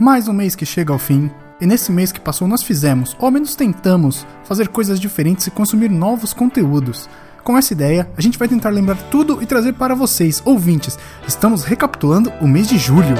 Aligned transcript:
Mais 0.00 0.28
um 0.28 0.32
mês 0.32 0.54
que 0.54 0.64
chega 0.64 0.92
ao 0.92 0.98
fim, 0.98 1.28
e 1.60 1.66
nesse 1.66 1.90
mês 1.90 2.12
que 2.12 2.20
passou 2.20 2.46
nós 2.46 2.62
fizemos, 2.62 3.16
ou 3.18 3.24
ao 3.26 3.32
menos 3.32 3.56
tentamos, 3.56 4.24
fazer 4.44 4.68
coisas 4.68 5.00
diferentes 5.00 5.48
e 5.48 5.50
consumir 5.50 5.90
novos 5.90 6.32
conteúdos. 6.32 7.10
Com 7.42 7.58
essa 7.58 7.72
ideia, 7.72 8.08
a 8.16 8.20
gente 8.20 8.38
vai 8.38 8.46
tentar 8.46 8.70
lembrar 8.70 8.96
tudo 9.10 9.42
e 9.42 9.46
trazer 9.46 9.72
para 9.72 9.96
vocês, 9.96 10.40
ouvintes. 10.44 10.96
Estamos 11.26 11.64
recapitulando 11.64 12.32
o 12.40 12.46
mês 12.46 12.68
de 12.68 12.78
julho. 12.78 13.16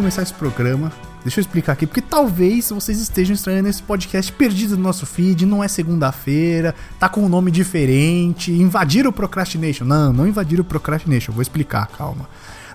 Começar 0.00 0.22
esse 0.22 0.32
programa, 0.32 0.90
deixa 1.22 1.40
eu 1.40 1.42
explicar 1.42 1.74
aqui, 1.74 1.86
porque 1.86 2.00
talvez 2.00 2.70
vocês 2.70 2.98
estejam 2.98 3.34
estranhando 3.34 3.68
esse 3.68 3.82
podcast 3.82 4.32
perdido 4.32 4.74
no 4.74 4.82
nosso 4.82 5.04
feed, 5.04 5.44
não 5.44 5.62
é 5.62 5.68
segunda-feira, 5.68 6.74
tá 6.98 7.06
com 7.06 7.20
um 7.20 7.28
nome 7.28 7.50
diferente, 7.50 8.50
invadiram 8.50 9.10
o 9.10 9.12
Procrastination. 9.12 9.84
Não, 9.84 10.10
não 10.10 10.26
invadiram 10.26 10.62
o 10.62 10.64
Procrastination, 10.64 11.32
vou 11.32 11.42
explicar, 11.42 11.86
calma. 11.98 12.26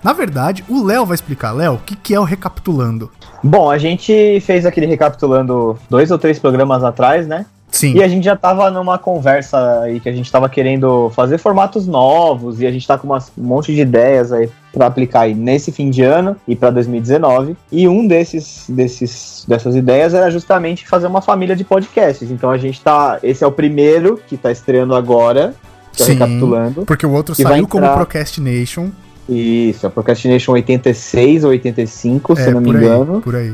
Na 0.04 0.14
verdade, 0.14 0.64
o 0.70 0.84
Léo 0.86 1.04
vai 1.04 1.16
explicar. 1.16 1.52
Léo, 1.52 1.74
o 1.74 1.80
que, 1.80 1.96
que 1.96 2.14
é 2.14 2.20
o 2.20 2.24
Recapitulando? 2.24 3.10
Bom, 3.44 3.72
a 3.72 3.80
gente 3.80 4.40
fez 4.42 4.64
aquele 4.64 4.86
recapitulando 4.86 5.80
dois 5.90 6.12
ou 6.12 6.20
três 6.20 6.38
programas 6.38 6.84
atrás, 6.84 7.26
né? 7.26 7.48
Sim. 7.76 7.94
E 7.96 8.02
a 8.04 8.08
gente 8.08 8.24
já 8.24 8.38
tava 8.38 8.72
numa 8.72 8.98
conversa 8.98 9.82
aí 9.82 10.00
que 10.00 10.08
a 10.08 10.12
gente 10.14 10.32
tava 10.32 10.48
querendo 10.48 11.10
fazer 11.10 11.38
formatos 11.38 11.86
novos 11.86 12.62
e 12.62 12.66
a 12.66 12.72
gente 12.72 12.88
tá 12.88 12.98
com 12.98 13.06
umas, 13.06 13.30
um 13.38 13.44
monte 13.44 13.76
de 13.76 13.82
ideias 13.82 14.32
aí 14.32 14.50
para 14.74 14.86
aplicar 14.86 15.22
aí 15.22 15.36
nesse 15.36 15.74
fim 15.74 15.90
de 15.90 16.02
ano 16.02 16.38
e 16.48 16.56
para 16.56 16.70
2019. 16.70 17.58
E 17.70 17.86
um 17.88 18.08
desses, 18.08 18.66
desses 18.70 19.44
dessas 19.46 19.76
ideias 19.76 20.14
era 20.14 20.32
justamente 20.32 20.88
fazer 20.88 21.08
uma 21.08 21.22
família 21.22 21.54
de 21.56 21.66
podcasts. 21.66 22.32
Então 22.32 22.50
a 22.50 22.58
gente 22.58 22.80
tá, 22.82 23.20
esse 23.22 23.44
é 23.44 23.48
o 23.48 23.52
primeiro 23.52 24.20
que 24.26 24.38
tá 24.38 24.52
estreando 24.52 24.96
agora, 24.96 25.54
é 26.00 26.04
Sim, 26.04 26.14
recapitulando. 26.14 26.86
porque 26.86 27.06
o 27.06 27.12
outro 27.12 27.36
saiu 27.36 27.68
como 27.68 27.84
entrar- 27.84 27.98
Procrastination. 27.98 28.90
Isso, 29.28 29.86
é 29.86 29.90
Procrastination 29.90 30.54
86 30.54 31.44
ou 31.44 31.50
85, 31.50 32.36
se 32.38 32.42
é, 32.44 32.48
eu 32.48 32.54
não 32.54 32.62
me 32.62 32.70
engano. 32.70 33.16
aí, 33.16 33.22
por 33.22 33.36
aí. 33.36 33.54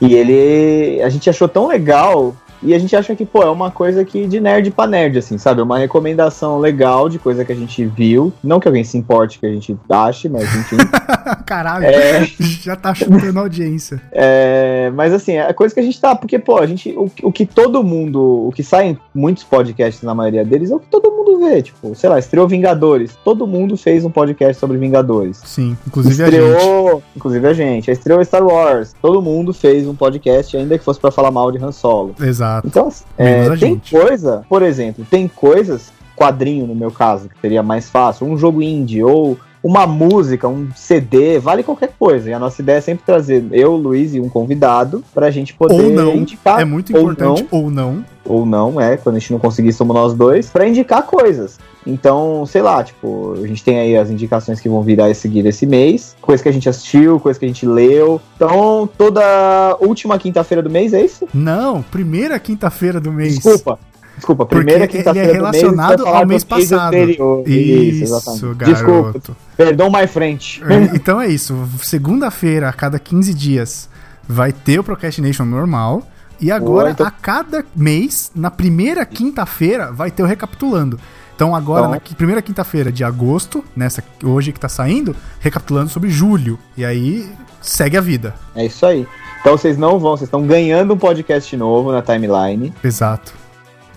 E 0.00 0.14
ele. 0.14 1.00
A 1.02 1.08
gente 1.08 1.30
achou 1.30 1.48
tão 1.48 1.68
legal. 1.68 2.34
E 2.62 2.74
a 2.74 2.78
gente 2.78 2.94
acha 2.94 3.14
que, 3.16 3.24
pô, 3.26 3.42
é 3.42 3.50
uma 3.50 3.70
coisa 3.70 4.04
que 4.04 4.26
de 4.26 4.40
nerd 4.40 4.70
pra 4.70 4.86
nerd, 4.86 5.18
assim, 5.18 5.36
sabe? 5.38 5.60
Uma 5.62 5.78
recomendação 5.78 6.58
legal 6.58 7.08
de 7.08 7.18
coisa 7.18 7.44
que 7.44 7.52
a 7.52 7.56
gente 7.56 7.84
viu. 7.84 8.32
Não 8.42 8.60
que 8.60 8.68
alguém 8.68 8.84
se 8.84 8.96
importe 8.96 9.38
que 9.38 9.46
a 9.46 9.50
gente 9.50 9.76
ache, 9.90 10.28
mas 10.28 10.44
enfim. 10.54 10.76
Caralho, 11.46 11.84
É. 11.84 12.24
já 12.62 12.76
tá 12.76 12.94
chutando 12.94 13.38
a 13.38 13.42
audiência. 13.42 14.00
É, 14.12 14.90
mas 14.94 15.12
assim, 15.12 15.36
é 15.36 15.52
coisa 15.52 15.74
que 15.74 15.80
a 15.80 15.82
gente 15.82 16.00
tá. 16.00 16.14
Porque, 16.14 16.38
pô, 16.38 16.58
a 16.58 16.66
gente. 16.66 16.90
O, 16.96 17.10
o 17.24 17.32
que 17.32 17.44
todo 17.46 17.82
mundo. 17.82 18.46
O 18.48 18.52
que 18.52 18.62
sai 18.62 18.88
em 18.90 18.98
muitos 19.14 19.42
podcasts, 19.44 20.02
na 20.02 20.14
maioria 20.14 20.44
deles, 20.44 20.70
é 20.70 20.74
o 20.74 20.80
que 20.80 20.86
todo 20.86 21.10
mundo 21.10 21.40
vê. 21.40 21.62
Tipo, 21.62 21.94
sei 21.94 22.08
lá, 22.08 22.18
estreou 22.18 22.46
Vingadores. 22.46 23.16
Todo 23.24 23.46
mundo 23.46 23.76
fez 23.76 24.04
um 24.04 24.10
podcast 24.10 24.58
sobre 24.58 24.76
Vingadores. 24.78 25.40
Sim, 25.44 25.76
inclusive 25.86 26.22
a 26.22 26.30
gente. 26.30 26.40
estreou, 26.40 27.02
inclusive 27.16 27.46
a 27.48 27.52
gente. 27.54 27.90
Estreou 27.90 28.24
Star 28.24 28.44
Wars. 28.44 28.94
Todo 29.00 29.20
mundo 29.20 29.52
fez 29.52 29.86
um 29.86 29.94
podcast, 29.94 30.56
ainda 30.56 30.78
que 30.78 30.84
fosse 30.84 31.00
pra 31.00 31.10
falar 31.10 31.30
mal 31.30 31.50
de 31.50 31.58
Han 31.58 31.72
Solo. 31.72 32.14
Exato. 32.20 32.51
Então, 32.64 32.88
assim, 32.88 33.04
Menos 33.18 33.46
é, 33.46 33.56
tem 33.56 33.74
gente. 33.74 33.90
coisa, 33.90 34.44
por 34.48 34.62
exemplo, 34.62 35.06
tem 35.10 35.28
coisas, 35.28 35.92
quadrinho 36.16 36.66
no 36.66 36.74
meu 36.74 36.90
caso, 36.90 37.28
que 37.28 37.40
seria 37.40 37.62
mais 37.62 37.88
fácil, 37.88 38.26
um 38.26 38.36
jogo 38.36 38.62
indie 38.62 39.02
ou 39.02 39.38
uma 39.62 39.86
música, 39.86 40.48
um 40.48 40.68
CD, 40.74 41.38
vale 41.38 41.62
qualquer 41.62 41.92
coisa. 41.96 42.28
E 42.28 42.32
a 42.32 42.38
nossa 42.38 42.60
ideia 42.60 42.78
é 42.78 42.80
sempre 42.80 43.04
trazer 43.06 43.44
eu, 43.52 43.76
Luiz 43.76 44.12
e 44.12 44.20
um 44.20 44.28
convidado 44.28 45.04
pra 45.14 45.30
gente 45.30 45.54
poder 45.54 45.80
Ou 45.80 45.90
não, 45.90 46.16
indicar. 46.16 46.60
é 46.60 46.64
muito 46.64 46.92
ou 46.96 47.02
importante, 47.12 47.46
ou 47.50 47.70
não. 47.70 48.04
ou 48.24 48.44
não, 48.44 48.80
é, 48.80 48.96
quando 48.96 49.16
a 49.16 49.18
gente 49.20 49.32
não 49.32 49.38
conseguir, 49.38 49.72
somos 49.72 49.94
nós 49.94 50.14
dois, 50.14 50.48
pra 50.50 50.66
indicar 50.66 51.04
coisas. 51.04 51.60
Então, 51.86 52.46
sei 52.46 52.62
lá, 52.62 52.82
tipo, 52.84 53.34
a 53.42 53.46
gente 53.46 53.62
tem 53.64 53.78
aí 53.80 53.96
as 53.96 54.08
indicações 54.10 54.60
que 54.60 54.68
vão 54.68 54.82
virar 54.82 55.06
a 55.06 55.14
seguir 55.14 55.44
esse 55.46 55.66
mês, 55.66 56.14
coisa 56.20 56.42
que 56.42 56.48
a 56.48 56.52
gente 56.52 56.68
assistiu, 56.68 57.18
coisa 57.18 57.38
que 57.38 57.44
a 57.44 57.48
gente 57.48 57.66
leu. 57.66 58.20
Então, 58.36 58.88
toda 58.96 59.76
última 59.80 60.18
quinta-feira 60.18 60.62
do 60.62 60.70
mês, 60.70 60.92
é 60.92 61.04
isso? 61.04 61.28
Não, 61.34 61.82
primeira 61.82 62.38
quinta-feira 62.38 63.00
do 63.00 63.12
mês. 63.12 63.34
Desculpa. 63.38 63.78
Desculpa, 64.14 64.44
primeira 64.46 64.84
ele 64.84 64.84
é 64.84 64.86
quinta-feira 64.88 65.26
do 65.38 65.42
mês. 65.50 65.62
relacionado 65.62 66.04
falar 66.04 66.18
ao 66.18 66.26
mês 66.26 66.44
passado. 66.44 66.94
anterior. 66.94 67.48
Isso, 67.48 68.02
exatamente. 68.04 68.54
garoto. 68.54 68.64
Desculpa, 68.74 69.36
perdão 69.56 69.90
my 69.90 70.06
frente. 70.06 70.62
É, 70.64 70.94
Então 70.94 71.20
é 71.20 71.28
isso. 71.28 71.56
Segunda-feira, 71.82 72.68
a 72.68 72.72
cada 72.72 72.98
15 72.98 73.32
dias, 73.34 73.88
vai 74.28 74.52
ter 74.52 74.78
o 74.78 74.84
Procrastination 74.84 75.44
normal. 75.44 76.02
E 76.40 76.50
agora, 76.50 76.82
Boa, 76.84 76.90
então- 76.90 77.06
a 77.06 77.10
cada 77.10 77.64
mês, 77.74 78.30
na 78.34 78.50
primeira 78.50 79.04
quinta-feira, 79.06 79.90
vai 79.92 80.10
ter 80.10 80.22
o 80.22 80.26
Recapitulando. 80.26 80.98
Então 81.42 81.56
agora, 81.56 81.80
Então- 81.86 81.90
na 81.94 82.16
primeira 82.16 82.40
quinta-feira 82.40 82.92
de 82.92 83.02
agosto, 83.02 83.64
nessa 83.74 84.00
hoje 84.22 84.52
que 84.52 84.60
tá 84.60 84.68
saindo, 84.68 85.16
recapitulando 85.40 85.90
sobre 85.90 86.08
julho. 86.08 86.56
E 86.76 86.84
aí, 86.84 87.28
segue 87.60 87.96
a 87.96 88.00
vida. 88.00 88.36
É 88.54 88.64
isso 88.64 88.86
aí. 88.86 89.04
Então 89.40 89.58
vocês 89.58 89.76
não 89.76 89.98
vão, 89.98 90.16
vocês 90.16 90.28
estão 90.28 90.46
ganhando 90.46 90.94
um 90.94 90.96
podcast 90.96 91.56
novo 91.56 91.90
na 91.90 92.00
timeline. 92.00 92.72
Exato. 92.84 93.34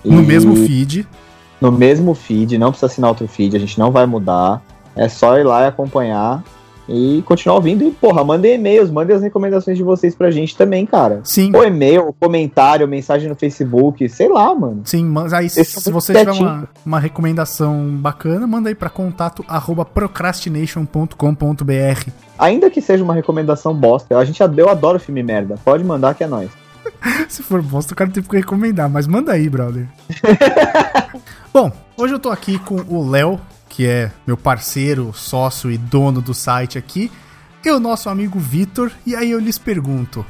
No 0.03 0.23
E 0.23 0.25
mesmo 0.25 0.56
feed. 0.56 1.07
No 1.61 1.72
mesmo 1.72 2.16
feed, 2.16 2.57
não 2.57 2.69
precisa 2.72 2.88
assinar 2.88 3.11
outro 3.11 3.28
feed, 3.28 3.56
a 3.56 3.59
gente 3.59 3.77
não 3.77 3.91
vai 3.91 4.07
mudar. 4.07 4.59
É 4.95 5.07
só 5.07 5.38
ir 5.38 5.44
lá 5.44 5.66
e 5.66 5.67
acompanhar 5.67 6.44
e 6.88 7.23
continuar 7.25 7.56
ouvindo. 7.56 7.84
E, 7.84 7.91
porra, 7.91 8.23
mandem 8.23 8.56
e-mails, 8.56 8.90
mandem 8.90 9.16
as 9.16 9.22
recomendações 9.22 9.78
de 9.78 9.84
vocês 9.84 10.16
pra 10.16 10.31
gente 10.31 10.56
também, 10.56 10.85
cara. 10.85 11.22
Sim. 11.23 11.51
Ou 11.56 11.63
e-mail, 11.63 12.06
ou 12.06 12.13
comentário, 12.13 12.88
mensagem 12.88 13.29
no 13.29 13.35
Facebook, 13.35 14.07
sei 14.09 14.29
lá, 14.29 14.53
mano. 14.53 14.81
Sim, 14.85 15.06
mas 15.06 15.34
aí 15.34 15.50
se, 15.50 15.62
Esse 15.62 15.81
se 15.81 15.91
você 15.91 16.13
tiver 16.13 16.31
uma, 16.31 16.68
uma 16.85 17.00
recomendação 17.00 17.95
bacana, 17.97 18.47
manda 18.47 18.69
aí 18.69 18.75
pra 18.75 18.90
contato 18.90 19.44
arroba 19.47 19.85
procrastination.com.br. 19.85 22.09
Ainda 22.38 22.69
que 22.69 22.81
seja 22.81 23.03
uma 23.03 23.13
recomendação 23.13 23.74
bosta, 23.74 24.18
a 24.18 24.25
gente, 24.25 24.41
eu 24.41 24.69
adoro 24.69 25.00
filme 25.00 25.24
merda. 25.24 25.56
Pode 25.63 25.84
mandar 25.84 26.16
que 26.16 26.24
é 26.24 26.28
nóis. 26.28 26.50
Se 27.28 27.44
for 27.44 27.62
bosta, 27.62 27.94
o 27.94 27.95
cara 27.95 28.09
tem 28.09 28.22
que 28.22 28.38
recomendar, 28.38 28.90
mas 28.90 29.07
manda 29.07 29.31
aí, 29.31 29.50
brother. 29.50 29.88
Bom, 31.53 31.72
hoje 31.97 32.13
eu 32.13 32.19
tô 32.19 32.29
aqui 32.29 32.59
com 32.59 32.75
o 32.75 33.09
Léo, 33.09 33.40
que 33.75 33.86
é 33.86 34.09
meu 34.25 34.38
parceiro, 34.38 35.12
sócio 35.13 35.69
e 35.69 35.78
dono 35.78 36.22
do 36.22 36.34
site 36.34 36.78
aqui, 36.78 37.12
e 37.63 37.69
o 37.69 37.80
nosso 37.80 38.09
amigo 38.09 38.40
Vitor, 38.40 38.91
e 39.06 39.16
aí 39.16 39.31
eu 39.31 39.40
lhes 39.40 39.58
pergunto: 39.58 40.25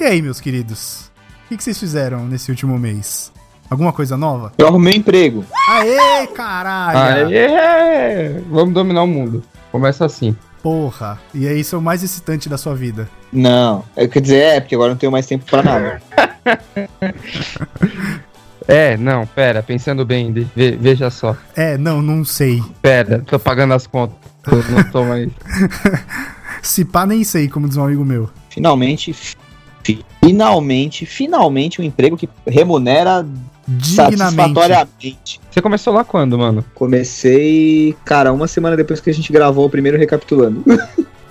E 0.00 0.04
aí, 0.04 0.22
meus 0.22 0.40
queridos? 0.40 1.10
O 1.44 1.48
que, 1.48 1.58
que 1.58 1.64
vocês 1.64 1.78
fizeram 1.78 2.24
nesse 2.24 2.50
último 2.50 2.78
mês? 2.78 3.30
Alguma 3.68 3.92
coisa 3.92 4.16
nova? 4.16 4.52
Eu 4.56 4.68
arrumei 4.68 4.94
um 4.94 4.96
emprego. 4.96 5.44
Aê, 5.68 6.26
caralho! 6.28 7.28
Aê! 7.28 8.40
Vamos 8.50 8.72
dominar 8.72 9.02
o 9.02 9.06
mundo. 9.06 9.44
Começa 9.70 10.06
assim. 10.06 10.34
Porra! 10.62 11.20
E 11.34 11.46
é 11.46 11.52
isso 11.52 11.74
é 11.74 11.78
o 11.78 11.82
mais 11.82 12.02
excitante 12.02 12.48
da 12.48 12.56
sua 12.56 12.74
vida. 12.74 13.08
Não, 13.30 13.84
é, 13.94 14.08
quer 14.08 14.20
dizer, 14.20 14.42
é, 14.42 14.60
porque 14.60 14.74
agora 14.74 14.90
não 14.90 14.96
tenho 14.96 15.12
mais 15.12 15.26
tempo 15.26 15.44
pra 15.44 15.62
nada. 15.62 16.00
É, 18.68 18.96
não, 18.96 19.26
pera, 19.26 19.62
pensando 19.62 20.04
bem, 20.04 20.32
ve- 20.32 20.76
veja 20.80 21.10
só. 21.10 21.36
É, 21.56 21.76
não, 21.78 22.00
não 22.02 22.24
sei. 22.24 22.62
Pera, 22.80 23.22
tô 23.26 23.38
pagando 23.38 23.74
as 23.74 23.86
contas. 23.86 24.16
Não 24.70 24.82
tô 24.90 25.04
mais. 25.04 25.28
Se 26.62 26.84
pá, 26.84 27.04
nem 27.06 27.24
sei, 27.24 27.48
como 27.48 27.68
diz 27.68 27.76
um 27.76 27.84
amigo 27.84 28.04
meu. 28.04 28.30
finalmente, 28.48 29.12
fi- 29.12 29.36
finalmente, 30.24 31.04
finalmente 31.06 31.80
um 31.80 31.84
emprego 31.84 32.16
que 32.16 32.28
remunera 32.46 33.26
Dignamente. 33.66 34.18
satisfatoriamente. 34.26 35.40
Você 35.50 35.60
começou 35.62 35.92
lá 35.92 36.04
quando, 36.04 36.38
mano? 36.38 36.64
Comecei, 36.74 37.96
cara, 38.04 38.32
uma 38.32 38.46
semana 38.48 38.76
depois 38.76 39.00
que 39.00 39.10
a 39.10 39.14
gente 39.14 39.32
gravou 39.32 39.66
o 39.66 39.70
primeiro 39.70 39.98
recapitulando. 39.98 40.62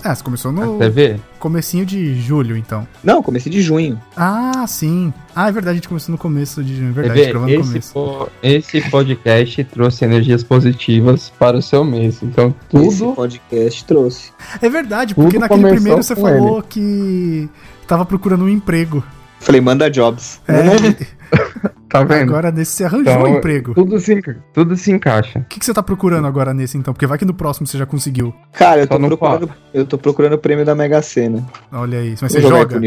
Ah, 0.04 0.16
você 0.16 0.24
começou 0.24 0.52
no 0.52 0.80
TV? 0.80 1.20
comecinho 1.40 1.86
de 1.86 2.20
julho, 2.20 2.58
então. 2.58 2.88
Não, 3.04 3.22
comecei 3.22 3.52
de 3.52 3.62
junho. 3.62 4.02
Ah, 4.16 4.66
sim. 4.68 5.14
Ah, 5.36 5.48
é 5.50 5.52
verdade, 5.52 5.72
a 5.72 5.76
gente 5.76 5.88
começou 5.88 6.12
no 6.12 6.18
começo 6.18 6.64
de. 6.64 6.84
É 6.84 6.92
verdade, 6.92 7.22
TV, 7.32 7.52
esse, 7.56 7.68
começo. 7.70 7.94
po- 7.94 8.30
esse 8.42 8.82
podcast 8.90 9.64
trouxe 9.66 10.04
energias 10.06 10.44
positivas 10.44 11.32
para 11.38 11.58
o 11.58 11.62
seu 11.62 11.84
mês. 11.84 12.22
Então, 12.24 12.54
Esse 12.74 13.00
tudo. 13.00 13.14
podcast 13.14 13.86
trouxe. 13.86 14.32
É 14.62 14.70
verdade, 14.70 15.14
porque 15.16 15.34
Tudo 15.34 15.42
naquele 15.42 15.68
primeiro 15.70 16.02
você 16.04 16.16
falou 16.16 16.62
que 16.64 17.50
tava 17.88 18.06
procurando 18.06 18.46
um 18.46 18.50
emprego. 18.50 19.04
Falei, 19.42 19.60
manda 19.62 19.90
jobs. 19.90 20.40
É, 20.48 20.62
Tá 21.90 22.04
vendo? 22.04 22.30
agora 22.30 22.52
nesse 22.52 22.72
você 22.74 22.84
arranjou 22.86 23.02
Então, 23.14 23.24
um 23.24 23.38
emprego. 23.38 23.74
Tudo 23.74 24.00
se, 24.00 24.22
tudo 24.54 24.78
se 24.78 24.92
encaixa. 24.94 25.40
O 25.40 25.44
que, 25.44 25.60
que 25.60 25.66
você 25.66 25.74
tá 25.74 25.84
procurando 25.84 26.26
agora 26.26 26.54
nesse, 26.54 26.78
então? 26.78 26.94
Porque 26.94 27.06
vai 27.06 27.18
que 27.18 27.26
no 27.26 27.34
próximo 27.34 27.68
você 27.68 27.78
já 27.78 27.86
conseguiu. 27.86 28.34
Cara, 28.54 28.80
eu 28.82 28.88
tô, 28.88 28.98
Só 28.98 29.08
procurando, 29.08 29.50
eu 29.74 29.86
tô 29.86 29.98
procurando 29.98 30.34
o 30.34 30.38
prêmio 30.38 30.64
da 30.64 30.74
Mega 30.74 31.02
Sena. 31.02 31.46
Olha 31.72 32.02
isso. 32.02 32.24
Mas 32.24 32.32
você 32.32 32.42
joga? 32.42 32.80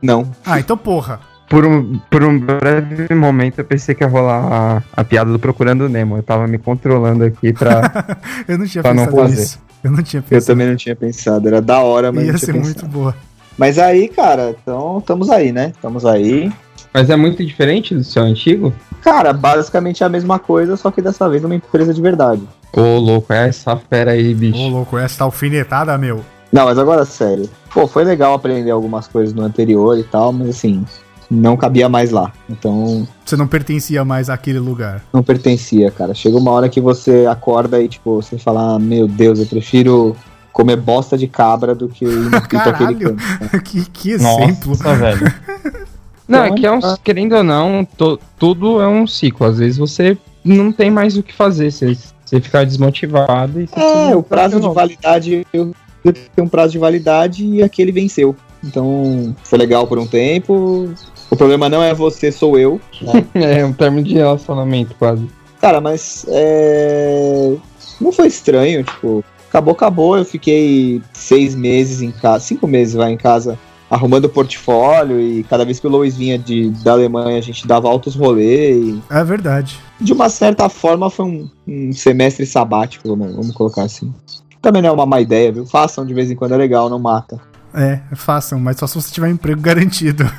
Não. 0.00 0.30
Ah, 0.46 0.60
então 0.60 0.76
porra. 0.76 1.18
por 1.50 1.66
um, 1.66 1.98
por 2.08 2.22
um 2.22 2.38
breve 2.38 3.12
momento 3.12 3.58
eu 3.58 3.64
pensei 3.64 3.92
que 3.92 4.04
ia 4.04 4.08
rolar 4.08 4.82
a, 4.94 5.00
a 5.00 5.04
piada 5.04 5.32
do 5.32 5.38
Procurando 5.40 5.88
Nemo. 5.88 6.16
Eu 6.16 6.22
tava 6.22 6.46
me 6.46 6.58
controlando 6.58 7.24
aqui 7.24 7.52
pra. 7.52 8.16
Eu 8.46 8.56
não 8.58 8.66
tinha 8.66 8.82
Pra 8.82 8.94
não 8.94 9.04
pensado 9.06 9.22
fazer. 9.22 9.40
nisso. 9.40 9.58
Eu 9.82 9.90
não 9.90 10.02
tinha 10.02 10.20
Eu 10.20 10.24
pensado. 10.24 10.46
também 10.46 10.68
não 10.68 10.76
tinha 10.76 10.94
pensado, 10.94 11.48
era 11.48 11.60
da 11.60 11.80
hora, 11.80 12.12
mas 12.12 12.24
Ia 12.24 12.32
não 12.32 12.38
ser 12.38 12.52
tinha 12.52 12.62
muito 12.62 12.74
pensado. 12.76 12.92
boa. 12.92 13.16
Mas 13.56 13.76
aí, 13.76 14.06
cara, 14.06 14.54
então 14.62 14.87
estamos 14.98 15.30
aí, 15.30 15.52
né? 15.52 15.72
Estamos 15.74 16.04
aí. 16.04 16.52
Mas 16.92 17.10
é 17.10 17.16
muito 17.16 17.44
diferente 17.44 17.94
do 17.94 18.02
seu 18.02 18.22
antigo? 18.22 18.72
Cara, 19.02 19.32
basicamente 19.32 20.02
é 20.02 20.06
a 20.06 20.08
mesma 20.08 20.38
coisa, 20.38 20.76
só 20.76 20.90
que 20.90 21.02
dessa 21.02 21.28
vez 21.28 21.44
uma 21.44 21.54
empresa 21.54 21.92
de 21.94 22.00
verdade. 22.00 22.42
Ô, 22.72 22.98
louco, 22.98 23.32
é 23.32 23.48
essa 23.48 23.76
fera 23.76 24.12
aí, 24.12 24.32
Ô, 24.32 24.36
bicho. 24.36 24.68
louco, 24.68 24.98
essa 24.98 25.18
tá 25.18 25.24
alfinetada, 25.24 25.96
meu. 25.98 26.20
Não, 26.52 26.64
mas 26.64 26.78
agora 26.78 27.04
sério. 27.04 27.48
Pô, 27.72 27.86
foi 27.86 28.04
legal 28.04 28.32
aprender 28.34 28.70
algumas 28.70 29.06
coisas 29.06 29.34
no 29.34 29.42
anterior 29.42 29.98
e 29.98 30.02
tal, 30.02 30.32
mas 30.32 30.48
assim, 30.48 30.84
não 31.30 31.56
cabia 31.58 31.88
mais 31.90 32.10
lá. 32.10 32.32
Então, 32.48 33.06
Você 33.24 33.36
não 33.36 33.46
pertencia 33.46 34.02
mais 34.04 34.30
àquele 34.30 34.58
lugar. 34.58 35.02
não 35.12 35.22
pertencia, 35.22 35.90
cara. 35.90 36.14
Chega 36.14 36.38
uma 36.38 36.50
hora 36.52 36.68
que 36.70 36.80
você 36.80 37.26
acorda 37.26 37.80
e, 37.82 37.88
tipo, 37.88 38.16
você 38.22 38.38
fala, 38.38 38.76
ah, 38.76 38.78
meu 38.78 39.06
Deus, 39.06 39.38
eu 39.38 39.46
prefiro 39.46 40.16
comer 40.58 40.74
bosta 40.74 41.16
de 41.16 41.28
cabra 41.28 41.72
do 41.72 41.88
que 41.88 42.04
pra 42.04 42.38
aquele 42.38 42.62
Caralho. 42.62 43.16
canto. 43.16 43.62
que, 43.62 43.88
que 43.90 44.10
exemplo. 44.10 44.70
Nossa, 44.70 44.94
velho. 44.96 45.32
Não, 46.26 46.44
é 46.44 46.50
que 46.52 46.66
é 46.66 46.72
um, 46.72 46.80
querendo 47.02 47.36
ou 47.36 47.42
não, 47.42 47.86
to- 47.86 48.20
tudo 48.38 48.82
é 48.82 48.86
um 48.86 49.06
ciclo. 49.06 49.46
Às 49.46 49.56
vezes 49.56 49.78
você 49.78 50.18
não 50.44 50.70
tem 50.70 50.90
mais 50.90 51.16
o 51.16 51.22
que 51.22 51.32
fazer. 51.32 51.70
Você, 51.70 51.96
você 52.22 52.38
fica 52.38 52.66
desmotivado 52.66 53.62
e 53.62 53.66
você 53.66 53.80
É, 53.80 54.14
o 54.14 54.22
prazo 54.22 54.60
de 54.60 54.68
validade, 54.68 55.46
eu 55.54 55.72
eu 56.04 56.12
tenho 56.12 56.46
um 56.46 56.48
prazo 56.48 56.72
de 56.72 56.78
validade 56.78 57.46
e 57.46 57.62
aquele 57.62 57.90
venceu. 57.90 58.36
Então, 58.62 59.34
foi 59.42 59.58
legal 59.58 59.86
por 59.86 59.98
um 59.98 60.06
tempo. 60.06 60.92
O 61.30 61.36
problema 61.36 61.66
não 61.70 61.82
é 61.82 61.94
você, 61.94 62.30
sou 62.30 62.58
eu. 62.58 62.78
É 63.34 63.64
um 63.64 63.72
termo 63.72 64.02
de 64.02 64.12
relacionamento, 64.12 64.94
quase. 64.98 65.26
Cara, 65.62 65.80
mas 65.80 66.26
é... 66.28 67.54
não 67.98 68.12
foi 68.12 68.26
estranho, 68.26 68.84
tipo, 68.84 69.24
acabou, 69.48 69.72
acabou. 69.72 70.16
Eu 70.16 70.24
fiquei 70.24 71.00
seis 71.12 71.54
meses 71.54 72.02
em 72.02 72.10
casa, 72.10 72.44
cinco 72.44 72.66
meses 72.66 72.94
vai 72.94 73.12
em 73.12 73.16
casa, 73.16 73.58
arrumando 73.90 74.26
o 74.26 74.28
portfólio 74.28 75.20
e 75.20 75.42
cada 75.44 75.64
vez 75.64 75.80
que 75.80 75.86
o 75.86 75.90
Lois 75.90 76.16
vinha 76.16 76.38
de, 76.38 76.70
da 76.84 76.92
Alemanha 76.92 77.38
a 77.38 77.42
gente 77.42 77.66
dava 77.66 77.88
altos 77.88 78.14
rolês. 78.14 78.76
E, 78.86 79.02
É 79.10 79.24
verdade. 79.24 79.78
de 80.00 80.12
uma 80.12 80.28
certa 80.28 80.68
forma 80.68 81.08
foi 81.10 81.24
um, 81.26 81.50
um 81.66 81.92
semestre 81.92 82.44
sabático, 82.46 83.08
vamos, 83.08 83.34
vamos 83.34 83.52
colocar 83.52 83.82
assim. 83.82 84.12
Também 84.60 84.82
não 84.82 84.90
é 84.90 84.92
uma 84.92 85.06
má 85.06 85.20
ideia, 85.20 85.52
viu? 85.52 85.64
Façam 85.64 86.04
de 86.04 86.12
vez 86.12 86.30
em 86.30 86.34
quando, 86.36 86.52
é 86.52 86.56
legal, 86.56 86.90
não 86.90 86.98
mata. 86.98 87.40
É, 87.72 88.00
façam, 88.16 88.58
mas 88.58 88.76
só 88.78 88.86
se 88.86 88.94
você 88.94 89.12
tiver 89.12 89.28
emprego 89.30 89.60
garantido. 89.60 90.24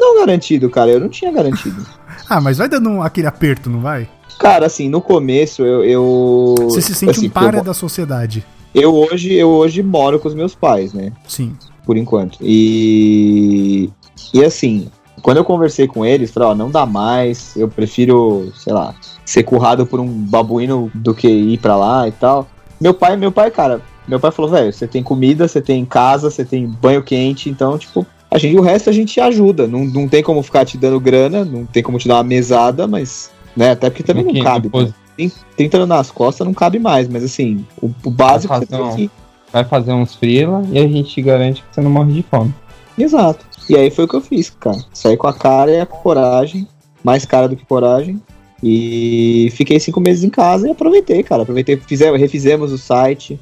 Não 0.00 0.20
garantido, 0.20 0.70
cara, 0.70 0.90
eu 0.92 1.00
não 1.00 1.08
tinha 1.08 1.32
garantido. 1.32 1.84
ah, 2.28 2.40
mas 2.40 2.58
vai 2.58 2.68
dando 2.68 2.88
um- 2.88 3.02
aquele 3.02 3.26
aperto, 3.26 3.68
não 3.68 3.80
vai? 3.80 4.08
Cara, 4.38 4.66
assim, 4.66 4.88
no 4.88 5.00
começo 5.00 5.62
eu. 5.62 5.84
eu 5.84 6.54
Você 6.64 6.80
se 6.80 6.94
sente 6.94 7.10
assim, 7.10 7.26
um 7.26 7.30
para 7.30 7.58
eu, 7.58 7.64
da 7.64 7.74
sociedade. 7.74 8.44
eu 8.74 8.94
hoje 8.94 9.34
eu 9.34 9.48
hoje 9.48 9.82
moro 9.82 10.18
com 10.18 10.28
os 10.28 10.34
meus 10.34 10.54
pais, 10.54 10.92
né? 10.92 11.12
Sim. 11.26 11.56
Por 11.84 11.96
enquanto. 11.96 12.38
E. 12.40 13.90
E 14.34 14.44
assim, 14.44 14.88
quando 15.22 15.38
eu 15.38 15.44
conversei 15.44 15.86
com 15.86 16.04
eles, 16.04 16.30
falei, 16.30 16.50
ó, 16.50 16.54
não 16.54 16.70
dá 16.70 16.84
mais, 16.84 17.56
eu 17.56 17.68
prefiro, 17.68 18.52
sei 18.56 18.72
lá, 18.72 18.94
ser 19.24 19.42
currado 19.42 19.86
por 19.86 20.00
um 20.00 20.06
babuíno 20.06 20.90
do 20.94 21.14
que 21.14 21.28
ir 21.28 21.58
pra 21.58 21.76
lá 21.76 22.06
e 22.08 22.12
tal. 22.12 22.48
Meu 22.80 22.94
pai, 22.94 23.16
meu 23.16 23.32
pai, 23.32 23.50
cara, 23.50 23.80
meu 24.06 24.20
pai 24.20 24.30
falou, 24.30 24.50
velho, 24.50 24.72
você 24.72 24.86
tem 24.86 25.02
comida, 25.02 25.46
você 25.46 25.60
tem 25.60 25.84
casa, 25.84 26.30
você 26.30 26.44
tem 26.44 26.66
banho 26.66 27.02
quente, 27.02 27.50
então, 27.50 27.76
tipo, 27.78 28.06
a 28.30 28.38
gente, 28.38 28.56
o 28.56 28.62
resto 28.62 28.90
a 28.90 28.92
gente 28.92 29.20
ajuda. 29.20 29.66
Não, 29.66 29.84
não 29.84 30.08
tem 30.08 30.22
como 30.22 30.42
ficar 30.42 30.64
te 30.64 30.76
dando 30.76 31.00
grana, 31.00 31.44
não 31.44 31.64
tem 31.64 31.82
como 31.82 31.98
te 31.98 32.08
dar 32.08 32.16
uma 32.16 32.24
mesada, 32.24 32.86
mas. 32.86 33.30
Né, 33.58 33.70
até 33.72 33.90
porque 33.90 34.02
também 34.04 34.24
não 34.24 34.40
cabe. 34.42 34.62
depois 34.68 34.88
né? 34.88 34.94
Tem- 35.16 35.32
30 35.56 35.76
anos 35.78 35.88
nas 35.88 36.10
costas 36.12 36.46
não 36.46 36.54
cabe 36.54 36.78
mais, 36.78 37.08
mas 37.08 37.24
assim, 37.24 37.66
o, 37.82 37.90
o 38.04 38.10
básico 38.10 38.52
Vai 38.54 38.60
você 38.60 38.66
fazer 38.66 38.82
um- 38.82 38.94
que. 38.96 39.10
Vai 39.52 39.64
fazer 39.64 39.92
uns 39.92 40.14
freela 40.14 40.62
e 40.70 40.78
a 40.78 40.86
gente 40.86 41.20
garante 41.22 41.62
que 41.62 41.74
você 41.74 41.80
não 41.80 41.90
morre 41.90 42.12
de 42.12 42.22
fome. 42.22 42.54
Exato. 42.96 43.44
E 43.68 43.76
aí 43.76 43.90
foi 43.90 44.04
o 44.04 44.08
que 44.08 44.14
eu 44.14 44.20
fiz, 44.20 44.50
cara. 44.50 44.78
Saí 44.92 45.16
com 45.16 45.26
a 45.26 45.32
cara 45.32 45.70
e 45.72 45.80
a 45.80 45.86
coragem, 45.86 46.68
mais 47.02 47.24
cara 47.24 47.48
do 47.48 47.56
que 47.56 47.64
coragem. 47.66 48.20
E 48.62 49.50
fiquei 49.54 49.78
cinco 49.80 50.00
meses 50.00 50.22
em 50.24 50.28
casa 50.30 50.68
e 50.68 50.70
aproveitei, 50.70 51.22
cara. 51.22 51.42
Aproveitei, 51.42 51.76
fizemos, 51.78 52.20
refizemos 52.20 52.72
o 52.72 52.78
site 52.78 53.40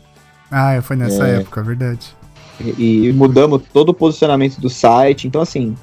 Ah, 0.51 0.81
foi 0.83 0.95
nessa 0.97 1.27
É. 1.27 1.37
época, 1.41 1.63
verdade. 1.63 2.15
e, 2.61 3.09
e 3.09 3.13
mudamos 3.13 3.63
todo 3.73 3.91
o 3.91 3.95
posicionamento 3.95 4.61
do 4.61 4.71
site. 4.71 5.27
Então, 5.27 5.41
assim, 5.43 5.75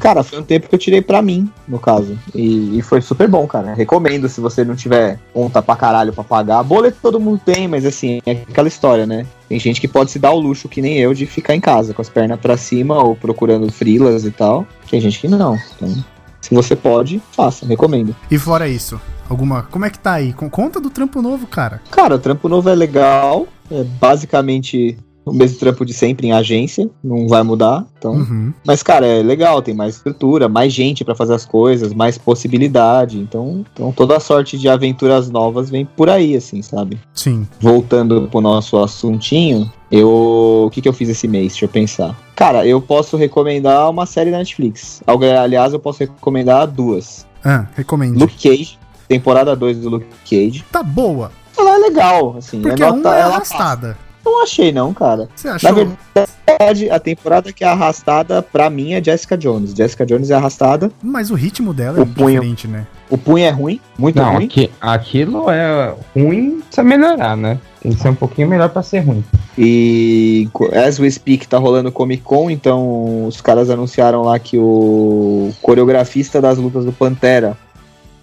cara, 0.00 0.22
foi 0.22 0.38
um 0.38 0.42
tempo 0.42 0.68
que 0.68 0.74
eu 0.74 0.78
tirei 0.78 1.00
pra 1.02 1.20
mim, 1.22 1.50
no 1.66 1.78
caso. 1.78 2.18
E, 2.34 2.78
e 2.78 2.82
foi 2.82 3.00
super 3.00 3.28
bom, 3.28 3.46
cara. 3.46 3.74
Recomendo 3.74 4.28
se 4.28 4.40
você 4.40 4.64
não 4.64 4.74
tiver 4.76 5.18
conta 5.32 5.62
pra 5.62 5.76
caralho 5.76 6.12
pra 6.12 6.22
pagar. 6.24 6.62
Boleto 6.62 6.98
todo 7.02 7.18
mundo 7.20 7.40
tem, 7.44 7.66
mas 7.68 7.84
assim, 7.84 8.20
é 8.26 8.32
aquela 8.32 8.68
história, 8.68 9.06
né? 9.06 9.26
Tem 9.48 9.58
gente 9.58 9.80
que 9.80 9.88
pode 9.88 10.10
se 10.10 10.18
dar 10.18 10.30
o 10.32 10.38
luxo, 10.40 10.68
que 10.68 10.80
nem 10.82 10.98
eu, 10.98 11.12
de 11.14 11.26
ficar 11.26 11.54
em 11.54 11.60
casa 11.60 11.92
com 11.94 12.02
as 12.02 12.08
pernas 12.08 12.38
pra 12.40 12.56
cima 12.56 13.02
ou 13.02 13.14
procurando 13.16 13.70
frilas 13.72 14.24
e 14.24 14.30
tal. 14.30 14.66
Tem 14.90 15.00
gente 15.00 15.20
que 15.20 15.28
não. 15.28 15.58
Então, 15.76 16.04
se 16.40 16.54
você 16.54 16.74
pode, 16.76 17.20
faça, 17.32 17.66
recomendo. 17.66 18.14
E 18.30 18.38
fora 18.38 18.68
isso, 18.68 19.00
alguma. 19.28 19.62
Como 19.64 19.84
é 19.84 19.90
que 19.90 19.98
tá 19.98 20.12
aí? 20.14 20.32
Com- 20.32 20.50
Conta 20.50 20.80
do 20.80 20.90
trampo 20.90 21.20
novo, 21.22 21.46
cara. 21.46 21.80
Cara, 21.90 22.16
o 22.16 22.18
trampo 22.18 22.48
novo 22.48 22.68
é 22.68 22.74
legal. 22.74 23.46
É 23.70 23.82
basicamente 23.82 24.96
o 25.24 25.32
mesmo 25.32 25.58
trampo 25.58 25.84
de 25.84 25.92
sempre 25.92 26.26
em 26.26 26.32
agência. 26.32 26.88
Não 27.02 27.26
vai 27.28 27.42
mudar. 27.42 27.84
Então. 27.98 28.12
Uhum. 28.12 28.52
Mas, 28.64 28.82
cara, 28.82 29.06
é 29.06 29.22
legal, 29.22 29.62
tem 29.62 29.74
mais 29.74 29.96
estrutura, 29.96 30.48
mais 30.48 30.72
gente 30.72 31.04
pra 31.04 31.14
fazer 31.14 31.34
as 31.34 31.44
coisas, 31.44 31.94
mais 31.94 32.18
possibilidade. 32.18 33.18
Então, 33.18 33.64
então, 33.72 33.92
toda 33.92 34.16
a 34.16 34.20
sorte 34.20 34.58
de 34.58 34.68
aventuras 34.68 35.30
novas 35.30 35.70
vem 35.70 35.84
por 35.84 36.10
aí, 36.10 36.36
assim, 36.36 36.62
sabe? 36.62 36.98
Sim. 37.12 37.46
Voltando 37.60 38.28
pro 38.30 38.40
nosso 38.40 38.76
assuntinho, 38.78 39.70
eu. 39.90 40.64
O 40.66 40.70
que, 40.70 40.80
que 40.80 40.88
eu 40.88 40.92
fiz 40.92 41.08
esse 41.08 41.26
mês? 41.26 41.52
Deixa 41.52 41.64
eu 41.64 41.68
pensar. 41.68 42.18
Cara, 42.34 42.66
eu 42.66 42.80
posso 42.80 43.16
recomendar 43.16 43.88
uma 43.88 44.06
série 44.06 44.30
da 44.30 44.38
Netflix. 44.38 45.02
Aliás, 45.06 45.72
eu 45.72 45.78
posso 45.78 46.00
recomendar 46.00 46.66
duas: 46.66 47.26
Ah, 47.44 47.66
recomendo. 47.74 48.18
Luke 48.18 48.36
Cage, 48.36 48.78
temporada 49.08 49.54
2 49.54 49.78
do 49.78 49.90
Luke 49.90 50.06
Cage. 50.28 50.64
Tá 50.70 50.82
boa. 50.82 51.30
Ela 51.56 51.76
é 51.76 51.78
legal, 51.78 52.34
assim. 52.36 52.60
Porque 52.60 52.82
é 52.82 52.86
a 52.86 52.92
nota, 52.92 53.08
uma 53.08 53.16
é 53.16 53.20
ela 53.20 53.34
arrastada. 53.34 53.96
Não 54.24 54.42
achei, 54.42 54.72
não, 54.72 54.92
cara. 54.94 55.28
Você 55.34 55.48
Na 55.48 55.54
achou? 55.56 55.74
verdade, 55.74 56.90
a 56.90 56.98
temporada 56.98 57.52
que 57.52 57.62
é 57.62 57.66
arrastada, 57.68 58.42
pra 58.42 58.70
mim, 58.70 58.92
é 58.94 59.02
Jessica 59.04 59.36
Jones. 59.36 59.72
Jessica 59.72 60.06
Jones 60.06 60.30
é 60.30 60.34
arrastada. 60.34 60.90
Mas 61.02 61.30
o 61.30 61.34
ritmo 61.34 61.74
dela 61.74 61.98
é 61.98 62.02
O 62.02 62.06
punho. 62.06 62.40
diferente, 62.40 62.66
né? 62.68 62.86
O 63.10 63.18
punho 63.18 63.44
é 63.44 63.50
ruim, 63.50 63.80
muito 63.98 64.16
Não, 64.16 64.34
ruim. 64.34 64.46
aqui, 64.46 64.70
aquilo 64.80 65.50
é 65.50 65.94
ruim 66.16 66.60
precisa 66.60 66.82
melhorar, 66.82 67.36
né? 67.36 67.58
Tem 67.82 67.92
que 67.92 68.00
ser 68.00 68.08
um 68.08 68.14
pouquinho 68.14 68.48
melhor 68.48 68.70
pra 68.70 68.82
ser 68.82 69.00
ruim. 69.00 69.22
E 69.58 70.48
as 70.86 70.98
we 70.98 71.10
speak 71.10 71.46
tá 71.46 71.58
rolando 71.58 71.92
Comic 71.92 72.22
Con, 72.22 72.50
então 72.50 73.26
os 73.26 73.40
caras 73.42 73.68
anunciaram 73.68 74.22
lá 74.22 74.38
que 74.38 74.56
o 74.58 75.52
coreografista 75.60 76.40
das 76.40 76.56
lutas 76.58 76.84
do 76.86 76.92
Pantera 76.92 77.56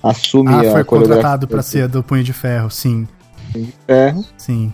assume 0.02 0.50
Ah, 0.52 0.62
a 0.62 0.72
foi 0.72 0.84
contratado 0.84 1.48
pra 1.48 1.62
ser 1.62 1.88
do 1.88 2.02
Punho 2.02 2.24
de 2.24 2.34
Ferro, 2.34 2.70
sim. 2.72 3.08
do 3.54 3.68
Ferro. 3.86 4.26
Sim. 4.36 4.74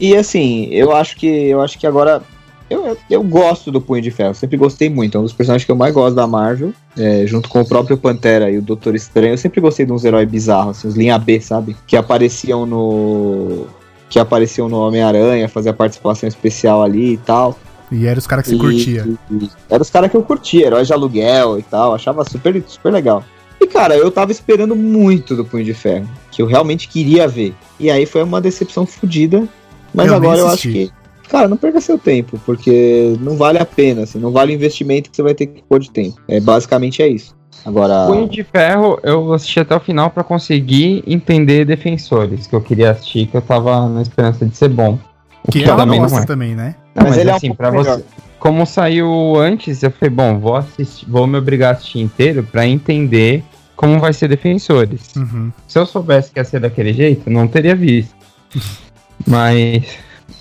E 0.00 0.14
assim, 0.16 0.66
eu 0.70 0.92
acho 0.92 1.16
que 1.16 1.26
eu 1.26 1.60
acho 1.60 1.78
que 1.78 1.86
agora 1.86 2.22
eu, 2.70 2.86
eu, 2.86 2.96
eu 3.10 3.22
gosto 3.22 3.70
do 3.72 3.80
Punho 3.80 4.02
de 4.02 4.10
Ferro, 4.10 4.34
sempre 4.34 4.56
gostei 4.56 4.88
muito, 4.90 5.16
é 5.16 5.20
um 5.20 5.24
dos 5.24 5.32
personagens 5.32 5.64
que 5.64 5.72
eu 5.72 5.76
mais 5.76 5.92
gosto 5.94 6.14
da 6.14 6.26
Marvel, 6.26 6.72
é, 6.96 7.26
junto 7.26 7.48
com 7.48 7.60
o 7.60 7.66
próprio 7.66 7.96
Pantera 7.96 8.50
e 8.50 8.58
o 8.58 8.62
Doutor 8.62 8.94
Estranho. 8.94 9.32
Eu 9.32 9.38
sempre 9.38 9.60
gostei 9.60 9.86
de 9.86 9.92
uns 9.92 10.04
heróis 10.04 10.28
bizarros, 10.28 10.78
assim, 10.78 10.88
os 10.88 10.94
linha 10.96 11.18
B, 11.18 11.40
sabe? 11.40 11.76
Que 11.86 11.96
apareciam 11.96 12.66
no 12.66 13.66
que 14.10 14.18
apareciam 14.18 14.68
no 14.70 14.78
Homem-Aranha, 14.80 15.48
fazia 15.48 15.72
participação 15.72 16.26
especial 16.28 16.82
ali 16.82 17.14
e 17.14 17.16
tal. 17.18 17.58
E 17.92 18.06
eram 18.06 18.18
os 18.18 18.26
caras 18.26 18.44
que 18.46 18.50
você 18.50 18.56
curtia. 18.58 19.06
e- 19.30 19.50
Era 19.68 19.82
os 19.82 19.90
caras 19.90 20.10
que 20.10 20.16
eu 20.16 20.22
curtia, 20.22 20.66
heróis 20.66 20.86
de 20.86 20.92
aluguel 20.94 21.58
e 21.58 21.62
tal, 21.62 21.94
achava 21.94 22.24
super, 22.24 22.62
super 22.66 22.90
legal. 22.92 23.22
E 23.60 23.66
cara, 23.66 23.96
eu 23.96 24.10
tava 24.10 24.30
esperando 24.30 24.74
muito 24.76 25.34
do 25.34 25.44
Punho 25.44 25.64
de 25.64 25.74
Ferro, 25.74 26.08
que 26.30 26.40
eu 26.40 26.46
realmente 26.46 26.86
queria 26.88 27.26
ver. 27.26 27.54
E 27.80 27.90
aí 27.90 28.06
foi 28.06 28.22
uma 28.22 28.40
decepção 28.40 28.86
fodida, 28.86 29.46
mas 29.94 30.08
Eu 30.08 30.14
agora 30.14 30.38
eu 30.38 30.48
acho 30.48 30.68
que. 30.70 30.90
Cara, 31.28 31.46
não 31.46 31.58
perca 31.58 31.78
seu 31.80 31.98
tempo, 31.98 32.40
porque 32.46 33.14
não 33.20 33.36
vale 33.36 33.58
a 33.58 33.64
pena, 33.64 34.04
assim, 34.04 34.18
não 34.18 34.30
vale 34.32 34.52
o 34.52 34.54
investimento 34.54 35.10
que 35.10 35.16
você 35.16 35.22
vai 35.22 35.34
ter 35.34 35.46
que 35.46 35.62
pôr 35.62 35.78
de 35.78 35.90
tempo. 35.90 36.16
É, 36.26 36.40
basicamente 36.40 37.02
é 37.02 37.08
isso. 37.08 37.36
Agora. 37.66 38.06
Punho 38.06 38.26
de 38.28 38.42
Ferro, 38.42 38.98
eu 39.02 39.32
assisti 39.34 39.60
até 39.60 39.76
o 39.76 39.80
final 39.80 40.08
pra 40.08 40.24
conseguir 40.24 41.02
entender 41.06 41.66
Defensores, 41.66 42.46
que 42.46 42.54
eu 42.54 42.62
queria 42.62 42.92
assistir, 42.92 43.26
que 43.26 43.36
eu 43.36 43.42
tava 43.42 43.88
na 43.90 44.00
esperança 44.00 44.46
de 44.46 44.56
ser 44.56 44.70
bom. 44.70 44.98
O 45.46 45.52
Que 45.52 45.60
que, 45.62 45.68
ela 45.68 45.76
também 45.76 46.00
gosta 46.00 46.16
não 46.16 46.22
é. 46.22 46.26
também, 46.26 46.54
né? 46.54 46.74
Não, 46.94 47.02
Mas 47.02 47.10
mas, 47.10 47.18
ele 47.18 47.30
é 47.30 47.32
um 47.32 47.36
assim, 47.36 47.46
pouco 47.48 47.62
pra 47.62 47.70
melhor. 47.72 47.96
você. 47.98 48.04
Como 48.38 48.64
saiu 48.64 49.36
antes, 49.36 49.82
eu 49.82 49.90
falei, 49.90 50.10
bom, 50.14 50.38
vou 50.38 50.56
assistir, 50.56 51.04
vou 51.10 51.26
me 51.26 51.36
obrigar 51.36 51.74
a 51.74 51.76
assistir 51.76 51.98
inteiro 52.00 52.42
pra 52.50 52.66
entender 52.66 53.44
como 53.76 53.98
vai 54.00 54.12
ser 54.14 54.28
Defensores. 54.28 55.14
Uhum. 55.16 55.52
Se 55.66 55.78
eu 55.78 55.84
soubesse 55.84 56.30
que 56.30 56.38
ia 56.40 56.44
ser 56.44 56.60
daquele 56.60 56.92
jeito, 56.94 57.28
não 57.28 57.46
teria 57.46 57.76
visto. 57.76 58.14
mas. 59.26 59.84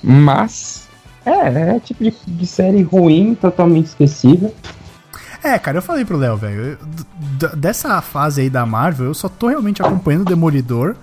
Mas. 0.03 0.87
É, 1.25 1.75
é 1.75 1.79
tipo 1.79 2.03
de, 2.03 2.13
de 2.25 2.47
série 2.47 2.81
ruim, 2.83 3.35
totalmente 3.35 3.87
esquecível. 3.87 4.53
É, 5.43 5.57
cara, 5.59 5.77
eu 5.77 5.81
falei 5.81 6.03
pro 6.03 6.17
Léo, 6.17 6.37
velho. 6.37 6.77
Dessa 7.55 8.01
fase 8.01 8.41
aí 8.41 8.49
da 8.49 8.65
Marvel, 8.65 9.07
eu 9.07 9.13
só 9.13 9.29
tô 9.29 9.47
realmente 9.47 9.81
acompanhando 9.81 10.21
o 10.21 10.25
Demolidor, 10.25 10.95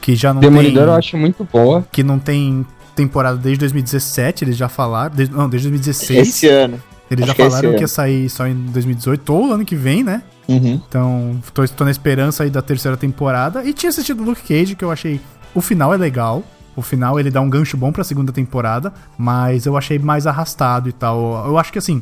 que 0.00 0.14
já 0.14 0.34
não 0.34 0.40
Demolidor 0.40 0.84
tem. 0.84 0.92
Eu 0.92 0.98
acho 0.98 1.16
muito 1.16 1.44
boa. 1.50 1.86
Que 1.90 2.02
não 2.02 2.18
tem 2.18 2.66
temporada 2.94 3.38
desde 3.38 3.60
2017, 3.60 4.44
eles 4.44 4.56
já 4.56 4.68
falaram. 4.68 5.14
Desde, 5.14 5.34
não, 5.34 5.48
desde 5.48 5.68
2016. 5.68 6.28
Esse 6.28 6.48
ano. 6.48 6.82
Eles 7.10 7.24
acho 7.24 7.36
já 7.36 7.44
falaram 7.44 7.70
que, 7.70 7.76
que 7.76 7.82
ia 7.82 7.88
sair 7.88 8.28
só 8.28 8.46
em 8.46 8.54
2018 8.54 9.32
ou 9.32 9.52
ano 9.52 9.64
que 9.64 9.74
vem, 9.74 10.04
né? 10.04 10.22
Uhum. 10.46 10.80
Então, 10.88 11.40
tô, 11.54 11.66
tô 11.66 11.84
na 11.84 11.90
esperança 11.90 12.42
aí 12.42 12.50
da 12.50 12.60
terceira 12.60 12.96
temporada. 12.96 13.64
E 13.64 13.72
tinha 13.72 13.88
assistido 13.88 14.22
Luke 14.22 14.42
Cage, 14.42 14.74
que 14.74 14.84
eu 14.84 14.90
achei. 14.90 15.20
O 15.54 15.60
final 15.60 15.94
é 15.94 15.96
legal. 15.96 16.42
O 16.78 16.82
final 16.82 17.18
ele 17.18 17.28
dá 17.28 17.40
um 17.40 17.50
gancho 17.50 17.76
bom 17.76 17.90
pra 17.90 18.04
segunda 18.04 18.30
temporada, 18.30 18.92
mas 19.18 19.66
eu 19.66 19.76
achei 19.76 19.98
mais 19.98 20.28
arrastado 20.28 20.88
e 20.88 20.92
tal. 20.92 21.44
Eu 21.44 21.58
acho 21.58 21.72
que 21.72 21.78
assim, 21.80 22.00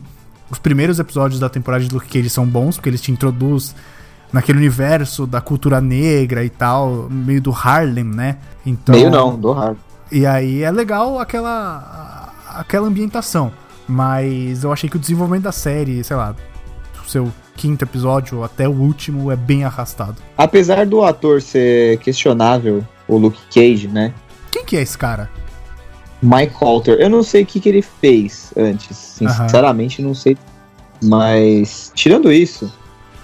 os 0.50 0.58
primeiros 0.58 0.98
episódios 0.98 1.40
da 1.40 1.48
temporada 1.48 1.82
de 1.82 1.90
Luke 1.90 2.06
Cage 2.06 2.28
são 2.28 2.44
bons, 2.44 2.76
porque 2.76 2.90
eles 2.90 3.00
te 3.00 3.10
introduzem 3.10 3.74
naquele 4.30 4.58
universo 4.58 5.26
da 5.26 5.40
cultura 5.40 5.80
negra 5.80 6.44
e 6.44 6.50
tal, 6.50 7.08
meio 7.10 7.40
do 7.40 7.50
Harlem, 7.50 8.04
né? 8.04 8.36
Então, 8.66 8.94
meio 8.94 9.08
não, 9.08 9.34
do 9.34 9.50
Harlem. 9.50 9.78
E 10.12 10.26
aí 10.26 10.62
é 10.62 10.70
legal 10.70 11.18
aquela 11.18 12.34
aquela 12.54 12.86
ambientação, 12.86 13.50
mas 13.88 14.62
eu 14.62 14.70
achei 14.70 14.90
que 14.90 14.96
o 14.96 15.00
desenvolvimento 15.00 15.44
da 15.44 15.52
série, 15.52 16.04
sei 16.04 16.16
lá, 16.18 16.36
o 17.02 17.08
seu 17.08 17.32
quinto 17.56 17.82
episódio 17.82 18.44
até 18.44 18.68
o 18.68 18.72
último 18.72 19.32
é 19.32 19.36
bem 19.36 19.64
arrastado. 19.64 20.16
Apesar 20.36 20.84
do 20.84 21.02
ator 21.02 21.40
ser 21.40 21.96
questionável, 22.00 22.84
o 23.08 23.16
Luke 23.16 23.40
Cage, 23.50 23.88
né? 23.88 24.12
Quem 24.56 24.64
que 24.64 24.76
é 24.76 24.80
esse 24.80 24.96
cara? 24.96 25.28
Mike 26.22 26.54
Halter. 26.58 26.98
Eu 26.98 27.10
não 27.10 27.22
sei 27.22 27.42
o 27.42 27.46
que, 27.46 27.60
que 27.60 27.68
ele 27.68 27.82
fez 27.82 28.54
antes. 28.56 28.96
Sinceramente, 28.96 30.00
não 30.00 30.14
sei. 30.14 30.34
Mas, 31.04 31.92
tirando 31.94 32.32
isso, 32.32 32.72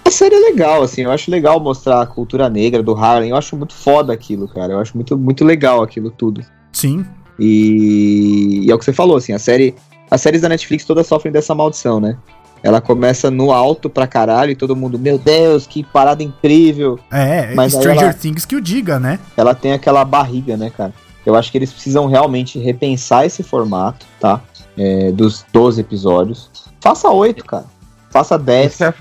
a 0.05 0.11
série 0.11 0.35
é 0.35 0.39
legal, 0.39 0.83
assim. 0.83 1.01
Eu 1.01 1.11
acho 1.11 1.31
legal 1.31 1.59
mostrar 1.59 2.01
a 2.01 2.05
cultura 2.05 2.47
negra 2.51 2.83
do 2.83 2.93
Harlem. 2.93 3.31
Eu 3.31 3.35
acho 3.35 3.55
muito 3.55 3.73
foda 3.73 4.13
aquilo, 4.13 4.47
cara. 4.47 4.73
Eu 4.73 4.79
acho 4.79 4.95
muito, 4.95 5.17
muito 5.17 5.43
legal 5.43 5.81
aquilo 5.81 6.11
tudo. 6.11 6.45
Sim. 6.71 7.03
E, 7.39 8.65
e 8.67 8.71
é 8.71 8.75
o 8.75 8.77
que 8.77 8.85
você 8.85 8.93
falou, 8.93 9.17
assim. 9.17 9.33
A 9.33 9.39
série. 9.39 9.73
As 10.11 10.21
séries 10.21 10.41
da 10.41 10.49
Netflix 10.49 10.85
todas 10.85 11.07
sofrem 11.07 11.33
dessa 11.33 11.55
maldição, 11.55 11.99
né? 11.99 12.15
Ela 12.61 12.79
começa 12.79 13.31
no 13.31 13.51
alto 13.51 13.89
pra 13.89 14.05
caralho 14.05 14.51
e 14.51 14.55
todo 14.55 14.75
mundo, 14.75 14.99
meu 14.99 15.17
Deus, 15.17 15.65
que 15.65 15.83
parada 15.83 16.21
incrível. 16.21 16.99
É, 17.11 17.55
Mas 17.55 17.73
Stranger 17.73 18.03
ela, 18.03 18.13
Things 18.13 18.45
que 18.45 18.55
o 18.55 18.61
diga, 18.61 18.99
né? 18.99 19.19
Ela 19.35 19.55
tem 19.55 19.73
aquela 19.73 20.05
barriga, 20.05 20.55
né, 20.55 20.69
cara? 20.69 20.93
Eu 21.25 21.35
acho 21.35 21.51
que 21.51 21.57
eles 21.57 21.71
precisam 21.71 22.07
realmente 22.07 22.59
repensar 22.59 23.25
esse 23.25 23.43
formato, 23.43 24.05
tá? 24.19 24.41
É, 24.77 25.11
dos 25.11 25.45
12 25.53 25.81
episódios. 25.81 26.49
Faça 26.81 27.09
8, 27.09 27.45
cara. 27.45 27.65
Faça 28.09 28.37
10. 28.37 28.73
Isso 28.73 28.93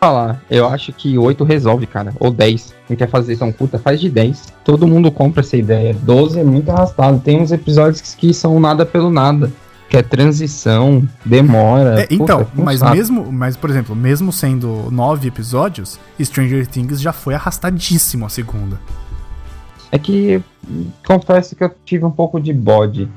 falar. 0.00 0.42
Eu 0.48 0.66
acho 0.68 0.92
que 0.92 1.18
8 1.18 1.44
resolve, 1.44 1.86
cara. 1.86 2.14
Ou 2.18 2.30
10. 2.30 2.74
Não 2.88 2.96
quer 2.96 3.08
fazer 3.08 3.36
tão 3.36 3.52
curta, 3.52 3.78
faz 3.78 4.00
de 4.00 4.08
10. 4.08 4.52
Todo 4.64 4.86
mundo 4.86 5.10
compra 5.10 5.40
essa 5.40 5.56
ideia. 5.56 5.94
12 5.94 6.38
é 6.38 6.44
muito 6.44 6.70
arrastado. 6.70 7.20
Tem 7.20 7.40
uns 7.40 7.52
episódios 7.52 8.00
que 8.00 8.32
são 8.32 8.58
nada 8.60 8.86
pelo 8.86 9.10
nada 9.10 9.50
que 9.88 9.96
é 9.96 10.02
transição, 10.02 11.08
demora. 11.24 12.02
É, 12.02 12.08
então, 12.10 12.44
puta, 12.44 12.62
mas 12.62 12.80
sabe. 12.80 12.98
mesmo, 12.98 13.32
mas 13.32 13.56
por 13.56 13.70
exemplo, 13.70 13.96
mesmo 13.96 14.30
sendo 14.30 14.90
nove 14.90 15.28
episódios, 15.28 15.98
Stranger 16.20 16.66
Things 16.66 17.00
já 17.00 17.10
foi 17.10 17.32
arrastadíssimo 17.32 18.26
a 18.26 18.28
segunda. 18.28 18.78
É 19.90 19.98
que 19.98 20.42
confesso 21.06 21.56
que 21.56 21.64
eu 21.64 21.70
tive 21.84 22.04
um 22.04 22.10
pouco 22.10 22.40
de 22.40 22.52
bode. 22.52 23.08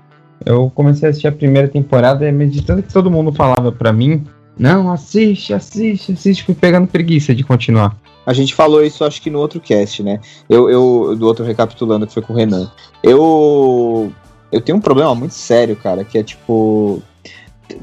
Eu 0.46 0.72
comecei 0.74 1.08
a 1.08 1.10
assistir 1.10 1.28
a 1.28 1.32
primeira 1.32 1.68
temporada 1.68 2.28
e 2.28 2.32
meditando 2.32 2.82
que 2.82 2.92
todo 2.92 3.12
mundo 3.12 3.32
falava 3.32 3.72
para 3.72 3.94
mim, 3.94 4.26
não, 4.58 4.92
assiste, 4.92 5.54
assiste, 5.54 6.12
assiste, 6.12 6.44
fui 6.44 6.56
pegando 6.56 6.88
preguiça 6.88 7.34
de 7.34 7.44
continuar. 7.44 7.96
A 8.26 8.34
gente 8.34 8.54
falou 8.54 8.84
isso, 8.84 9.04
acho 9.04 9.22
que 9.22 9.30
no 9.30 9.40
outro 9.40 9.60
cast, 9.60 10.04
né? 10.04 10.20
Eu, 10.50 10.70
eu 10.70 11.16
do 11.16 11.26
outro 11.26 11.44
recapitulando 11.44 12.06
que 12.06 12.14
foi 12.14 12.22
com 12.22 12.34
o 12.34 12.36
Renan. 12.36 12.70
Eu 13.02 14.12
eu 14.52 14.62
tenho 14.62 14.78
um 14.78 14.82
problema 14.82 15.16
muito 15.16 15.34
sério, 15.34 15.76
cara, 15.76 16.04
que 16.04 16.18
é 16.18 16.24
tipo 16.24 17.02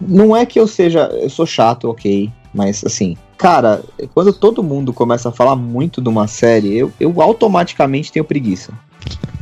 não 0.00 0.36
é 0.36 0.44
que 0.44 0.60
eu 0.60 0.66
seja, 0.66 1.06
eu 1.20 1.30
sou 1.30 1.46
chato, 1.46 1.88
OK, 1.88 2.30
mas 2.52 2.84
assim, 2.84 3.16
cara, 3.36 3.82
quando 4.14 4.32
todo 4.32 4.62
mundo 4.62 4.92
começa 4.92 5.28
a 5.28 5.32
falar 5.32 5.56
muito 5.56 6.00
de 6.00 6.08
uma 6.08 6.26
série, 6.26 6.76
eu, 6.76 6.92
eu 6.98 7.20
automaticamente 7.20 8.12
tenho 8.12 8.24
preguiça. 8.24 8.72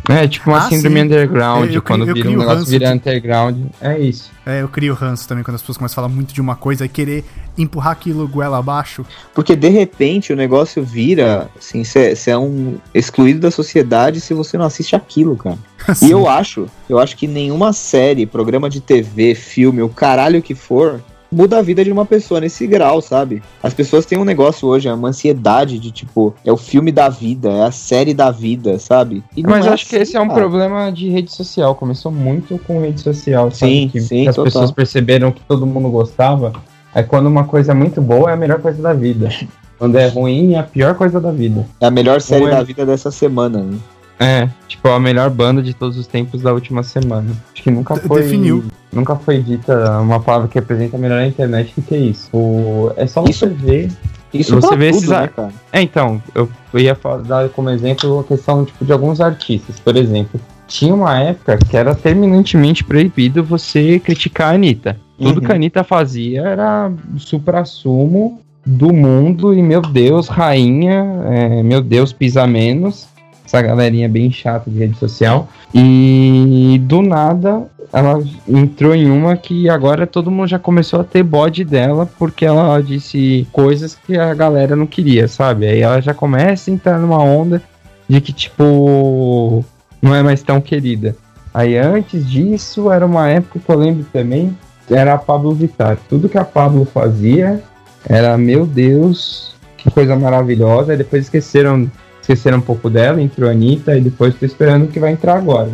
É, 0.09 0.29
tipo 0.29 0.51
uma 0.51 0.59
ah, 0.59 0.69
síndrome 0.69 1.01
sim. 1.01 1.07
underground, 1.07 1.69
eu, 1.69 1.75
eu, 1.75 1.83
quando 1.83 2.07
eu, 2.07 2.15
vira 2.15 2.31
um 2.31 2.37
negócio 2.37 2.65
vira 2.65 2.93
underground. 2.93 3.57
É 3.81 3.99
isso. 3.99 4.31
É, 4.45 4.63
eu 4.63 4.69
crio 4.69 4.95
ranço 4.95 5.27
também 5.27 5.43
quando 5.43 5.57
as 5.57 5.61
pessoas 5.61 5.79
começam 5.79 5.95
a 5.95 5.97
falar 5.97 6.09
muito 6.09 6.33
de 6.33 6.41
uma 6.41 6.55
coisa 6.55 6.85
e 6.85 6.89
querer 6.89 7.25
empurrar 7.59 7.93
aquilo 7.93 8.29
goela 8.29 8.59
abaixo. 8.59 9.05
Porque 9.35 9.57
de 9.57 9.69
repente 9.69 10.33
o 10.33 10.37
negócio 10.37 10.85
vira, 10.85 11.51
assim, 11.59 11.83
você 11.83 12.31
é 12.31 12.39
um 12.39 12.77
excluído 12.95 13.41
da 13.41 13.51
sociedade 13.51 14.21
se 14.21 14.33
você 14.33 14.57
não 14.57 14.65
assiste 14.65 14.95
aquilo, 14.95 15.37
cara. 15.37 15.59
e 16.01 16.11
eu 16.11 16.29
acho, 16.29 16.67
eu 16.89 17.01
acho 17.01 17.17
que 17.17 17.27
nenhuma 17.27 17.73
série, 17.73 18.27
programa 18.27 18.71
de 18.71 18.81
TV, 18.81 19.35
filme, 19.35 19.83
o 19.83 19.89
caralho 19.89 20.41
que 20.41 20.55
for, 20.55 21.01
muda 21.37 21.59
a 21.59 21.63
vida 21.63 21.85
de 21.85 21.93
uma 21.93 22.07
pessoa 22.07 22.41
nesse 22.41 22.67
grau, 22.67 23.03
sabe? 23.03 23.43
As 23.63 23.75
pessoas 23.75 24.07
têm 24.07 24.17
um 24.17 24.25
negócio 24.25 24.67
hoje, 24.67 24.89
é 24.89 24.95
uma 24.95 25.09
ansiedade 25.09 25.79
de 25.79 25.91
tipo, 25.91 26.35
é 26.43 26.51
o 26.51 26.57
filme 26.57 26.91
da 26.91 27.11
vida, 27.11 27.51
é 27.51 27.63
a 27.65 27.71
série 27.71 28.15
da 28.15 28.31
vida, 28.31 28.79
sabe? 28.79 29.23
Mas 29.37 29.67
é 29.67 29.69
acho 29.69 29.85
assim, 29.85 29.97
que 29.97 29.97
esse 29.97 30.17
é 30.17 30.21
um 30.21 30.31
problema 30.31 30.91
de 30.91 31.11
rede 31.11 31.31
social. 31.31 31.75
Começou 31.75 32.11
muito 32.11 32.59
com 32.61 32.81
rede 32.81 33.03
social, 33.03 33.51
sabe? 33.51 33.73
Sim, 33.73 33.89
que, 33.89 34.01
sim, 34.01 34.23
que 34.23 34.29
as 34.31 34.35
total. 34.35 34.45
pessoas 34.45 34.71
perceberam 34.71 35.31
que 35.31 35.43
todo 35.43 35.67
mundo 35.67 35.91
gostava. 35.91 36.55
Aí 36.95 37.05
quando 37.05 37.27
uma 37.27 37.45
coisa 37.45 37.73
é 37.73 37.75
muito 37.75 38.01
boa, 38.01 38.31
é 38.31 38.33
a 38.33 38.37
melhor 38.37 38.61
coisa 38.61 38.81
da 38.81 38.95
vida. 38.95 39.29
Quando 39.79 39.97
é 39.99 40.09
ruim, 40.09 40.55
é 40.55 40.59
a 40.59 40.63
pior 40.63 40.95
coisa 40.95 41.21
da 41.21 41.31
vida. 41.31 41.67
É 41.79 41.85
a 41.85 41.91
melhor 41.91 42.23
série 42.23 42.47
é... 42.47 42.51
da 42.51 42.63
vida 42.63 42.87
dessa 42.87 43.11
semana, 43.11 43.59
né? 43.59 43.77
É, 44.19 44.49
tipo, 44.67 44.89
a 44.89 44.99
melhor 44.99 45.29
banda 45.29 45.63
de 45.63 45.75
todos 45.75 45.99
os 45.99 46.07
tempos 46.07 46.41
da 46.41 46.51
última 46.51 46.83
semana. 46.83 47.31
Acho 47.53 47.63
que 47.63 47.71
nunca 47.71 47.95
foi. 47.97 48.23
Definiu. 48.23 48.65
Nunca 48.97 49.15
foi 49.15 49.43
dita 49.43 50.01
uma 50.01 50.21
palavra 50.21 50.49
que 50.49 50.59
representa 50.59 50.97
melhor 50.97 51.19
a 51.19 51.27
internet 51.27 51.73
do 51.77 51.83
que 51.83 51.97
isso. 51.97 52.31
O, 52.33 52.93
é 52.97 53.07
só 53.07 53.23
isso, 53.25 53.41
você 53.41 53.47
ver. 53.47 53.93
Isso 54.33 54.55
você 54.59 54.77
vê 54.77 54.91
tudo, 54.91 54.99
esses. 54.99 55.09
Né, 55.09 55.29
cara? 55.29 55.53
É, 55.73 55.83
então, 55.83 56.23
eu 56.35 56.49
ia 56.75 56.99
dar 57.27 57.49
como 57.51 57.71
exemplo 57.71 58.21
a 58.21 58.25
questão 58.25 58.65
tipo, 58.65 58.85
de 58.85 58.93
alguns 58.93 59.21
artistas. 59.21 59.79
Por 59.79 59.97
exemplo, 59.97 60.41
tinha 60.67 60.95
uma 60.95 61.19
época 61.21 61.59
que 61.59 61.77
era 61.77 61.95
terminantemente 61.95 62.83
proibido 62.83 63.45
você 63.45 63.99
criticar 63.99 64.53
a 64.53 64.55
Anitta. 64.55 64.97
Tudo 65.19 65.41
uhum. 65.41 65.47
que 65.47 65.53
a 65.53 65.55
Anitta 65.55 65.85
fazia 65.85 66.43
era 66.43 66.91
supra-sumo 67.19 68.41
do 68.65 68.93
mundo 68.93 69.55
e, 69.55 69.63
meu 69.63 69.81
Deus, 69.81 70.29
rainha, 70.29 71.05
é, 71.27 71.63
meu 71.63 71.81
Deus, 71.81 72.13
pisa 72.13 72.47
menos 72.47 73.07
essa 73.47 73.63
galerinha 73.63 74.09
bem 74.09 74.31
chata 74.31 74.71
de 74.71 74.79
rede 74.79 74.99
social. 74.99 75.49
E 75.73 76.81
do 76.85 77.01
nada 77.01 77.67
ela 77.93 78.23
entrou 78.49 78.95
em 78.95 79.11
uma 79.11 79.37
que 79.37 79.69
agora 79.69 80.07
todo 80.07 80.31
mundo 80.31 80.49
já 80.49 80.59
começou 80.59 81.01
a 81.01 81.05
ter 81.05 81.23
bode 81.23 81.65
dela 81.65 82.09
porque 82.19 82.45
ela 82.45 82.81
disse 82.83 83.47
coisas 83.53 83.95
que 83.95 84.19
a 84.19 84.35
galera 84.35 84.75
não 84.77 84.87
queria, 84.87 85.29
sabe? 85.29 85.67
Aí 85.67 85.81
ela 85.81 86.01
já 86.01 86.13
começa 86.13 86.71
a 86.71 86.75
entrar 86.75 86.99
numa 86.99 87.23
onda 87.23 87.63
de 88.09 88.21
que, 88.21 88.33
tipo, 88.33 89.65
não 90.03 90.15
é 90.15 90.23
mais 90.23 90.43
tão 90.43 90.61
querida. 90.61 91.17
Aí 91.55 91.77
antes 91.77 92.29
disso, 92.29 92.93
era 92.93 93.07
uma 93.07 93.29
época 93.29 93.61
que 93.65 93.71
eu 93.71 93.79
lembro 93.79 94.05
também, 94.13 94.57
era 94.91 95.15
a 95.15 95.19
Pablo 95.19 95.55
Vittar. 95.55 95.97
Tudo 96.09 96.29
que 96.29 96.39
a 96.39 96.45
Pablo 96.45 96.85
fazia 96.85 97.63
era, 98.09 98.37
meu 98.37 98.67
Deus, 98.67 99.55
que 99.77 99.91
coisa 99.91 100.15
maravilhosa. 100.15 100.95
E 100.95 100.99
depois 100.99 101.25
esqueceram 101.25 101.91
esqueceram 102.27 102.59
um 102.59 102.63
pouco 102.63 102.91
dela, 102.91 103.23
entrou 103.23 103.49
a 103.49 103.53
Anitta 103.53 103.97
e 103.97 104.01
depois 104.01 104.35
tô 104.35 104.45
esperando 104.45 104.89
que 104.89 104.99
vai 104.99 105.13
entrar 105.13 105.37
agora. 105.37 105.71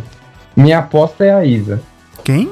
Minha 0.55 0.79
aposta 0.79 1.25
é 1.25 1.33
a 1.33 1.43
Isa. 1.43 1.81
Quem? 2.23 2.51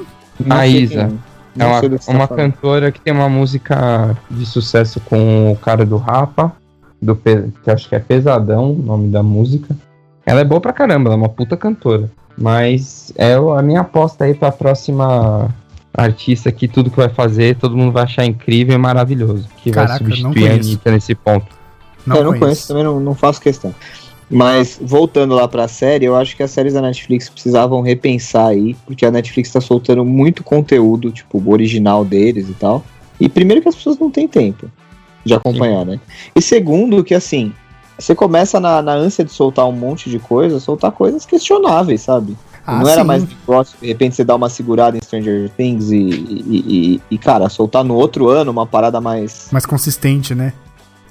a 0.50 0.66
Isa. 0.66 1.12
É 1.56 1.64
uma, 1.64 1.80
uma 2.08 2.26
tá 2.26 2.34
cantora 2.34 2.90
que 2.90 3.00
tem 3.00 3.12
uma 3.12 3.28
música 3.28 4.16
de 4.28 4.44
sucesso 4.44 5.00
com 5.00 5.52
o 5.52 5.56
cara 5.56 5.86
do 5.86 5.96
Rapa, 5.96 6.52
do 7.00 7.14
que 7.14 7.70
acho 7.70 7.88
que 7.88 7.94
é 7.94 7.98
Pesadão, 7.98 8.72
o 8.72 8.82
nome 8.82 9.08
da 9.08 9.22
música. 9.22 9.76
Ela 10.26 10.40
é 10.40 10.44
boa 10.44 10.60
pra 10.60 10.72
caramba, 10.72 11.08
ela 11.08 11.14
é 11.14 11.18
uma 11.18 11.28
puta 11.28 11.56
cantora. 11.56 12.10
Mas 12.36 13.12
é 13.16 13.34
a 13.34 13.62
minha 13.62 13.82
aposta 13.82 14.24
aí 14.24 14.34
pra 14.34 14.50
próxima 14.50 15.50
artista 15.94 16.50
que 16.50 16.66
tudo 16.66 16.90
que 16.90 16.96
vai 16.96 17.10
fazer, 17.10 17.56
todo 17.56 17.76
mundo 17.76 17.92
vai 17.92 18.04
achar 18.04 18.24
incrível 18.24 18.74
e 18.74 18.78
maravilhoso. 18.78 19.46
Que 19.58 19.70
Caraca, 19.70 19.92
vai 19.92 19.98
substituir 19.98 20.50
a 20.50 20.54
Anitta 20.54 20.90
nesse 20.90 21.14
ponto. 21.14 21.61
Não 22.06 22.16
eu 22.16 22.24
não 22.24 22.38
conheço, 22.38 22.68
também 22.68 22.84
não, 22.84 22.98
não 23.00 23.14
faço 23.14 23.40
questão. 23.40 23.74
Mas 24.30 24.78
voltando 24.80 25.34
lá 25.34 25.46
pra 25.46 25.68
série, 25.68 26.06
eu 26.06 26.16
acho 26.16 26.34
que 26.34 26.42
as 26.42 26.50
séries 26.50 26.72
da 26.72 26.80
Netflix 26.80 27.28
precisavam 27.28 27.82
repensar 27.82 28.46
aí, 28.48 28.74
porque 28.86 29.04
a 29.04 29.10
Netflix 29.10 29.52
tá 29.52 29.60
soltando 29.60 30.04
muito 30.04 30.42
conteúdo, 30.42 31.10
tipo, 31.10 31.38
o 31.38 31.50
original 31.52 32.04
deles 32.04 32.48
e 32.48 32.54
tal. 32.54 32.82
E 33.20 33.28
primeiro 33.28 33.60
que 33.60 33.68
as 33.68 33.74
pessoas 33.74 33.98
não 33.98 34.10
têm 34.10 34.26
tempo 34.26 34.70
de 35.24 35.34
acompanhar, 35.34 35.84
né? 35.84 36.00
E 36.34 36.40
segundo 36.40 37.04
que 37.04 37.14
assim, 37.14 37.52
você 37.98 38.14
começa 38.14 38.58
na, 38.58 38.80
na 38.80 38.92
ânsia 38.94 39.22
de 39.24 39.30
soltar 39.32 39.66
um 39.66 39.72
monte 39.72 40.08
de 40.08 40.18
coisa, 40.18 40.58
soltar 40.58 40.90
coisas 40.92 41.26
questionáveis, 41.26 42.00
sabe? 42.00 42.36
Ah, 42.66 42.78
não 42.78 42.88
era 42.88 43.02
sim. 43.02 43.06
mais 43.06 43.24
Big 43.24 43.36
Boss, 43.46 43.74
de 43.80 43.86
repente 43.88 44.16
você 44.16 44.24
dá 44.24 44.34
uma 44.34 44.48
segurada 44.48 44.96
em 44.96 45.00
Stranger 45.02 45.50
Things 45.56 45.90
e, 45.90 45.96
e, 45.96 46.64
e- 46.96 47.00
e, 47.10 47.18
cara, 47.18 47.48
soltar 47.48 47.84
no 47.84 47.94
outro 47.96 48.28
ano 48.28 48.50
uma 48.50 48.66
parada 48.66 49.00
mais, 49.00 49.48
Mais 49.52 49.66
consistente, 49.66 50.34
né? 50.34 50.52